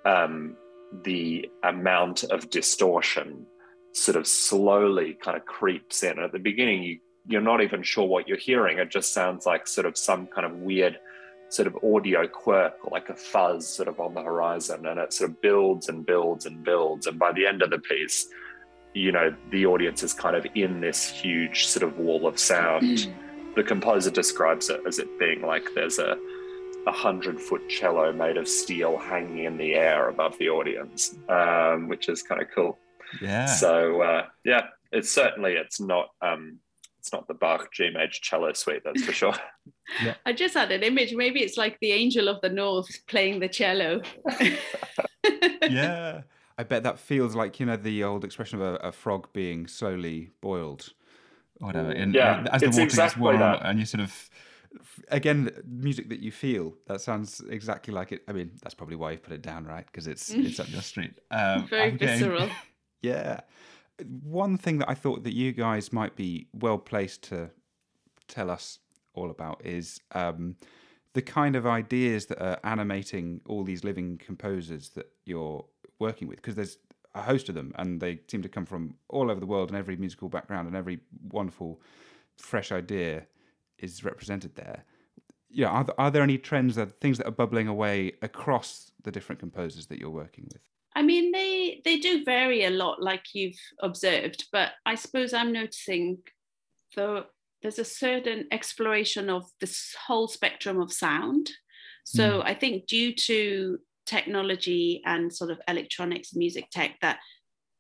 um, 0.05 0.57
the 1.05 1.49
amount 1.63 2.25
of 2.25 2.51
distortion 2.51 3.47
sort 3.95 4.17
of 4.17 4.27
slowly 4.27 5.15
kind 5.15 5.37
of 5.37 5.47
creeps 5.47 6.03
in. 6.03 6.13
And 6.13 6.25
At 6.25 6.33
the 6.33 6.39
beginning, 6.39 6.83
you, 6.83 6.99
you're 7.27 7.41
not 7.41 7.63
even 7.63 7.83
sure 7.83 8.07
what 8.07 8.27
you're 8.29 8.37
hearing. 8.37 8.79
It 8.79 8.91
just 8.91 9.13
sounds 9.15 9.47
like 9.47 9.67
sort 9.67 9.87
of 9.87 9.97
some 9.97 10.27
kind 10.27 10.47
of 10.47 10.53
weird 10.59 10.99
sort 11.49 11.67
of 11.69 11.77
audio 11.85 12.27
quirk 12.27 12.75
or 12.83 12.91
like 12.91 13.09
a 13.11 13.15
fuzz 13.15 13.69
sort 13.69 13.87
of 13.89 14.01
on 14.01 14.15
the 14.15 14.23
horizon 14.23 14.87
and 14.87 14.99
it 14.99 15.13
sort 15.13 15.31
of 15.31 15.41
builds 15.43 15.89
and 15.89 16.07
builds 16.07 16.47
and 16.47 16.65
builds 16.65 17.07
and 17.07 17.19
by 17.19 17.31
the 17.33 17.47
end 17.47 17.61
of 17.61 17.69
the 17.69 17.79
piece 17.79 18.27
you 18.95 19.13
know 19.13 19.35
the 19.51 19.67
audience 19.67 20.03
is 20.03 20.15
kind 20.15 20.35
of 20.35 20.47
in 20.55 20.81
this 20.81 21.11
huge 21.11 21.67
sort 21.67 21.83
of 21.83 21.99
wall 21.99 22.27
of 22.27 22.39
sound 22.39 23.13
the 23.55 23.63
composer 23.63 24.11
describes 24.11 24.71
it 24.71 24.81
as 24.87 24.99
it 24.99 25.19
being 25.19 25.43
like 25.43 25.63
there's 25.75 25.99
a 25.99 26.17
a 26.87 26.93
hundred 26.93 27.39
foot 27.39 27.61
cello 27.69 28.15
made 28.15 28.39
of 28.39 28.49
steel 28.49 28.97
hanging 28.97 29.45
in 29.45 29.59
the 29.59 29.75
air 29.75 30.09
above 30.09 30.37
the 30.39 30.49
audience 30.49 31.15
um, 31.29 31.87
which 31.87 32.09
is 32.09 32.23
kind 32.23 32.41
of 32.41 32.49
cool 32.55 32.79
Yeah. 33.21 33.45
so 33.45 34.01
uh, 34.01 34.25
yeah, 34.43 34.69
it's 34.91 35.13
certainly 35.13 35.53
it's 35.53 35.81
not 35.81 36.09
um, 36.23 36.59
it's 37.03 37.13
not 37.13 37.27
the 37.27 37.35
Bach 37.35 37.73
G 37.73 37.91
major 37.91 38.21
cello 38.23 38.53
suite, 38.53 38.83
that's 38.85 39.03
for 39.03 39.13
sure. 39.13 39.35
I 40.25 40.33
just 40.33 40.55
had 40.55 40.71
an 40.71 40.85
image. 40.85 41.13
Maybe 41.15 41.41
it's 41.41 41.57
like 41.57 41.77
the 41.81 41.91
angel 41.91 42.29
of 42.29 42.41
the 42.43 42.49
north 42.49 42.89
playing 43.09 43.41
the 43.41 43.49
cello. 43.49 44.03
yeah. 45.69 46.21
I 46.57 46.63
bet 46.63 46.85
that 46.85 47.01
feels 47.01 47.35
like, 47.35 47.59
you 47.59 47.67
know, 47.67 47.77
the 47.77 48.05
old 48.05 48.25
expression 48.25 48.61
of 48.63 48.75
a, 48.75 48.77
a 48.77 48.93
frog 48.93 49.27
being 49.33 49.67
slowly 49.67 50.31
boiled. 50.41 50.91
or 51.61 51.67
Whatever. 51.67 51.91
And, 51.91 52.15
Yeah, 52.15 52.39
and 52.39 52.49
as 52.51 52.61
the 52.61 52.69
it's 52.69 52.77
water 52.77 52.85
exactly 52.85 53.15
gets 53.15 53.21
warm, 53.21 53.39
that. 53.41 53.63
and 53.67 53.81
you 53.81 53.85
sort 53.85 54.05
of, 54.05 54.31
again, 55.09 55.51
music 55.67 56.09
that 56.11 56.21
you 56.21 56.31
feel. 56.31 56.75
That 56.87 57.01
sounds 57.01 57.43
exactly 57.51 57.93
like 57.93 58.13
it. 58.13 58.23
I 58.29 58.33
mean, 58.33 58.53
that's 58.63 58.75
probably 58.77 58.95
why 58.95 59.11
you 59.11 59.19
put 59.19 59.33
it 59.33 59.43
down, 59.43 59.65
right? 59.65 59.85
Because 59.87 60.07
it's 60.07 60.31
it's 60.31 60.61
up 60.61 60.71
your 60.71 60.83
street. 60.83 61.15
Um, 61.33 61.67
Very 61.67 61.91
visceral. 61.91 62.49
yeah. 63.03 63.41
One 64.23 64.59
thing 64.59 64.79
that 64.79 64.89
I 64.89 64.95
thought 64.95 65.23
that 65.25 65.35
you 65.35 65.53
guys 65.53 65.93
might 65.93 66.17
be 66.17 66.49
well 66.53 66.79
placed 66.79 67.23
to 67.25 67.51
tell 68.29 68.51
us 68.51 68.79
all 69.15 69.31
about 69.31 69.61
is 69.65 70.01
um, 70.13 70.57
the 71.13 71.23
kind 71.23 71.57
of 71.57 71.67
ideas 71.67 72.27
that 72.27 72.43
are 72.43 72.59
animating 72.65 73.41
all 73.47 73.65
these 73.65 73.85
living 73.85 74.19
composers 74.19 74.91
that 74.91 75.11
you're 75.25 75.65
working 75.99 76.29
with, 76.29 76.37
because 76.37 76.55
there's 76.55 76.79
a 77.15 77.23
host 77.23 77.49
of 77.49 77.55
them, 77.55 77.73
and 77.77 78.01
they 78.01 78.21
seem 78.29 78.43
to 78.43 78.49
come 78.49 78.65
from 78.65 78.95
all 79.09 79.31
over 79.31 79.39
the 79.39 79.47
world 79.47 79.69
and 79.69 79.79
every 79.79 79.97
musical 79.97 80.29
background 80.29 80.67
and 80.67 80.77
every 80.77 81.01
wonderful, 81.31 81.81
fresh 82.39 82.73
idea 82.73 83.27
is 83.79 84.03
represented 84.03 84.55
there. 84.55 84.85
Yeah, 85.51 85.69
are, 85.69 85.87
are 85.99 86.11
there 86.11 86.23
any 86.23 86.39
trends 86.39 86.77
that 86.77 86.99
things 87.01 87.19
that 87.19 87.27
are 87.27 87.33
bubbling 87.33 87.69
away 87.69 88.13
across 88.23 88.93
the 89.03 89.13
different 89.13 89.39
composers 89.39 89.87
that 89.87 89.99
you're 89.99 90.09
working 90.09 90.49
with? 90.51 90.63
I 90.95 91.03
mean, 91.03 91.33
they 91.33 91.81
they 91.85 91.99
do 91.99 92.25
vary 92.25 92.65
a 92.65 92.71
lot, 92.71 93.03
like 93.03 93.35
you've 93.35 93.59
observed. 93.83 94.47
But 94.53 94.73
I 94.85 94.95
suppose 94.95 95.33
I'm 95.33 95.53
noticing, 95.53 96.19
though, 96.95 97.25
there's 97.63 97.79
a 97.79 97.85
certain 97.85 98.47
exploration 98.51 99.31
of 99.31 99.45
this 99.61 99.95
whole 100.07 100.29
spectrum 100.29 100.81
of 100.81 100.93
sound. 100.93 101.51
So 102.05 102.41
hmm. 102.41 102.47
I 102.47 102.55
think 102.55 102.87
due 102.87 103.15
to 103.15 103.79
technology 104.07 105.03
and 105.07 105.33
sort 105.33 105.51
of 105.51 105.61
electronics, 105.69 106.35
music 106.35 106.69
tech, 106.71 106.99
that 107.01 107.21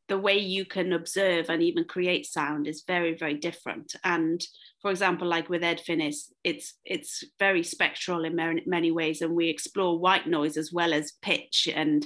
the 0.08 0.18
way 0.18 0.38
you 0.38 0.64
can 0.64 0.92
observe 0.92 1.48
and 1.48 1.62
even 1.62 1.84
create 1.84 2.26
sound 2.26 2.66
is 2.66 2.84
very 2.86 3.16
very 3.16 3.34
different 3.34 3.94
and 4.04 4.44
for 4.82 4.90
example 4.90 5.26
like 5.26 5.48
with 5.48 5.62
ed 5.64 5.80
finnis 5.88 6.30
it's 6.44 6.74
it's 6.84 7.24
very 7.38 7.62
spectral 7.62 8.24
in 8.24 8.34
many, 8.36 8.62
many 8.66 8.90
ways 8.90 9.22
and 9.22 9.34
we 9.34 9.48
explore 9.48 9.98
white 9.98 10.26
noise 10.26 10.58
as 10.58 10.70
well 10.70 10.92
as 10.92 11.12
pitch 11.22 11.68
and 11.74 12.04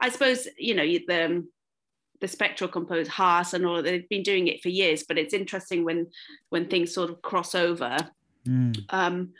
i 0.00 0.08
suppose 0.08 0.48
you 0.58 0.74
know 0.74 0.84
the 0.84 1.46
the 2.20 2.28
spectral 2.28 2.68
composer 2.70 3.10
Haas 3.10 3.52
and 3.52 3.66
all 3.66 3.82
they've 3.82 4.08
been 4.08 4.22
doing 4.22 4.48
it 4.48 4.62
for 4.62 4.70
years 4.70 5.04
but 5.06 5.18
it's 5.18 5.34
interesting 5.34 5.84
when 5.84 6.06
when 6.48 6.68
things 6.68 6.94
sort 6.94 7.10
of 7.10 7.20
cross 7.22 7.54
over. 7.54 7.96
Um 8.90 9.32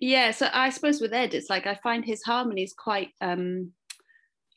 yeah 0.00 0.30
so 0.30 0.48
i 0.54 0.70
suppose 0.70 1.00
with 1.00 1.12
ed 1.12 1.34
it's 1.34 1.50
like 1.50 1.66
i 1.66 1.74
find 1.74 2.04
his 2.04 2.22
harmonies 2.22 2.72
quite 2.78 3.10
um 3.20 3.72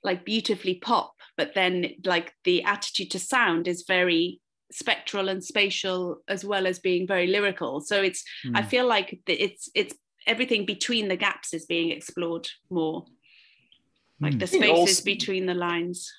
like 0.03 0.23
beautifully 0.23 0.75
pop 0.75 1.15
but 1.35 1.55
then 1.55 1.87
like 2.05 2.31
the 2.43 2.63
attitude 2.63 3.09
to 3.09 3.17
sound 3.17 3.67
is 3.67 3.85
very 3.87 4.39
spectral 4.71 5.29
and 5.29 5.43
spatial 5.43 6.21
as 6.27 6.45
well 6.45 6.65
as 6.65 6.79
being 6.79 7.05
very 7.05 7.27
lyrical. 7.27 7.81
So 7.81 8.01
it's 8.01 8.23
i 8.55 8.61
feel 8.61 8.87
like 8.87 9.19
it's 9.27 9.69
it's 9.75 9.95
everything 10.27 10.65
between 10.65 11.07
the 11.07 11.15
gaps 11.15 11.53
is 11.53 11.65
being 11.65 11.91
explored 11.91 12.47
more 12.69 13.05
like 14.21 14.39
the 14.39 14.47
spaces 14.47 14.69
also- 14.69 15.03
between 15.03 15.45
the 15.45 15.53
lines 15.53 16.11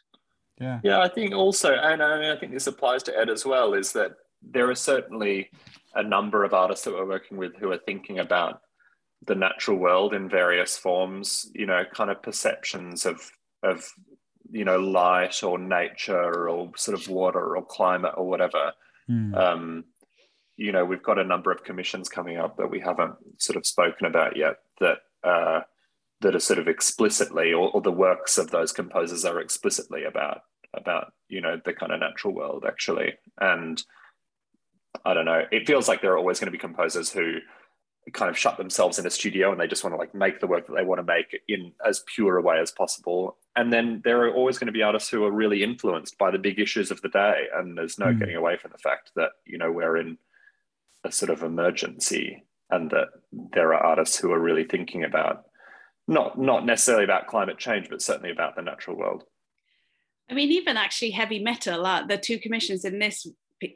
Yeah. 0.61 0.80
Yeah, 0.84 1.00
I 1.00 1.09
think 1.09 1.34
also, 1.34 1.74
and 1.74 2.03
I, 2.03 2.20
mean, 2.20 2.30
I 2.30 2.36
think 2.36 2.53
this 2.53 2.66
applies 2.66 3.03
to 3.05 3.18
Ed 3.18 3.30
as 3.30 3.44
well, 3.44 3.74
is 3.74 3.92
that 3.92 4.12
there 4.42 4.68
are 4.70 4.74
certainly 4.76 5.50
a 5.94 6.03
number 6.03 6.44
of 6.44 6.53
artists 6.55 6.84
that 6.84 6.94
we're 6.94 7.07
working 7.07 7.36
with 7.36 7.57
who 7.57 7.70
are 7.72 7.78
thinking 7.78 8.18
about 8.18 8.61
the 9.26 9.34
natural 9.34 9.76
world 9.76 10.14
in 10.14 10.28
various 10.28 10.76
forms, 10.76 11.50
you 11.55 11.66
know, 11.66 11.84
kind 11.92 12.11
of 12.11 12.22
perceptions 12.22 13.07
of, 13.07 13.30
of 13.62 13.88
you 14.50 14.64
know, 14.64 14.78
light 14.78 15.42
or 15.42 15.59
nature 15.59 16.48
or 16.48 16.70
sort 16.76 16.98
of 16.98 17.09
water 17.09 17.57
or 17.57 17.64
climate 17.64 18.14
or 18.16 18.28
whatever. 18.28 18.72
Um, 19.34 19.84
you 20.57 20.70
know, 20.72 20.84
we've 20.84 21.03
got 21.03 21.18
a 21.18 21.24
number 21.24 21.50
of 21.50 21.64
commissions 21.64 22.09
coming 22.09 22.36
up 22.36 22.57
that 22.57 22.70
we 22.70 22.80
haven't 22.80 23.14
sort 23.38 23.57
of 23.57 23.66
spoken 23.66 24.07
about 24.07 24.36
yet 24.36 24.57
that 24.80 24.98
uh, 25.24 25.61
that 26.22 26.34
are 26.34 26.40
sort 26.40 26.58
of 26.58 26.68
explicitly, 26.68 27.52
or, 27.52 27.70
or 27.70 27.80
the 27.80 27.92
works 27.92 28.38
of 28.38 28.50
those 28.50 28.72
composers 28.72 29.24
are 29.24 29.40
explicitly 29.40 30.04
about 30.04 30.42
about 30.74 31.12
you 31.28 31.40
know 31.40 31.60
the 31.64 31.74
kind 31.74 31.92
of 31.92 32.00
natural 32.00 32.34
world 32.34 32.64
actually. 32.66 33.14
And 33.40 33.82
I 35.04 35.14
don't 35.14 35.24
know, 35.24 35.44
it 35.50 35.66
feels 35.66 35.88
like 35.88 36.02
there 36.02 36.12
are 36.12 36.18
always 36.18 36.38
going 36.38 36.46
to 36.46 36.52
be 36.52 36.58
composers 36.58 37.10
who 37.10 37.38
kind 38.12 38.30
of 38.30 38.36
shut 38.36 38.56
themselves 38.56 38.98
in 38.98 39.06
a 39.06 39.10
studio 39.10 39.52
and 39.52 39.60
they 39.60 39.66
just 39.66 39.84
want 39.84 39.94
to 39.94 39.98
like 39.98 40.14
make 40.14 40.40
the 40.40 40.46
work 40.46 40.66
that 40.66 40.74
they 40.74 40.84
want 40.84 40.98
to 40.98 41.04
make 41.04 41.40
in 41.48 41.72
as 41.86 42.02
pure 42.14 42.36
a 42.36 42.42
way 42.42 42.58
as 42.58 42.72
possible. 42.72 43.38
And 43.54 43.72
then 43.72 44.02
there 44.04 44.24
are 44.24 44.34
always 44.34 44.58
going 44.58 44.66
to 44.66 44.72
be 44.72 44.82
artists 44.82 45.08
who 45.08 45.24
are 45.24 45.30
really 45.30 45.62
influenced 45.62 46.18
by 46.18 46.30
the 46.30 46.38
big 46.38 46.58
issues 46.58 46.90
of 46.90 47.00
the 47.00 47.08
day. 47.08 47.44
And 47.54 47.78
there's 47.78 47.98
no 47.98 48.12
hmm. 48.12 48.18
getting 48.18 48.36
away 48.36 48.56
from 48.56 48.72
the 48.72 48.78
fact 48.78 49.12
that, 49.14 49.30
you 49.46 49.56
know, 49.56 49.70
we're 49.70 49.96
in 49.96 50.18
a 51.04 51.12
sort 51.12 51.30
of 51.30 51.42
emergency 51.42 52.44
and 52.70 52.90
that 52.90 53.08
there 53.32 53.72
are 53.74 53.82
artists 53.82 54.18
who 54.18 54.32
are 54.32 54.40
really 54.40 54.64
thinking 54.64 55.04
about 55.04 55.44
not 56.09 56.38
not 56.38 56.66
necessarily 56.66 57.05
about 57.05 57.26
climate 57.26 57.59
change, 57.59 57.88
but 57.88 58.03
certainly 58.03 58.30
about 58.30 58.57
the 58.57 58.62
natural 58.62 58.96
world. 58.96 59.24
I 60.30 60.34
mean, 60.34 60.50
even 60.50 60.76
actually 60.76 61.11
heavy 61.11 61.40
metal, 61.40 61.84
uh, 61.84 62.07
the 62.07 62.16
two 62.16 62.38
commissions 62.38 62.84
in 62.84 62.98
this 62.98 63.26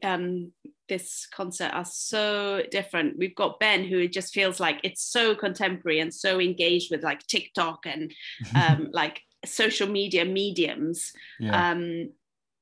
um, 0.03 0.53
this 0.89 1.27
concert 1.33 1.71
are 1.73 1.85
so 1.85 2.63
different. 2.71 3.19
We've 3.19 3.35
got 3.35 3.61
Ben, 3.61 3.85
who 3.85 4.09
just 4.09 4.33
feels 4.33 4.61
like 4.61 4.81
it's 4.83 5.03
so 5.03 5.35
contemporary 5.35 6.01
and 6.01 6.13
so 6.13 6.41
engaged 6.41 6.91
with 6.91 7.03
like 7.03 7.27
TikTok 7.27 7.87
and 7.87 8.13
um, 8.57 8.89
like 8.93 9.21
social 9.45 9.89
media 9.89 10.25
mediums. 10.25 11.13
Yeah. 11.39 11.71
Um, 11.71 12.11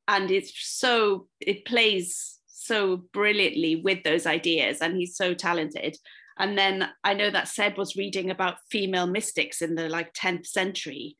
and 0.07 0.31
it's 0.31 0.53
so 0.55 1.29
it 1.41 1.65
plays 1.65 2.39
so 2.47 2.97
brilliantly 3.13 3.77
with 3.77 4.03
those 4.05 4.27
ideas, 4.27 4.79
and 4.81 4.97
he's 4.97 5.17
so 5.17 5.35
talented. 5.35 5.97
And 6.39 6.59
then 6.59 6.89
I 7.03 7.15
know 7.15 7.31
that 7.31 7.49
Seb 7.49 7.79
was 7.79 7.97
reading 7.97 8.31
about 8.31 8.57
female 8.71 9.07
mystics 9.07 9.63
in 9.63 9.75
the 9.75 9.89
like 9.89 10.13
10th 10.15 10.47
century, 10.47 11.17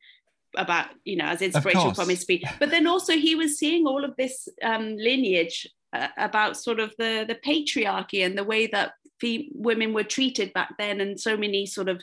about 0.57 0.87
you 1.03 1.15
know 1.17 1.25
as 1.25 1.41
inspiration 1.41 1.93
from 1.93 2.09
his 2.09 2.21
speech. 2.21 2.43
But 2.59 2.71
then 2.71 2.87
also 2.87 3.13
he 3.13 3.35
was 3.35 3.57
seeing 3.57 3.85
all 3.85 4.03
of 4.03 4.15
this 4.17 4.47
um, 4.63 4.95
lineage 4.97 5.67
uh, 5.93 6.07
about 6.17 6.57
sort 6.57 6.79
of 6.79 6.93
the 6.97 7.25
the 7.27 7.35
patriarchy 7.35 8.25
and 8.25 8.37
the 8.37 8.43
way 8.43 8.67
that 8.67 8.93
fe- 9.19 9.49
women 9.53 9.93
were 9.93 10.03
treated 10.03 10.53
back 10.53 10.75
then, 10.77 11.01
and 11.01 11.19
so 11.19 11.37
many 11.37 11.65
sort 11.65 11.89
of 11.89 12.01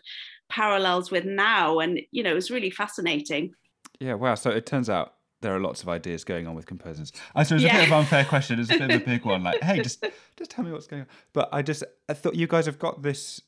parallels 0.50 1.10
with 1.10 1.24
now. 1.24 1.78
And 1.78 2.00
you 2.10 2.22
know 2.22 2.32
it 2.32 2.34
was 2.34 2.50
really 2.50 2.70
fascinating. 2.70 3.54
Yeah, 4.00 4.14
wow. 4.14 4.34
So 4.34 4.50
it 4.50 4.66
turns 4.66 4.90
out 4.90 5.14
there 5.42 5.54
are 5.54 5.60
lots 5.60 5.82
of 5.82 5.88
ideas 5.88 6.24
going 6.24 6.46
on 6.46 6.54
with 6.54 6.66
composers. 6.66 7.12
Uh, 7.14 7.40
I 7.40 7.42
suppose 7.42 7.62
it's 7.62 7.72
a 7.72 7.76
bit 7.76 7.84
of 7.84 7.92
an 7.92 7.98
unfair 7.98 8.24
question. 8.24 8.58
It's 8.58 8.70
a 8.70 8.78
bit 8.78 8.90
of 8.90 9.02
a 9.02 9.04
big 9.04 9.24
one. 9.24 9.42
Like, 9.42 9.60
hey, 9.60 9.80
just 9.82 10.04
just 10.36 10.50
tell 10.50 10.64
me 10.64 10.72
what's 10.72 10.86
going 10.86 11.02
on. 11.02 11.08
But 11.32 11.48
I 11.52 11.60
just 11.62 11.84
I 12.08 12.14
thought 12.14 12.34
you 12.34 12.46
guys 12.46 12.66
have 12.66 12.78
got 12.78 13.02
this. 13.02 13.42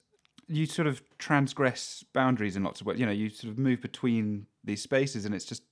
You 0.47 0.67
sort 0.67 0.87
of 0.87 1.03
transgress 1.19 2.05
boundaries 2.13 2.55
in 2.55 2.63
lots 2.63 2.83
of 2.83 2.87
ways. 2.87 3.01
You 3.01 3.07
know, 3.07 3.13
you 3.13 3.31
sort 3.31 3.51
of 3.51 3.59
move 3.59 3.81
between 3.81 4.47
these 4.63 4.83
spaces, 4.83 5.25
and 5.25 5.35
it's 5.35 5.47
just 5.47 5.63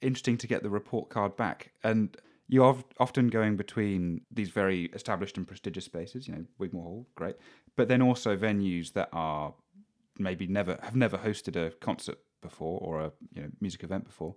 interesting 0.00 0.38
to 0.38 0.46
get 0.46 0.62
the 0.62 0.70
report 0.70 1.08
card 1.08 1.36
back. 1.36 1.72
And 1.82 2.16
you 2.46 2.62
are 2.62 2.76
often 3.00 3.28
going 3.28 3.56
between 3.56 4.20
these 4.30 4.50
very 4.50 4.84
established 4.92 5.36
and 5.36 5.48
prestigious 5.48 5.86
spaces. 5.86 6.28
You 6.28 6.34
know, 6.34 6.44
Wigmore 6.58 6.84
Hall, 6.84 7.06
great, 7.16 7.36
but 7.76 7.88
then 7.88 8.02
also 8.02 8.36
venues 8.36 8.92
that 8.92 9.08
are 9.12 9.54
maybe 10.18 10.46
never 10.46 10.78
have 10.82 10.94
never 10.94 11.18
hosted 11.18 11.56
a 11.56 11.70
concert 11.76 12.18
before 12.44 12.78
or 12.80 13.00
a 13.00 13.12
you 13.32 13.42
know 13.42 13.48
music 13.60 13.82
event 13.82 14.04
before 14.04 14.34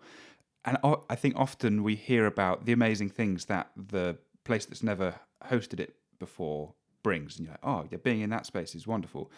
and 0.66 0.78
o- 0.84 1.04
I 1.10 1.16
think 1.16 1.36
often 1.36 1.84
we 1.84 1.96
hear 1.96 2.26
about 2.26 2.66
the 2.66 2.74
amazing 2.74 3.10
things 3.10 3.46
that 3.46 3.72
the 3.76 4.18
place 4.44 4.66
that's 4.66 4.84
never 4.84 5.16
hosted 5.46 5.80
it 5.80 5.96
before 6.20 6.74
brings, 7.04 7.38
and 7.38 7.46
you're 7.46 7.54
like, 7.54 7.66
oh, 7.66 7.88
yeah, 7.92 7.98
being 8.04 8.22
in 8.22 8.30
that 8.32 8.46
space 8.46 8.76
is 8.76 8.86
wonderful. 8.88 9.32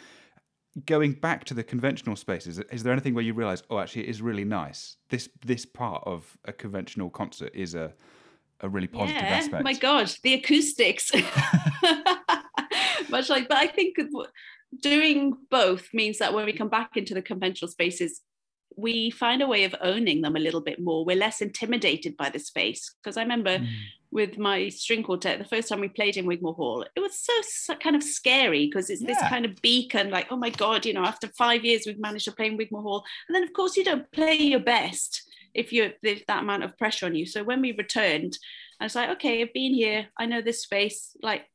Going 0.85 1.13
back 1.13 1.45
to 1.45 1.53
the 1.53 1.63
conventional 1.63 2.15
spaces, 2.15 2.59
is 2.59 2.83
there 2.83 2.93
anything 2.93 3.13
where 3.13 3.23
you 3.23 3.33
realise, 3.33 3.63
oh, 3.69 3.79
actually, 3.79 4.03
it 4.03 4.09
is 4.09 4.21
really 4.21 4.45
nice. 4.45 4.97
This 5.09 5.29
this 5.45 5.65
part 5.65 6.03
of 6.05 6.37
a 6.45 6.53
conventional 6.53 7.09
concert 7.09 7.51
is 7.53 7.75
a 7.75 7.93
a 8.61 8.69
really 8.69 8.87
positive 8.87 9.21
yeah, 9.21 9.37
aspect. 9.37 9.63
my 9.63 9.73
God, 9.73 10.11
the 10.23 10.33
acoustics. 10.33 11.11
Much 13.09 13.29
like, 13.29 13.47
but 13.47 13.57
I 13.57 13.67
think 13.67 13.95
doing 14.81 15.33
both 15.49 15.87
means 15.93 16.17
that 16.19 16.33
when 16.33 16.45
we 16.45 16.53
come 16.53 16.69
back 16.69 16.97
into 16.97 17.13
the 17.13 17.21
conventional 17.21 17.71
spaces, 17.71 18.21
we 18.75 19.09
find 19.11 19.41
a 19.41 19.47
way 19.47 19.63
of 19.63 19.75
owning 19.81 20.21
them 20.21 20.35
a 20.35 20.39
little 20.39 20.61
bit 20.61 20.79
more. 20.79 21.03
We're 21.05 21.17
less 21.17 21.41
intimidated 21.41 22.15
by 22.15 22.29
the 22.29 22.39
space. 22.39 22.95
Because 23.03 23.17
I 23.17 23.21
remember 23.21 23.59
with 24.11 24.37
my 24.37 24.69
string 24.69 25.03
quartet, 25.03 25.37
the 25.37 25.45
first 25.45 25.69
time 25.69 25.81
we 25.81 25.87
played 25.89 26.17
in 26.17 26.25
Wigmore 26.25 26.55
Hall, 26.55 26.85
it 26.95 26.99
was 26.99 27.17
so, 27.19 27.33
so 27.41 27.75
kind 27.75 27.95
of 27.95 28.03
scary 28.03 28.65
because 28.67 28.89
it's 28.89 29.03
this 29.03 29.19
kind 29.29 29.45
of 29.45 29.61
beacon, 29.61 30.09
like, 30.09 30.27
oh 30.31 30.37
my 30.37 30.49
God, 30.49 30.85
you 30.85 30.93
know, 30.93 31.03
after 31.03 31.27
five 31.37 31.63
years, 31.65 31.83
we've 31.85 31.99
managed 31.99 32.25
to 32.25 32.31
play 32.31 32.47
in 32.47 32.57
Wigmore 32.57 32.81
Hall. 32.81 33.03
And 33.27 33.35
then, 33.35 33.43
of 33.43 33.53
course, 33.53 33.75
you 33.77 33.83
don't 33.83 34.09
play 34.11 34.35
your 34.35 34.61
best 34.61 35.23
if 35.53 35.73
you're 35.73 35.91
there's 36.03 36.21
that 36.27 36.43
amount 36.43 36.63
of 36.63 36.77
pressure 36.77 37.05
on 37.05 37.15
you. 37.15 37.25
So 37.25 37.43
when 37.43 37.61
we 37.61 37.71
returned, 37.73 38.37
I 38.79 38.85
was 38.85 38.95
like, 38.95 39.09
okay, 39.09 39.41
I've 39.41 39.53
been 39.53 39.73
here. 39.73 40.07
I 40.17 40.25
know 40.25 40.41
this 40.41 40.63
space. 40.63 41.15
Like, 41.21 41.45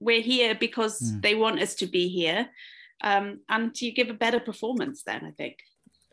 we're 0.00 0.20
here 0.22 0.54
because 0.54 0.98
Hmm. 1.00 1.20
they 1.20 1.34
want 1.34 1.60
us 1.60 1.74
to 1.76 1.86
be 1.86 2.08
here 2.08 2.48
um, 3.02 3.40
and 3.48 3.80
you 3.80 3.92
give 3.92 4.10
a 4.10 4.14
better 4.14 4.40
performance 4.40 5.02
then 5.04 5.24
i 5.24 5.30
think 5.32 5.56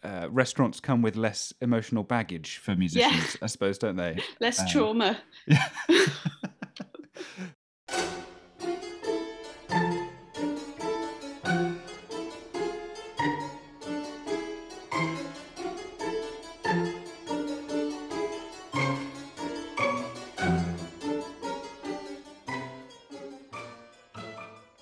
Uh, 0.06 0.28
restaurants 0.30 0.80
come 0.80 1.01
with 1.01 1.16
less 1.16 1.51
emotional 1.62 2.03
baggage 2.03 2.58
for 2.58 2.76
musicians, 2.76 3.38
I 3.41 3.47
suppose, 3.47 3.80
don't 3.80 3.95
they? 3.95 4.22
less 4.39 4.60
Um, 4.60 4.68
trauma 4.68 5.18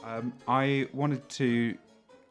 Um, 0.04 0.34
I 0.50 0.90
wanted 0.92 1.28
to 1.30 1.78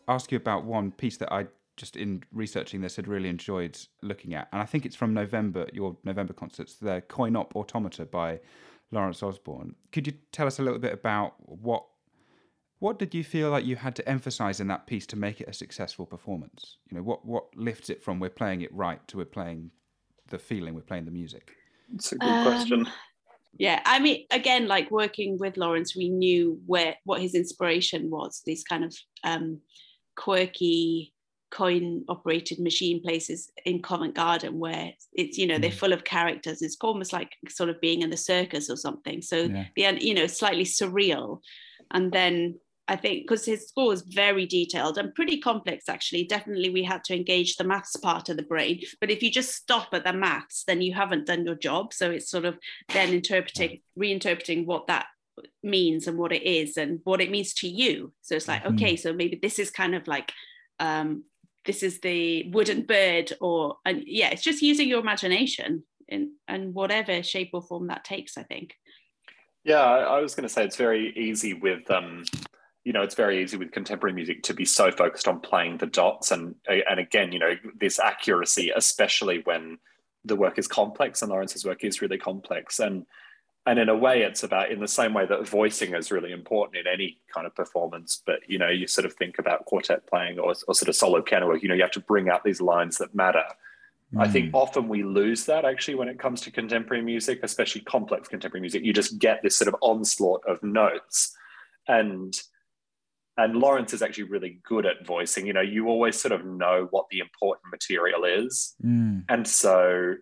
ask 0.09 0.30
you 0.30 0.36
about 0.36 0.64
one 0.64 0.93
piece 0.93 1.16
that 1.16 1.32
I 1.32 1.47
just 1.76 1.96
in 1.96 2.22
researching 2.32 2.80
this 2.80 2.96
had 2.96 3.08
really 3.08 3.28
enjoyed 3.28 3.78
looking 4.02 4.34
at, 4.34 4.48
and 4.52 4.60
I 4.60 4.64
think 4.64 4.86
it's 4.86 4.96
from 4.96 5.14
November, 5.14 5.66
your 5.72 5.96
November 6.04 6.32
concerts, 6.32 6.74
the 6.74 7.02
Coin 7.08 7.36
Op 7.36 7.56
Automata 7.56 8.04
by 8.04 8.40
Laurence 8.90 9.22
Osborn. 9.22 9.74
Could 9.90 10.06
you 10.06 10.14
tell 10.32 10.46
us 10.46 10.58
a 10.58 10.62
little 10.62 10.78
bit 10.78 10.92
about 10.92 11.34
what 11.38 11.84
what 12.78 12.98
did 12.98 13.14
you 13.14 13.22
feel 13.22 13.50
like 13.50 13.64
you 13.64 13.76
had 13.76 13.94
to 13.94 14.08
emphasize 14.08 14.58
in 14.58 14.66
that 14.66 14.88
piece 14.88 15.06
to 15.06 15.16
make 15.16 15.40
it 15.40 15.48
a 15.48 15.52
successful 15.52 16.04
performance? 16.04 16.78
You 16.90 16.96
know, 16.96 17.02
what 17.02 17.24
what 17.24 17.44
lifts 17.56 17.90
it 17.90 18.02
from 18.02 18.20
we're 18.20 18.30
playing 18.30 18.62
it 18.62 18.74
right 18.74 19.06
to 19.08 19.18
we're 19.18 19.24
playing 19.24 19.70
the 20.28 20.38
feeling, 20.38 20.74
we're 20.74 20.82
playing 20.82 21.04
the 21.04 21.10
music. 21.10 21.52
It's 21.94 22.12
a 22.12 22.16
good 22.16 22.46
question. 22.46 22.86
Um, 22.86 22.92
yeah 23.58 23.80
i 23.84 23.98
mean 23.98 24.24
again 24.30 24.66
like 24.66 24.90
working 24.90 25.38
with 25.38 25.56
laurence 25.56 25.94
we 25.94 26.08
knew 26.08 26.58
where 26.66 26.96
what 27.04 27.20
his 27.20 27.34
inspiration 27.34 28.10
was 28.10 28.42
these 28.46 28.64
kind 28.64 28.84
of 28.84 28.94
um 29.24 29.60
quirky 30.16 31.11
coin 31.53 32.03
operated 32.09 32.59
machine 32.59 33.03
places 33.03 33.50
in 33.66 33.82
covent 33.82 34.14
garden 34.14 34.59
where 34.59 34.92
it's 35.12 35.36
you 35.36 35.46
know 35.46 35.59
they're 35.59 35.70
full 35.70 35.92
of 35.92 36.03
characters 36.03 36.62
it's 36.62 36.78
almost 36.80 37.12
like 37.12 37.36
sort 37.48 37.68
of 37.68 37.80
being 37.80 38.00
in 38.03 38.11
the 38.11 38.16
circus 38.16 38.70
or 38.70 38.76
something 38.76 39.20
so 39.20 39.42
Yeah. 39.42 39.66
the 39.76 39.84
end 39.84 40.03
you 40.03 40.14
know 40.14 40.26
slightly 40.26 40.64
surreal 40.64 41.40
and 41.90 42.11
then 42.11 42.59
I 42.88 42.96
think 42.96 43.22
because 43.22 43.44
his 43.44 43.68
score 43.68 43.88
was 43.88 44.03
very 44.03 44.44
detailed 44.44 44.98
and 44.98 45.14
pretty 45.14 45.38
complex, 45.38 45.88
actually. 45.88 46.24
Definitely, 46.24 46.70
we 46.70 46.82
had 46.82 47.05
to 47.05 47.14
engage 47.14 47.57
the 47.57 47.64
maths 47.64 47.94
part 47.96 48.28
of 48.28 48.36
the 48.36 48.42
brain. 48.42 48.80
But 49.00 49.11
if 49.11 49.22
you 49.22 49.30
just 49.30 49.55
stop 49.55 49.88
at 49.92 50.05
the 50.05 50.12
maths, 50.12 50.64
then 50.66 50.82
you 50.82 50.92
haven't 50.92 51.26
done 51.26 51.46
your 51.46 51.55
job. 51.55 51.94
So 51.94 52.11
it's 52.11 52.28
sort 52.28 52.44
of 52.44 52.59
then 52.92 53.11
interpreting, 53.14 53.80
reinterpreting 53.96 54.66
what 54.66 54.88
that 54.88 55.07
means 55.62 56.09
and 56.09 56.18
what 56.18 56.32
it 56.32 56.42
is 56.42 56.76
and 56.76 57.00
what 57.05 57.20
it 57.20 57.30
means 57.30 57.55
to 57.55 57.68
you. 57.68 58.12
So 58.20 58.34
it's 58.34 58.48
like, 58.48 58.66
okay, 58.66 58.96
so 58.96 59.12
maybe 59.12 59.38
this 59.40 59.59
is 59.61 59.70
kind 59.70 59.94
of 59.94 60.09
like, 60.09 60.32
um, 60.80 61.24
this 61.64 61.82
is 61.82 62.00
the 62.00 62.50
wooden 62.50 62.82
bird, 62.82 63.32
or 63.40 63.76
and 63.84 64.02
yeah, 64.06 64.30
it's 64.30 64.42
just 64.42 64.62
using 64.62 64.88
your 64.88 65.00
imagination 65.00 65.84
in 66.08 66.32
and 66.48 66.74
whatever 66.74 67.22
shape 67.22 67.50
or 67.52 67.62
form 67.62 67.86
that 67.88 68.04
takes. 68.04 68.36
I 68.36 68.42
think. 68.42 68.74
Yeah, 69.64 69.80
I, 69.80 70.16
I 70.16 70.20
was 70.20 70.34
going 70.34 70.42
to 70.42 70.52
say 70.52 70.64
it's 70.64 70.76
very 70.76 71.16
easy 71.16 71.54
with, 71.54 71.88
um, 71.88 72.24
you 72.82 72.92
know, 72.92 73.02
it's 73.02 73.14
very 73.14 73.40
easy 73.40 73.56
with 73.56 73.70
contemporary 73.70 74.12
music 74.12 74.42
to 74.44 74.54
be 74.54 74.64
so 74.64 74.90
focused 74.90 75.28
on 75.28 75.38
playing 75.38 75.78
the 75.78 75.86
dots, 75.86 76.30
and 76.30 76.54
and 76.68 76.98
again, 76.98 77.32
you 77.32 77.38
know, 77.38 77.54
this 77.78 77.98
accuracy, 77.98 78.72
especially 78.74 79.40
when 79.44 79.78
the 80.24 80.36
work 80.36 80.58
is 80.58 80.66
complex, 80.66 81.22
and 81.22 81.30
Laurence's 81.30 81.64
work 81.64 81.84
is 81.84 82.02
really 82.02 82.18
complex, 82.18 82.80
and 82.80 83.06
and 83.64 83.78
in 83.78 83.88
a 83.88 83.96
way, 83.96 84.22
it's 84.22 84.42
about 84.42 84.72
in 84.72 84.80
the 84.80 84.88
same 84.88 85.14
way 85.14 85.24
that 85.26 85.48
voicing 85.48 85.94
is 85.94 86.10
really 86.10 86.32
important 86.32 86.84
in 86.84 86.92
any 86.92 87.18
kind 87.32 87.46
of 87.46 87.54
performance. 87.54 88.20
But 88.26 88.40
you 88.48 88.58
know, 88.58 88.68
you 88.68 88.88
sort 88.88 89.04
of 89.04 89.12
think 89.14 89.38
about 89.38 89.66
quartet 89.66 90.06
playing 90.08 90.38
or, 90.38 90.54
or 90.66 90.74
sort 90.74 90.88
of 90.88 90.96
solo 90.96 91.22
piano 91.22 91.46
work. 91.46 91.62
You 91.62 91.68
know, 91.68 91.74
you 91.74 91.82
have 91.82 91.92
to 91.92 92.00
bring 92.00 92.28
out 92.28 92.42
these 92.42 92.60
lines 92.60 92.98
that 92.98 93.14
matter. 93.14 93.44
I 94.18 94.28
think 94.28 94.50
often 94.52 94.88
we 94.88 95.02
lose 95.04 95.46
that 95.46 95.64
actually 95.64 95.94
when 95.94 96.08
it 96.08 96.18
comes 96.18 96.42
to 96.42 96.50
contemporary 96.50 97.02
music, 97.02 97.40
especially 97.42 97.80
complex 97.80 98.28
contemporary 98.28 98.60
music. 98.60 98.84
You 98.84 98.92
just 98.92 99.18
get 99.18 99.42
this 99.42 99.56
sort 99.56 99.68
of 99.68 99.76
onslaught 99.80 100.42
of 100.46 100.62
notes, 100.62 101.34
and 101.88 102.38
and 103.38 103.56
Laurence 103.56 103.94
is 103.94 104.02
actually 104.02 104.24
really 104.24 104.60
good 104.64 104.84
at 104.84 105.06
voicing. 105.06 105.46
You 105.46 105.54
know, 105.54 105.62
you 105.62 105.88
always 105.88 106.20
sort 106.20 106.32
of 106.32 106.44
know 106.44 106.88
what 106.90 107.06
the 107.10 107.20
important 107.20 107.70
material 107.70 108.24
is, 108.24 108.74
Mm. 108.84 109.24
and 109.30 109.48
so 109.48 110.16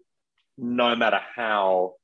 no 0.56 0.94
matter 0.94 1.20
how 1.34 1.94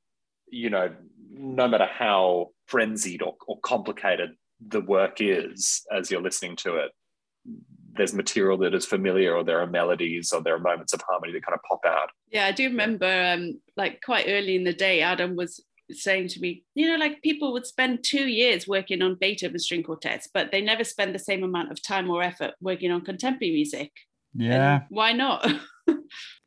you 0.49 0.69
know, 0.69 0.89
no 1.37 1.67
matter 1.67 1.87
how 1.87 2.47
frenzied 2.67 3.21
or, 3.21 3.35
or 3.47 3.59
complicated 3.61 4.31
the 4.65 4.81
work 4.81 5.17
is 5.19 5.85
as 5.95 6.09
you're 6.09 6.21
listening 6.21 6.55
to 6.57 6.77
it, 6.77 6.91
there's 7.93 8.13
material 8.13 8.57
that 8.59 8.73
is 8.73 8.85
familiar, 8.85 9.35
or 9.35 9.43
there 9.43 9.59
are 9.59 9.67
melodies, 9.67 10.31
or 10.31 10.41
there 10.41 10.55
are 10.55 10.59
moments 10.59 10.93
of 10.93 11.01
harmony 11.07 11.33
that 11.33 11.45
kind 11.45 11.55
of 11.55 11.61
pop 11.67 11.79
out. 11.85 12.09
Yeah, 12.31 12.45
I 12.45 12.51
do 12.51 12.65
remember 12.65 13.33
um 13.33 13.59
like 13.75 14.01
quite 14.03 14.25
early 14.27 14.55
in 14.55 14.63
the 14.63 14.73
day, 14.73 15.01
Adam 15.01 15.35
was 15.35 15.63
saying 15.91 16.27
to 16.27 16.39
me, 16.39 16.63
you 16.75 16.89
know, 16.89 16.97
like 16.97 17.21
people 17.21 17.53
would 17.53 17.65
spend 17.65 18.03
two 18.03 18.27
years 18.27 18.67
working 18.67 19.01
on 19.01 19.15
Beethoven 19.19 19.59
string 19.59 19.83
quartets, 19.83 20.27
but 20.33 20.51
they 20.51 20.61
never 20.61 20.83
spend 20.83 21.15
the 21.15 21.19
same 21.19 21.43
amount 21.43 21.71
of 21.71 21.81
time 21.81 22.09
or 22.09 22.21
effort 22.21 22.51
working 22.61 22.91
on 22.91 23.01
contemporary 23.05 23.53
music. 23.53 23.91
And 24.77 24.83
why 24.89 25.13
not? 25.13 25.47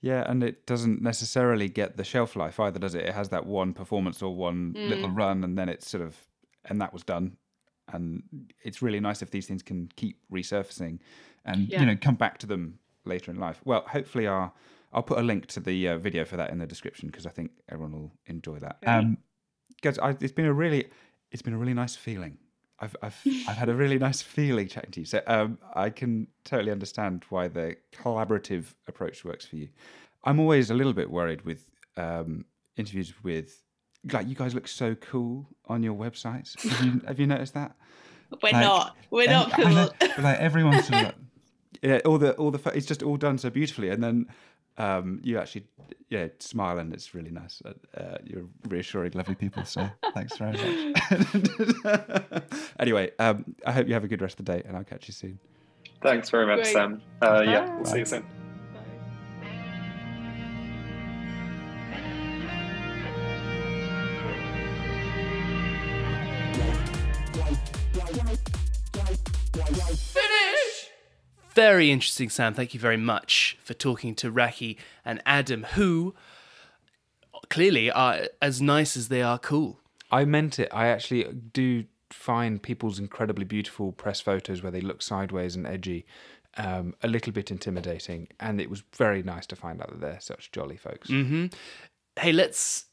Yeah, 0.02 0.24
and 0.30 0.42
it 0.42 0.66
doesn't 0.66 1.02
necessarily 1.02 1.68
get 1.68 1.98
the 1.98 2.04
shelf 2.04 2.34
life 2.34 2.58
either, 2.58 2.78
does 2.78 2.94
it? 2.94 3.04
It 3.04 3.14
has 3.14 3.28
that 3.28 3.44
one 3.44 3.74
performance 3.74 4.22
or 4.22 4.34
one 4.34 4.72
little 4.74 5.10
run, 5.10 5.44
and 5.44 5.58
then 5.58 5.68
it's 5.68 5.90
sort 5.90 6.02
of, 6.02 6.16
and 6.64 6.80
that 6.80 6.92
was 6.94 7.02
done. 7.02 7.36
And 7.92 8.22
it's 8.64 8.80
really 8.80 8.98
nice 9.00 9.20
if 9.20 9.30
these 9.30 9.46
things 9.46 9.62
can 9.62 9.90
keep 9.96 10.16
resurfacing, 10.32 11.00
and 11.44 11.68
Yeah. 11.68 11.80
you 11.80 11.86
know 11.86 11.96
come 12.00 12.14
back 12.14 12.38
to 12.38 12.46
them 12.46 12.78
later 13.04 13.30
in 13.30 13.38
life. 13.38 13.60
Well, 13.64 13.84
hopefully, 13.86 14.26
our 14.26 14.52
I'll 14.92 15.02
put 15.02 15.18
a 15.18 15.22
link 15.22 15.46
to 15.48 15.60
the 15.60 15.88
uh, 15.88 15.98
video 15.98 16.24
for 16.24 16.36
that 16.38 16.50
in 16.50 16.58
the 16.58 16.66
description 16.66 17.08
because 17.08 17.26
I 17.26 17.30
think 17.30 17.50
everyone 17.68 17.92
will 17.92 18.12
enjoy 18.26 18.58
that. 18.60 18.78
Um, 18.86 19.18
guys, 19.82 19.98
I, 19.98 20.16
it's 20.20 20.32
been 20.32 20.46
a 20.46 20.52
really, 20.52 20.88
it's 21.30 21.42
been 21.42 21.54
a 21.54 21.58
really 21.58 21.74
nice 21.74 21.94
feeling. 21.94 22.38
I've 22.80 22.96
I've 23.02 23.20
I've 23.48 23.56
had 23.56 23.68
a 23.68 23.74
really 23.74 23.98
nice 23.98 24.22
feeling 24.22 24.68
chatting 24.68 24.90
to 24.92 25.00
you. 25.00 25.06
So 25.06 25.20
um, 25.26 25.58
I 25.74 25.90
can 25.90 26.26
totally 26.44 26.72
understand 26.72 27.24
why 27.28 27.48
the 27.48 27.76
collaborative 27.92 28.74
approach 28.88 29.24
works 29.24 29.44
for 29.46 29.56
you. 29.56 29.68
I'm 30.24 30.40
always 30.40 30.70
a 30.70 30.74
little 30.74 30.92
bit 30.92 31.10
worried 31.10 31.42
with 31.42 31.64
um, 31.96 32.44
interviews 32.76 33.12
with 33.22 33.62
like 34.12 34.26
you 34.28 34.34
guys 34.34 34.54
look 34.54 34.66
so 34.68 34.94
cool 34.94 35.46
on 35.66 35.82
your 35.82 35.94
websites. 35.94 36.58
Have 36.68 36.84
you, 36.86 37.00
have 37.06 37.20
you 37.20 37.26
noticed 37.26 37.54
that? 37.54 37.76
We're 38.42 38.52
Like, 38.52 38.62
not. 38.62 38.96
We're 39.10 39.22
And- 39.28 39.32
not 39.50 39.58
know, 39.58 39.88
cool. 39.98 40.24
like 40.24 40.38
everyone's 40.38 40.86
sort 40.88 41.00
of 41.00 41.04
like, 41.06 41.14
yeah, 41.82 42.00
all 42.04 42.18
the 42.18 42.32
all 42.34 42.50
the 42.50 42.70
it's 42.74 42.86
just 42.86 43.02
all 43.02 43.16
done 43.16 43.38
so 43.38 43.50
beautifully, 43.50 43.88
and 43.90 44.02
then 44.02 44.26
um, 44.80 45.20
you 45.22 45.38
actually 45.38 45.64
yeah 46.08 46.28
smile, 46.38 46.78
and 46.78 46.92
it's 46.92 47.14
really 47.14 47.30
nice. 47.30 47.62
Uh, 47.64 47.72
uh, 47.98 48.18
you're 48.24 48.46
reassuring, 48.68 49.12
lovely 49.12 49.34
people. 49.34 49.64
So 49.64 49.88
thanks 50.14 50.36
very 50.38 50.52
much. 50.52 52.42
anyway, 52.80 53.10
um, 53.18 53.54
I 53.66 53.72
hope 53.72 53.88
you 53.88 53.94
have 53.94 54.04
a 54.04 54.08
good 54.08 54.22
rest 54.22 54.40
of 54.40 54.46
the 54.46 54.52
day, 54.54 54.62
and 54.66 54.76
I'll 54.76 54.84
catch 54.84 55.06
you 55.06 55.12
soon. 55.12 55.38
Thanks 56.02 56.30
very 56.30 56.46
much, 56.46 56.62
Great. 56.62 56.72
Sam. 56.72 57.02
Uh, 57.20 57.42
yeah, 57.44 57.76
we'll 57.76 57.84
see 57.84 57.98
you 57.98 58.06
soon. 58.06 58.24
Very 71.60 71.90
interesting, 71.90 72.30
Sam. 72.30 72.54
Thank 72.54 72.72
you 72.72 72.80
very 72.80 72.96
much 72.96 73.58
for 73.62 73.74
talking 73.74 74.14
to 74.14 74.32
Rakhi 74.32 74.78
and 75.04 75.20
Adam, 75.26 75.64
who 75.74 76.14
clearly 77.50 77.90
are 77.90 78.28
as 78.40 78.62
nice 78.62 78.96
as 78.96 79.08
they 79.08 79.20
are 79.20 79.38
cool. 79.38 79.78
I 80.10 80.24
meant 80.24 80.58
it. 80.58 80.70
I 80.72 80.86
actually 80.86 81.24
do 81.24 81.84
find 82.08 82.62
people's 82.62 82.98
incredibly 82.98 83.44
beautiful 83.44 83.92
press 83.92 84.22
photos 84.22 84.62
where 84.62 84.72
they 84.72 84.80
look 84.80 85.02
sideways 85.02 85.54
and 85.54 85.66
edgy 85.66 86.06
um, 86.56 86.94
a 87.02 87.08
little 87.08 87.30
bit 87.30 87.50
intimidating, 87.50 88.28
and 88.40 88.58
it 88.58 88.70
was 88.70 88.82
very 88.96 89.22
nice 89.22 89.44
to 89.48 89.54
find 89.54 89.82
out 89.82 89.90
that 89.90 90.00
they're 90.00 90.18
such 90.18 90.52
jolly 90.52 90.78
folks. 90.78 91.10
Hey, 92.18 92.32
let's 92.32 92.86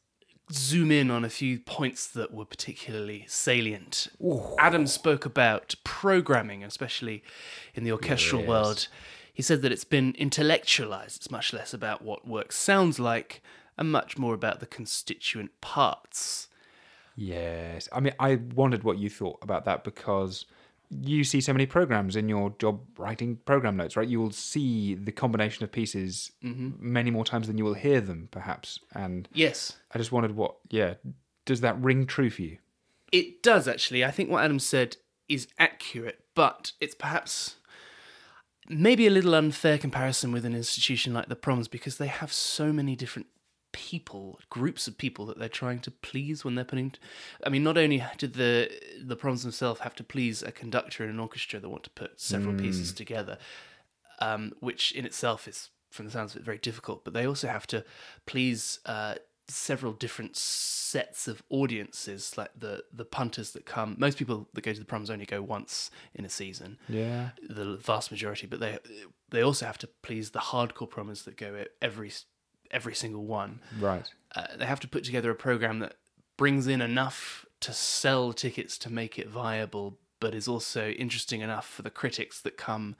zoom 0.52 0.92
in 0.92 1.12
on 1.12 1.26
a 1.26 1.30
few 1.30 1.60
points 1.60 2.08
that 2.08 2.34
were 2.34 2.46
particularly 2.46 3.26
salient. 3.28 4.08
Adam 4.60 4.88
spoke 4.88 5.26
about 5.26 5.76
programming, 5.84 6.64
especially 6.64 7.24
in 7.74 7.84
the 7.84 7.92
orchestral 7.92 8.46
world. 8.46 8.88
He 9.34 9.44
said 9.44 9.62
that 9.62 9.72
it's 9.72 9.84
been 9.84 10.16
intellectualized. 10.18 11.18
It's 11.18 11.32
much 11.32 11.54
less 11.54 11.74
about 11.74 12.02
what 12.02 12.28
work 12.28 12.52
sounds 12.52 13.00
like 13.00 13.42
and 13.78 13.92
much 13.92 14.18
more 14.18 14.34
about 14.34 14.60
the 14.60 14.66
constituent 14.66 15.52
parts. 15.62 16.48
Yes. 17.16 17.90
I 17.92 18.00
mean, 18.00 18.14
I 18.20 18.36
wondered 18.36 18.84
what 18.84 18.98
you 18.98 19.10
thought 19.10 19.40
about 19.42 19.66
that 19.66 19.84
because 19.84 20.46
you 20.90 21.24
see 21.24 21.42
so 21.42 21.54
many 21.54 21.66
programs 21.66 22.16
in 22.16 22.30
your 22.30 22.52
job 22.60 22.80
writing 22.98 23.38
program 23.46 23.76
notes, 23.78 23.98
right? 23.98 24.08
You 24.08 24.20
will 24.20 24.32
see 24.32 24.96
the 24.96 25.12
combination 25.12 25.64
of 25.64 25.72
pieces 25.72 26.32
mm-hmm. 26.44 26.72
many 26.80 27.12
more 27.12 27.26
times 27.26 27.48
than 27.48 27.58
you 27.58 27.66
will 27.66 27.74
hear 27.74 28.00
them, 28.00 28.30
perhaps. 28.32 28.80
And 28.94 29.28
Yes. 29.34 29.78
I 29.94 29.98
just 29.98 30.12
wondered 30.12 30.36
what, 30.36 30.56
yeah, 30.70 30.96
does 31.46 31.62
that 31.62 31.80
ring 31.82 32.06
true 32.06 32.30
for 32.30 32.42
you? 32.42 32.58
It 33.12 33.44
does 33.44 33.68
actually. 33.68 34.04
I 34.06 34.12
think 34.12 34.30
what 34.30 34.44
Adam 34.44 34.60
said 34.60 34.98
is 35.28 35.48
accurate, 35.60 36.20
but 36.36 36.72
it's 36.80 36.96
perhaps 36.96 37.56
maybe 38.70 39.08
a 39.08 39.12
little 39.12 39.36
unfair 39.36 39.78
comparison 39.78 40.32
with 40.32 40.46
an 40.46 40.56
institution 40.56 41.14
like 41.14 41.30
the 41.30 41.36
Proms 41.36 41.68
because 41.68 41.98
they 41.98 42.08
have 42.08 42.32
so 42.32 42.72
many 42.72 42.96
different 42.96 43.28
people, 43.72 44.40
groups 44.50 44.88
of 44.88 44.98
people 44.98 45.26
that 45.26 45.38
they're 45.38 45.50
trying 45.50 45.80
to 45.80 45.92
please 45.92 46.44
when 46.44 46.56
they're 46.56 46.66
putting. 46.66 46.94
I 47.46 47.50
mean, 47.50 47.64
not 47.64 47.78
only 47.78 48.04
did 48.18 48.34
the 48.34 48.70
the 49.04 49.16
Proms 49.16 49.44
themselves 49.44 49.82
have 49.82 49.96
to 49.96 50.04
please 50.04 50.44
a 50.44 50.52
conductor 50.52 51.04
and 51.04 51.14
an 51.14 51.20
orchestra 51.20 51.60
that 51.60 51.70
want 51.70 51.84
to 51.84 51.90
put 51.92 52.20
several 52.20 52.56
pieces 52.56 52.94
together, 52.94 53.38
um, 54.20 54.54
which 54.60 54.92
in 54.92 55.06
itself 55.06 55.48
is, 55.48 55.70
from 55.92 56.06
the 56.06 56.12
sounds 56.12 56.36
of 56.36 56.42
it, 56.42 56.46
very 56.46 56.58
difficult. 56.58 57.04
But 57.04 57.14
they 57.14 57.26
also 57.26 57.48
have 57.48 57.68
to 57.68 57.84
please 58.26 58.80
uh, 58.86 59.16
several 59.48 59.94
different 59.94 60.36
sets 60.36 61.28
of 61.28 61.42
audiences, 61.50 62.38
like 62.38 62.52
the 62.58 62.84
the 62.92 63.06
punters 63.06 63.52
that 63.52 63.66
come. 63.66 63.96
Most 63.98 64.18
people 64.18 64.48
that 64.54 64.64
go 64.64 64.74
to 64.74 64.80
the 64.80 64.86
proms 64.86 65.10
only 65.10 65.26
go 65.26 65.42
once 65.42 65.90
in 66.14 66.26
a 66.26 66.30
season. 66.30 66.78
Yeah. 66.90 67.30
the 67.48 67.78
vast 67.78 68.12
majority. 68.12 68.48
But 68.48 68.60
they 68.60 68.80
they 69.30 69.42
also 69.42 69.66
have 69.66 69.78
to 69.80 69.90
please 70.02 70.32
the 70.32 70.40
hardcore 70.40 70.90
Prommers 70.90 71.24
that 71.26 71.38
go 71.38 71.66
every 71.82 72.12
every 72.72 72.96
single 72.96 73.26
one. 73.26 73.62
Right. 73.80 74.10
Uh, 74.36 74.48
they 74.58 74.66
have 74.66 74.80
to 74.82 74.88
put 74.88 75.04
together 75.04 75.32
a 75.32 75.36
program 75.36 75.80
that 75.80 75.96
brings 76.38 76.68
in 76.68 76.82
enough 76.82 77.46
to 77.62 77.74
sell 77.74 78.34
tickets 78.34 78.78
to 78.80 78.92
make 78.92 79.18
it 79.18 79.28
viable, 79.28 79.98
but 80.20 80.36
is 80.36 80.48
also 80.48 80.90
interesting 80.90 81.42
enough 81.42 81.68
for 81.68 81.82
the 81.82 81.90
critics 81.90 82.42
that 82.42 82.58
come. 82.58 82.96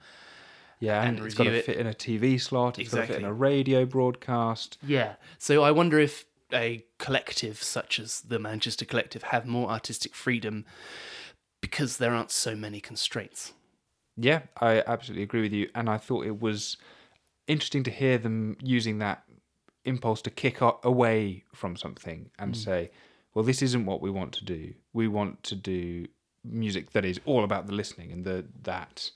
Yeah, 0.80 1.02
and, 1.02 1.18
And 1.18 1.26
it's 1.26 1.34
got 1.34 1.44
to 1.44 1.54
it. 1.54 1.64
fit 1.64 1.76
in 1.76 1.86
a 1.86 1.94
TV 1.94 2.40
slot. 2.40 2.78
It's 2.78 2.94
got 2.94 3.02
to 3.02 3.06
fit 3.08 3.16
in 3.16 3.24
a 3.24 3.32
radio 3.32 3.84
broadcast. 3.84 4.78
Yeah. 4.82 5.14
So 5.38 5.62
I 5.62 5.70
wonder 5.72 5.98
if 5.98 6.24
a 6.52 6.84
collective 6.98 7.62
such 7.62 7.98
as 7.98 8.20
the 8.22 8.38
Manchester 8.38 8.84
Collective 8.84 9.24
have 9.24 9.46
more 9.46 9.68
artistic 9.70 10.14
freedom 10.14 10.64
because 11.60 11.96
there 11.98 12.12
aren't 12.12 12.30
so 12.30 12.54
many 12.54 12.80
constraints. 12.80 13.52
Yeah, 14.16 14.42
I 14.60 14.82
absolutely 14.86 15.22
agree 15.24 15.42
with 15.42 15.52
you. 15.52 15.68
And 15.74 15.88
I 15.88 15.98
thought 15.98 16.26
it 16.26 16.40
was 16.40 16.76
interesting 17.46 17.82
to 17.84 17.90
hear 17.90 18.18
them 18.18 18.56
using 18.62 18.98
that 18.98 19.24
impulse 19.84 20.20
to 20.22 20.30
kick 20.30 20.58
away 20.60 21.44
from 21.54 21.76
something 21.76 22.30
and 22.38 22.56
say, 22.56 22.90
well, 23.34 23.44
this 23.44 23.62
isn't 23.62 23.86
what 23.86 24.00
we 24.00 24.10
want 24.10 24.32
to 24.34 24.44
do. 24.44 24.74
We 24.92 25.08
want 25.08 25.42
to 25.44 25.54
do 25.54 26.06
music 26.44 26.92
that 26.92 27.04
is 27.04 27.20
all 27.24 27.44
about 27.44 27.66
the 27.66 27.72
listening 27.74 28.10
and 28.12 28.24
the 28.24 28.44
that, 28.62 29.10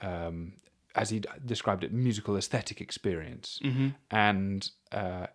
um, 0.00 0.54
as 0.94 1.10
he 1.10 1.22
described 1.44 1.84
it, 1.84 1.92
musical 1.92 2.36
aesthetic 2.36 2.80
experience. 2.80 3.60
And 4.10 4.68
uh, 4.92 5.26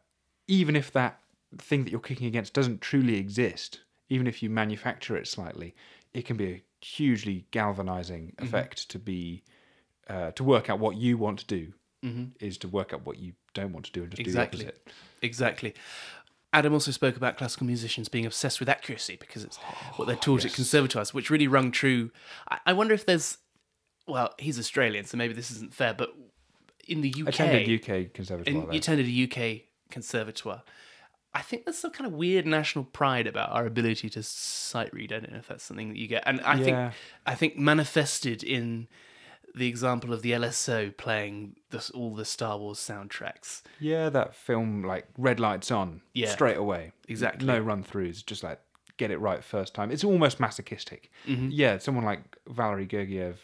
even 0.47 0.75
if 0.75 0.91
that 0.91 1.19
thing 1.57 1.83
that 1.85 1.91
you're 1.91 1.99
kicking 1.99 2.27
against 2.27 2.53
doesn't 2.53 2.81
truly 2.81 3.17
exist, 3.17 3.81
even 4.09 4.27
if 4.27 4.43
you 4.43 4.49
manufacture 4.49 5.15
it 5.15 5.27
slightly, 5.27 5.73
it 6.13 6.25
can 6.25 6.37
be 6.37 6.47
a 6.51 6.63
hugely 6.85 7.45
galvanizing 7.51 8.33
Mm-hmm. 8.37 8.45
effect 8.45 8.89
to 8.89 8.99
be 8.99 9.43
uh, 10.09 10.31
to 10.31 10.43
work 10.43 10.69
out 10.69 10.79
what 10.79 10.95
you 10.97 11.17
want 11.17 11.39
to 11.39 11.45
do 11.47 11.73
Mm-hmm. 12.03 12.25
is 12.39 12.57
to 12.59 12.67
work 12.67 12.93
out 12.93 13.05
what 13.05 13.17
you 13.17 13.33
don't 13.55 13.73
want 13.73 13.85
to 13.87 13.91
do 13.91 14.03
and 14.03 14.11
just 14.11 14.19
Exactly. 14.21 14.59
do 14.59 14.65
the 14.65 14.71
opposite. 14.71 14.93
Exactly. 15.23 15.73
Adam 16.53 16.71
also 16.73 16.91
spoke 16.91 17.17
about 17.17 17.35
classical 17.37 17.65
musicians 17.67 18.07
being 18.07 18.25
obsessed 18.25 18.59
with 18.59 18.69
accuracy 18.69 19.17
because 19.19 19.43
it's 19.43 19.57
oh, 19.61 19.93
what 19.95 20.05
they're 20.05 20.15
taught 20.15 20.45
at 20.45 20.53
conservatoires, 20.53 21.13
which 21.13 21.29
really 21.29 21.47
rung 21.47 21.71
true. 21.71 22.11
I, 22.49 22.59
I 22.67 22.73
wonder 22.73 22.93
if 22.93 23.05
there's, 23.05 23.39
well, 24.07 24.33
he's 24.37 24.57
Australian, 24.59 25.03
so 25.05 25.17
maybe 25.17 25.33
this 25.33 25.49
isn't 25.51 25.73
fair, 25.73 25.93
but 25.93 26.13
in 26.87 27.01
the 27.01 27.09
UK, 27.19 27.27
Attended 27.29 27.81
UK 27.81 28.13
conservatoire. 28.13 28.65
though. 28.67 28.71
you 28.71 28.77
attended 28.77 29.07
a 29.07 29.23
UK 29.57 29.61
conservatoire. 29.89 30.61
I 31.33 31.41
think 31.41 31.65
there's 31.65 31.77
some 31.77 31.91
kind 31.91 32.07
of 32.07 32.13
weird 32.13 32.45
national 32.45 32.85
pride 32.85 33.27
about 33.27 33.51
our 33.51 33.65
ability 33.65 34.09
to 34.11 34.23
sight 34.23 34.93
read. 34.93 35.11
I 35.11 35.19
don't 35.19 35.33
know 35.33 35.39
if 35.39 35.47
that's 35.49 35.63
something 35.65 35.89
that 35.89 35.97
you 35.97 36.07
get, 36.07 36.23
and 36.25 36.39
I 36.41 36.55
Yeah. 36.55 36.63
think 36.63 36.93
I 37.25 37.35
think 37.35 37.57
manifested 37.57 38.41
in 38.43 38.87
the 39.55 39.67
example 39.67 40.13
of 40.13 40.21
the 40.21 40.31
LSO 40.31 40.95
playing 40.97 41.55
the, 41.69 41.89
all 41.93 42.13
the 42.13 42.25
Star 42.25 42.57
Wars 42.57 42.77
soundtracks. 42.77 43.61
yeah, 43.79 44.09
that 44.09 44.35
film 44.35 44.83
like 44.83 45.07
red 45.17 45.39
lights 45.39 45.71
on 45.71 46.01
Yeah. 46.13 46.29
straight 46.29 46.57
away. 46.57 46.91
Exactly. 47.07 47.47
No 47.47 47.59
run 47.59 47.83
throughs, 47.83 48.25
just 48.25 48.43
like 48.43 48.59
get 48.97 49.11
it 49.11 49.17
right 49.17 49.43
first 49.43 49.73
time. 49.73 49.91
It's 49.91 50.03
almost 50.03 50.39
masochistic. 50.39 51.09
Mm-hmm. 51.27 51.49
Yeah, 51.51 51.77
someone 51.77 52.05
like 52.05 52.37
Valery 52.47 52.85
Gergiev 52.87 53.35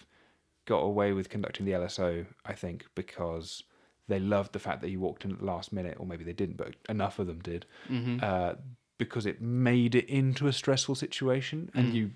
got 0.66 0.80
away 0.80 1.12
with 1.14 1.30
conducting 1.30 1.66
the 1.66 1.72
LSO, 1.74 2.26
I 2.45 2.53
think, 2.53 2.86
because 2.95 3.64
they 4.07 4.20
loved 4.20 4.53
the 4.53 4.59
fact 4.59 4.82
that 4.82 4.89
he 4.89 4.97
walked 4.97 5.26
in 5.26 5.32
at 5.32 5.39
the 5.39 5.45
last 5.45 5.72
minute, 5.74 5.95
or 5.99 6.05
maybe 6.05 6.24
they 6.24 6.34
didn't, 6.34 6.57
but 6.57 6.76
enough 6.89 7.20
of 7.20 7.28
them 7.28 7.39
did, 7.39 7.66
Mm-hmm. 7.89 8.20
uh, 8.22 8.53
because 8.97 9.26
it 9.26 9.41
made 9.41 9.95
it 9.95 10.07
into 10.09 10.47
a 10.47 10.53
stressful 10.53 10.95
situation, 10.95 11.72
Mm. 11.74 11.80
and 11.80 11.93
you 11.93 12.12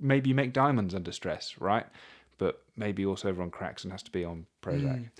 maybe 0.00 0.28
you 0.30 0.34
make 0.34 0.52
diamonds 0.52 0.94
under 0.94 1.12
stress, 1.12 1.54
right? 1.60 1.86
But 2.42 2.60
maybe 2.76 3.06
also 3.06 3.28
everyone 3.28 3.52
cracks 3.52 3.84
and 3.84 3.92
has 3.92 4.02
to 4.02 4.10
be 4.10 4.24
on 4.24 4.46
Prozac. 4.62 4.98
Mm. 4.98 5.10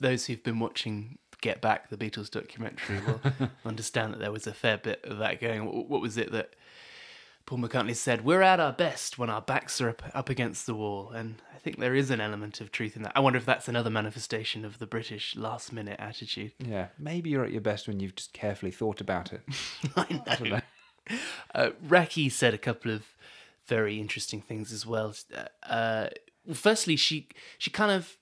Those 0.00 0.26
who've 0.26 0.42
been 0.44 0.58
watching 0.58 1.16
Get 1.40 1.62
Back, 1.62 1.88
the 1.88 1.96
Beatles 1.96 2.30
documentary, 2.30 3.00
will 3.06 3.22
understand 3.64 4.12
that 4.12 4.20
there 4.20 4.30
was 4.30 4.46
a 4.46 4.52
fair 4.52 4.76
bit 4.76 5.02
of 5.02 5.16
that 5.16 5.40
going. 5.40 5.64
What 5.64 5.88
what 5.88 6.02
was 6.02 6.18
it 6.18 6.30
that 6.32 6.54
Paul 7.46 7.60
McCartney 7.60 7.96
said? 7.96 8.22
We're 8.22 8.42
at 8.42 8.60
our 8.60 8.74
best 8.74 9.18
when 9.18 9.30
our 9.30 9.40
backs 9.40 9.80
are 9.80 9.88
up, 9.88 10.02
up 10.12 10.28
against 10.28 10.66
the 10.66 10.74
wall. 10.74 11.08
And 11.08 11.36
I 11.54 11.58
think 11.58 11.78
there 11.78 11.94
is 11.94 12.10
an 12.10 12.20
element 12.20 12.60
of 12.60 12.70
truth 12.70 12.96
in 12.96 13.02
that. 13.04 13.12
I 13.16 13.20
wonder 13.20 13.38
if 13.38 13.46
that's 13.46 13.66
another 13.66 13.88
manifestation 13.88 14.66
of 14.66 14.78
the 14.78 14.86
British 14.86 15.36
last 15.36 15.72
minute 15.72 15.98
attitude. 15.98 16.52
Yeah, 16.58 16.88
maybe 16.98 17.30
you're 17.30 17.46
at 17.46 17.52
your 17.52 17.62
best 17.62 17.88
when 17.88 17.98
you've 17.98 18.14
just 18.14 18.34
carefully 18.34 18.72
thought 18.72 19.00
about 19.00 19.32
it. 19.32 19.40
I 19.96 20.22
know. 20.50 20.60
Uh, 21.54 21.70
Rakhi 21.88 22.30
said 22.30 22.52
a 22.52 22.58
couple 22.58 22.92
of 22.92 23.14
very 23.68 24.00
interesting 24.00 24.40
things 24.42 24.72
as 24.72 24.84
well. 24.84 25.14
Uh, 25.62 26.08
well, 26.44 26.54
firstly, 26.54 26.96
she 26.96 27.28
she 27.58 27.70
kind 27.70 27.90
of 27.90 28.16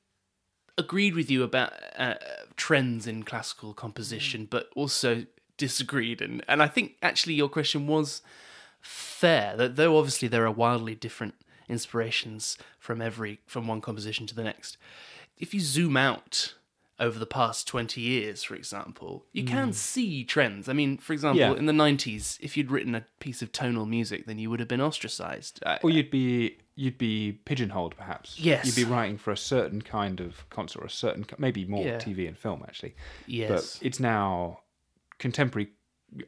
agreed 0.78 1.14
with 1.14 1.30
you 1.30 1.42
about 1.42 1.72
uh, 1.96 2.14
trends 2.56 3.06
in 3.06 3.22
classical 3.22 3.72
composition, 3.72 4.46
but 4.50 4.68
also 4.76 5.26
disagreed. 5.56 6.20
And 6.20 6.44
and 6.48 6.62
I 6.62 6.68
think 6.68 6.96
actually 7.02 7.34
your 7.34 7.48
question 7.48 7.86
was 7.86 8.22
fair. 8.80 9.56
That 9.56 9.76
though 9.76 9.96
obviously 9.98 10.28
there 10.28 10.46
are 10.46 10.50
wildly 10.50 10.94
different 10.94 11.34
inspirations 11.68 12.58
from 12.78 13.00
every 13.00 13.40
from 13.46 13.66
one 13.66 13.80
composition 13.80 14.26
to 14.26 14.34
the 14.34 14.44
next. 14.44 14.76
If 15.38 15.52
you 15.52 15.60
zoom 15.60 15.96
out 15.96 16.54
over 16.98 17.18
the 17.18 17.26
past 17.26 17.66
20 17.68 18.00
years 18.00 18.42
for 18.42 18.54
example 18.54 19.26
you 19.32 19.44
can 19.44 19.72
see 19.72 20.24
trends 20.24 20.68
i 20.68 20.72
mean 20.72 20.96
for 20.96 21.12
example 21.12 21.38
Yeah. 21.40 21.52
in 21.54 21.66
the 21.66 21.72
90s 21.72 22.38
if 22.40 22.56
you'd 22.56 22.70
written 22.70 22.94
a 22.94 23.04
piece 23.20 23.42
of 23.42 23.52
tonal 23.52 23.84
music 23.86 24.26
then 24.26 24.38
you 24.38 24.48
would 24.50 24.60
have 24.60 24.68
been 24.68 24.80
ostracized 24.80 25.62
Or 25.82 25.90
you'd 25.90 26.10
be 26.10 26.58
you'd 26.78 26.98
be 26.98 27.32
pigeonholed, 27.46 27.96
perhaps. 27.96 28.38
Yes. 28.38 28.66
You'd 28.66 28.76
be 28.76 28.84
writing 28.92 29.16
for 29.16 29.30
a 29.32 29.36
certain 29.36 29.80
kind 29.80 30.20
of 30.20 30.46
concert, 30.50 30.82
or 30.82 30.84
a 30.84 30.90
certain 30.90 31.24
maybe 31.38 31.64
more 31.64 31.82
Yeah. 31.82 31.96
TV 31.96 32.28
and 32.28 32.36
film 32.36 32.62
actually. 32.68 32.94
yes 33.26 33.78
But 33.78 33.86
it's 33.86 33.98
now 33.98 34.60
contemporary, 35.18 35.68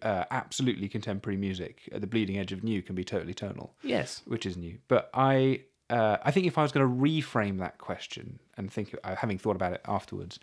uh, 0.01 0.25
absolutely 0.31 0.89
contemporary 0.89 1.37
music 1.37 1.89
at 1.93 2.01
the 2.01 2.07
bleeding 2.07 2.39
edge 2.39 2.53
of 2.53 2.65
new 2.65 2.81
can 2.83 2.95
be 2.95 3.05
totally 3.05 3.35
tonal, 3.35 3.75
yes 3.83 4.23
which 4.27 4.47
is 4.47 4.57
new. 4.57 4.79
But 4.89 5.11
I. 5.13 5.63
Uh, 5.91 6.19
I 6.23 6.31
think 6.31 6.47
if 6.47 6.59
I 6.59 6.63
was 6.63 6.73
going 6.73 6.87
to 6.87 7.03
reframe 7.03 7.59
that 7.59 7.79
question 7.79 8.39
and 8.57 8.71
think, 8.71 8.95
uh, 9.03 9.17
having 9.17 9.39
thought 9.39 9.57
about 9.57 9.73
it 9.73 9.81
afterwards, 9.87 10.39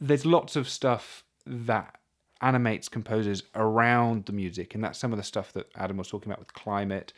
there's 0.00 0.26
lots 0.26 0.56
of 0.56 0.68
stuff 0.68 1.24
that 1.46 1.98
animates 2.42 2.88
composers 2.88 3.42
around 3.54 4.26
the 4.26 4.32
music, 4.32 4.74
and 4.74 4.82
that's 4.82 4.98
some 4.98 5.12
of 5.12 5.16
the 5.16 5.24
stuff 5.24 5.52
that 5.52 5.70
Adam 5.74 5.96
was 5.96 6.08
talking 6.08 6.30
about 6.30 6.38
with 6.38 6.52
climate, 6.52 7.12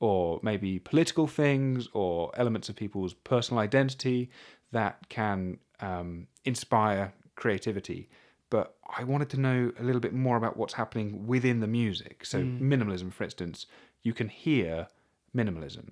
or 0.00 0.40
maybe 0.42 0.78
political 0.78 1.26
things, 1.26 1.88
or 1.92 2.32
elements 2.36 2.68
of 2.68 2.76
people's 2.76 3.14
personal 3.14 3.60
identity 3.60 4.30
that 4.72 5.08
can 5.08 5.58
um, 5.80 6.26
inspire 6.44 7.12
creativity. 7.36 8.08
But 8.50 8.76
I 8.96 9.04
wanted 9.04 9.28
to 9.30 9.40
know 9.40 9.72
a 9.78 9.82
little 9.82 10.00
bit 10.00 10.14
more 10.14 10.36
about 10.36 10.56
what's 10.56 10.74
happening 10.74 11.26
within 11.26 11.60
the 11.60 11.66
music. 11.66 12.24
So, 12.24 12.38
minimalism, 12.60 13.12
for 13.12 13.24
instance, 13.24 13.66
you 14.02 14.14
can 14.14 14.28
hear 14.28 14.88
minimalism, 15.36 15.90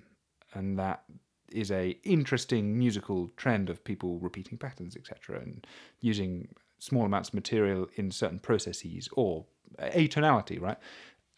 and 0.53 0.77
that 0.79 1.03
is 1.51 1.71
a 1.71 1.97
interesting 2.03 2.77
musical 2.77 3.29
trend 3.37 3.69
of 3.69 3.83
people 3.83 4.19
repeating 4.19 4.57
patterns, 4.57 4.95
etc., 4.95 5.39
and 5.39 5.65
using 6.01 6.47
small 6.79 7.05
amounts 7.05 7.29
of 7.29 7.35
material 7.35 7.87
in 7.95 8.11
certain 8.11 8.39
processes 8.39 9.09
or 9.13 9.45
atonality, 9.79 10.61
right? 10.61 10.77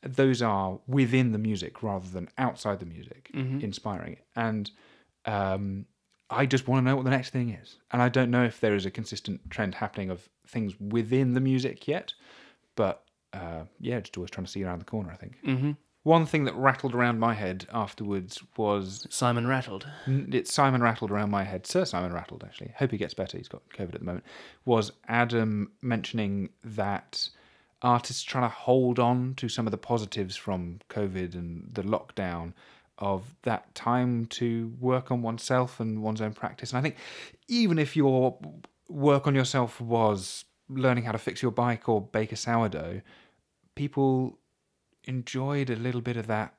Those 0.01 0.41
are 0.41 0.79
within 0.87 1.31
the 1.31 1.37
music 1.37 1.83
rather 1.83 2.07
than 2.07 2.29
outside 2.37 2.79
the 2.79 2.85
music, 2.85 3.29
inspiring 3.61 4.13
it. 4.13 4.25
And 4.35 4.71
um, 5.25 5.85
I 6.29 6.45
just 6.45 6.67
want 6.67 6.83
to 6.83 6.89
know 6.89 6.95
what 6.95 7.05
the 7.05 7.11
next 7.11 7.31
thing 7.31 7.49
is. 7.49 7.77
And 7.91 8.01
I 8.01 8.09
don't 8.09 8.31
know 8.31 8.43
if 8.43 8.59
there 8.59 8.75
is 8.75 8.85
a 8.85 8.91
consistent 8.91 9.49
trend 9.49 9.75
happening 9.75 10.09
of 10.09 10.29
things 10.47 10.73
within 10.79 11.33
the 11.33 11.41
music 11.41 11.87
yet, 11.87 12.13
but 12.75 13.03
uh, 13.33 13.63
yeah, 13.79 13.99
just 13.99 14.17
always 14.17 14.31
trying 14.31 14.45
to 14.45 14.51
see 14.51 14.63
around 14.63 14.79
the 14.79 14.85
corner, 14.85 15.11
I 15.11 15.15
think. 15.15 15.37
Mm-hmm. 15.45 15.71
One 16.09 16.25
thing 16.25 16.45
that 16.45 16.55
rattled 16.55 16.95
around 16.95 17.19
my 17.19 17.35
head 17.35 17.67
afterwards 17.71 18.41
was 18.57 19.05
simon 19.11 19.45
rattled 19.45 19.85
it's 20.07 20.51
Simon 20.51 20.81
rattled 20.81 21.11
around 21.11 21.29
my 21.29 21.43
head. 21.43 21.67
Sir 21.67 21.85
Simon 21.85 22.11
rattled, 22.11 22.43
actually. 22.43 22.73
Hope 22.75 22.89
he 22.89 22.97
gets 22.97 23.13
better. 23.13 23.37
He's 23.37 23.47
got 23.47 23.61
COVID 23.69 23.93
at 23.93 23.99
the 23.99 24.05
moment. 24.05 24.25
Was 24.65 24.91
Adam 25.07 25.71
mentioning 25.83 26.49
that 26.63 27.29
artists 27.83 28.23
trying 28.23 28.49
to 28.49 28.55
hold 28.55 28.97
on 28.97 29.35
to 29.35 29.47
some 29.49 29.67
of 29.67 29.71
the 29.71 29.77
positives 29.77 30.35
from 30.35 30.79
COVID 30.89 31.35
and 31.35 31.69
the 31.71 31.83
lockdown 31.83 32.53
of 32.97 33.35
that 33.43 33.75
time 33.75 34.25
to 34.39 34.73
work 34.79 35.11
on 35.11 35.21
oneself 35.21 35.79
and 35.79 36.01
one's 36.01 36.21
own 36.21 36.33
practice. 36.33 36.71
And 36.71 36.79
I 36.79 36.81
think 36.81 36.95
even 37.47 37.77
if 37.77 37.95
your 37.95 38.35
work 38.87 39.27
on 39.27 39.35
yourself 39.35 39.79
was 39.79 40.45
learning 40.69 41.03
how 41.03 41.11
to 41.11 41.19
fix 41.19 41.43
your 41.43 41.51
bike 41.51 41.87
or 41.87 42.01
bake 42.01 42.31
a 42.31 42.35
sourdough, 42.35 43.01
people 43.75 44.39
enjoyed 45.03 45.69
a 45.69 45.75
little 45.75 46.01
bit 46.01 46.17
of 46.17 46.27
that 46.27 46.55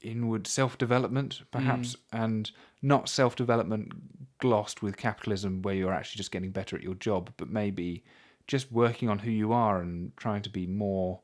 inward 0.00 0.46
self 0.46 0.76
development, 0.78 1.42
perhaps, 1.50 1.96
and 2.12 2.50
not 2.82 3.08
self 3.08 3.36
development 3.36 3.92
glossed 4.38 4.82
with 4.82 4.96
capitalism 4.96 5.62
where 5.62 5.74
you're 5.74 5.92
actually 5.92 6.18
just 6.18 6.30
getting 6.30 6.50
better 6.50 6.76
at 6.76 6.82
your 6.82 6.94
job, 6.94 7.30
but 7.36 7.48
maybe 7.48 8.04
just 8.46 8.70
working 8.70 9.08
on 9.08 9.18
who 9.20 9.30
you 9.30 9.52
are 9.52 9.80
and 9.80 10.14
trying 10.16 10.42
to 10.42 10.50
be 10.50 10.66
more 10.66 11.20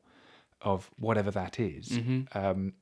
of 0.61 0.89
whatever 0.97 1.29
that 1.31 1.59
is. 1.59 1.91
Um, 2.33 2.73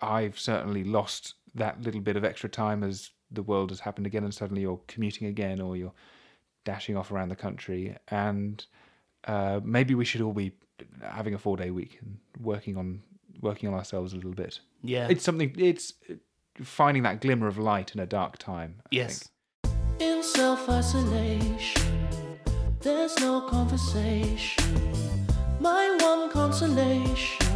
I've 0.00 0.38
certainly 0.38 0.84
lost 0.84 1.34
that 1.54 1.80
little 1.80 2.00
bit 2.00 2.16
of 2.16 2.24
extra 2.24 2.48
time 2.48 2.82
as 2.82 3.10
the 3.30 3.42
world 3.42 3.70
has 3.70 3.80
happened 3.80 4.06
again, 4.06 4.24
and 4.24 4.34
suddenly 4.34 4.62
you're 4.62 4.80
commuting 4.86 5.28
again 5.28 5.60
or 5.60 5.76
you're 5.76 5.94
dashing 6.64 6.96
off 6.96 7.10
around 7.10 7.30
the 7.30 7.36
country. 7.36 7.96
And 8.08 8.64
uh, 9.26 9.60
maybe 9.64 9.94
we 9.94 10.04
should 10.04 10.20
all 10.20 10.32
be 10.34 10.52
having 11.02 11.34
a 11.34 11.38
four 11.38 11.56
day 11.56 11.70
week 11.70 11.98
and 12.02 12.18
working 12.40 12.76
on 12.76 13.02
working 13.40 13.68
on 13.68 13.74
ourselves 13.74 14.12
a 14.12 14.16
little 14.16 14.32
bit. 14.32 14.60
Yeah. 14.82 15.08
It's 15.10 15.24
something. 15.24 15.54
It's 15.58 15.92
uh, 16.10 16.14
finding 16.62 17.02
that 17.02 17.20
glimmer 17.20 17.46
of 17.48 17.58
light 17.58 17.94
in 17.94 18.00
a 18.00 18.06
dark 18.06 18.38
time. 18.38 18.76
I 18.84 18.88
Yes. 18.90 19.28
think. 19.64 19.74
In 20.00 20.22
self 20.22 20.68
isolation, 20.68 22.08
there's 22.80 23.18
no 23.20 23.40
conversation. 23.42 25.26
My 25.60 25.96
one 26.00 26.30
consolation, 26.30 27.46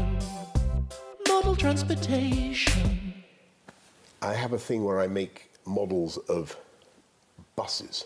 model 1.29 1.55
transportation. 1.57 3.14
I 4.22 4.35
have 4.35 4.53
a 4.53 4.59
thing 4.59 4.85
where 4.85 5.01
I 5.01 5.07
make 5.07 5.51
models 5.66 6.16
of 6.29 6.57
buses. 7.57 8.05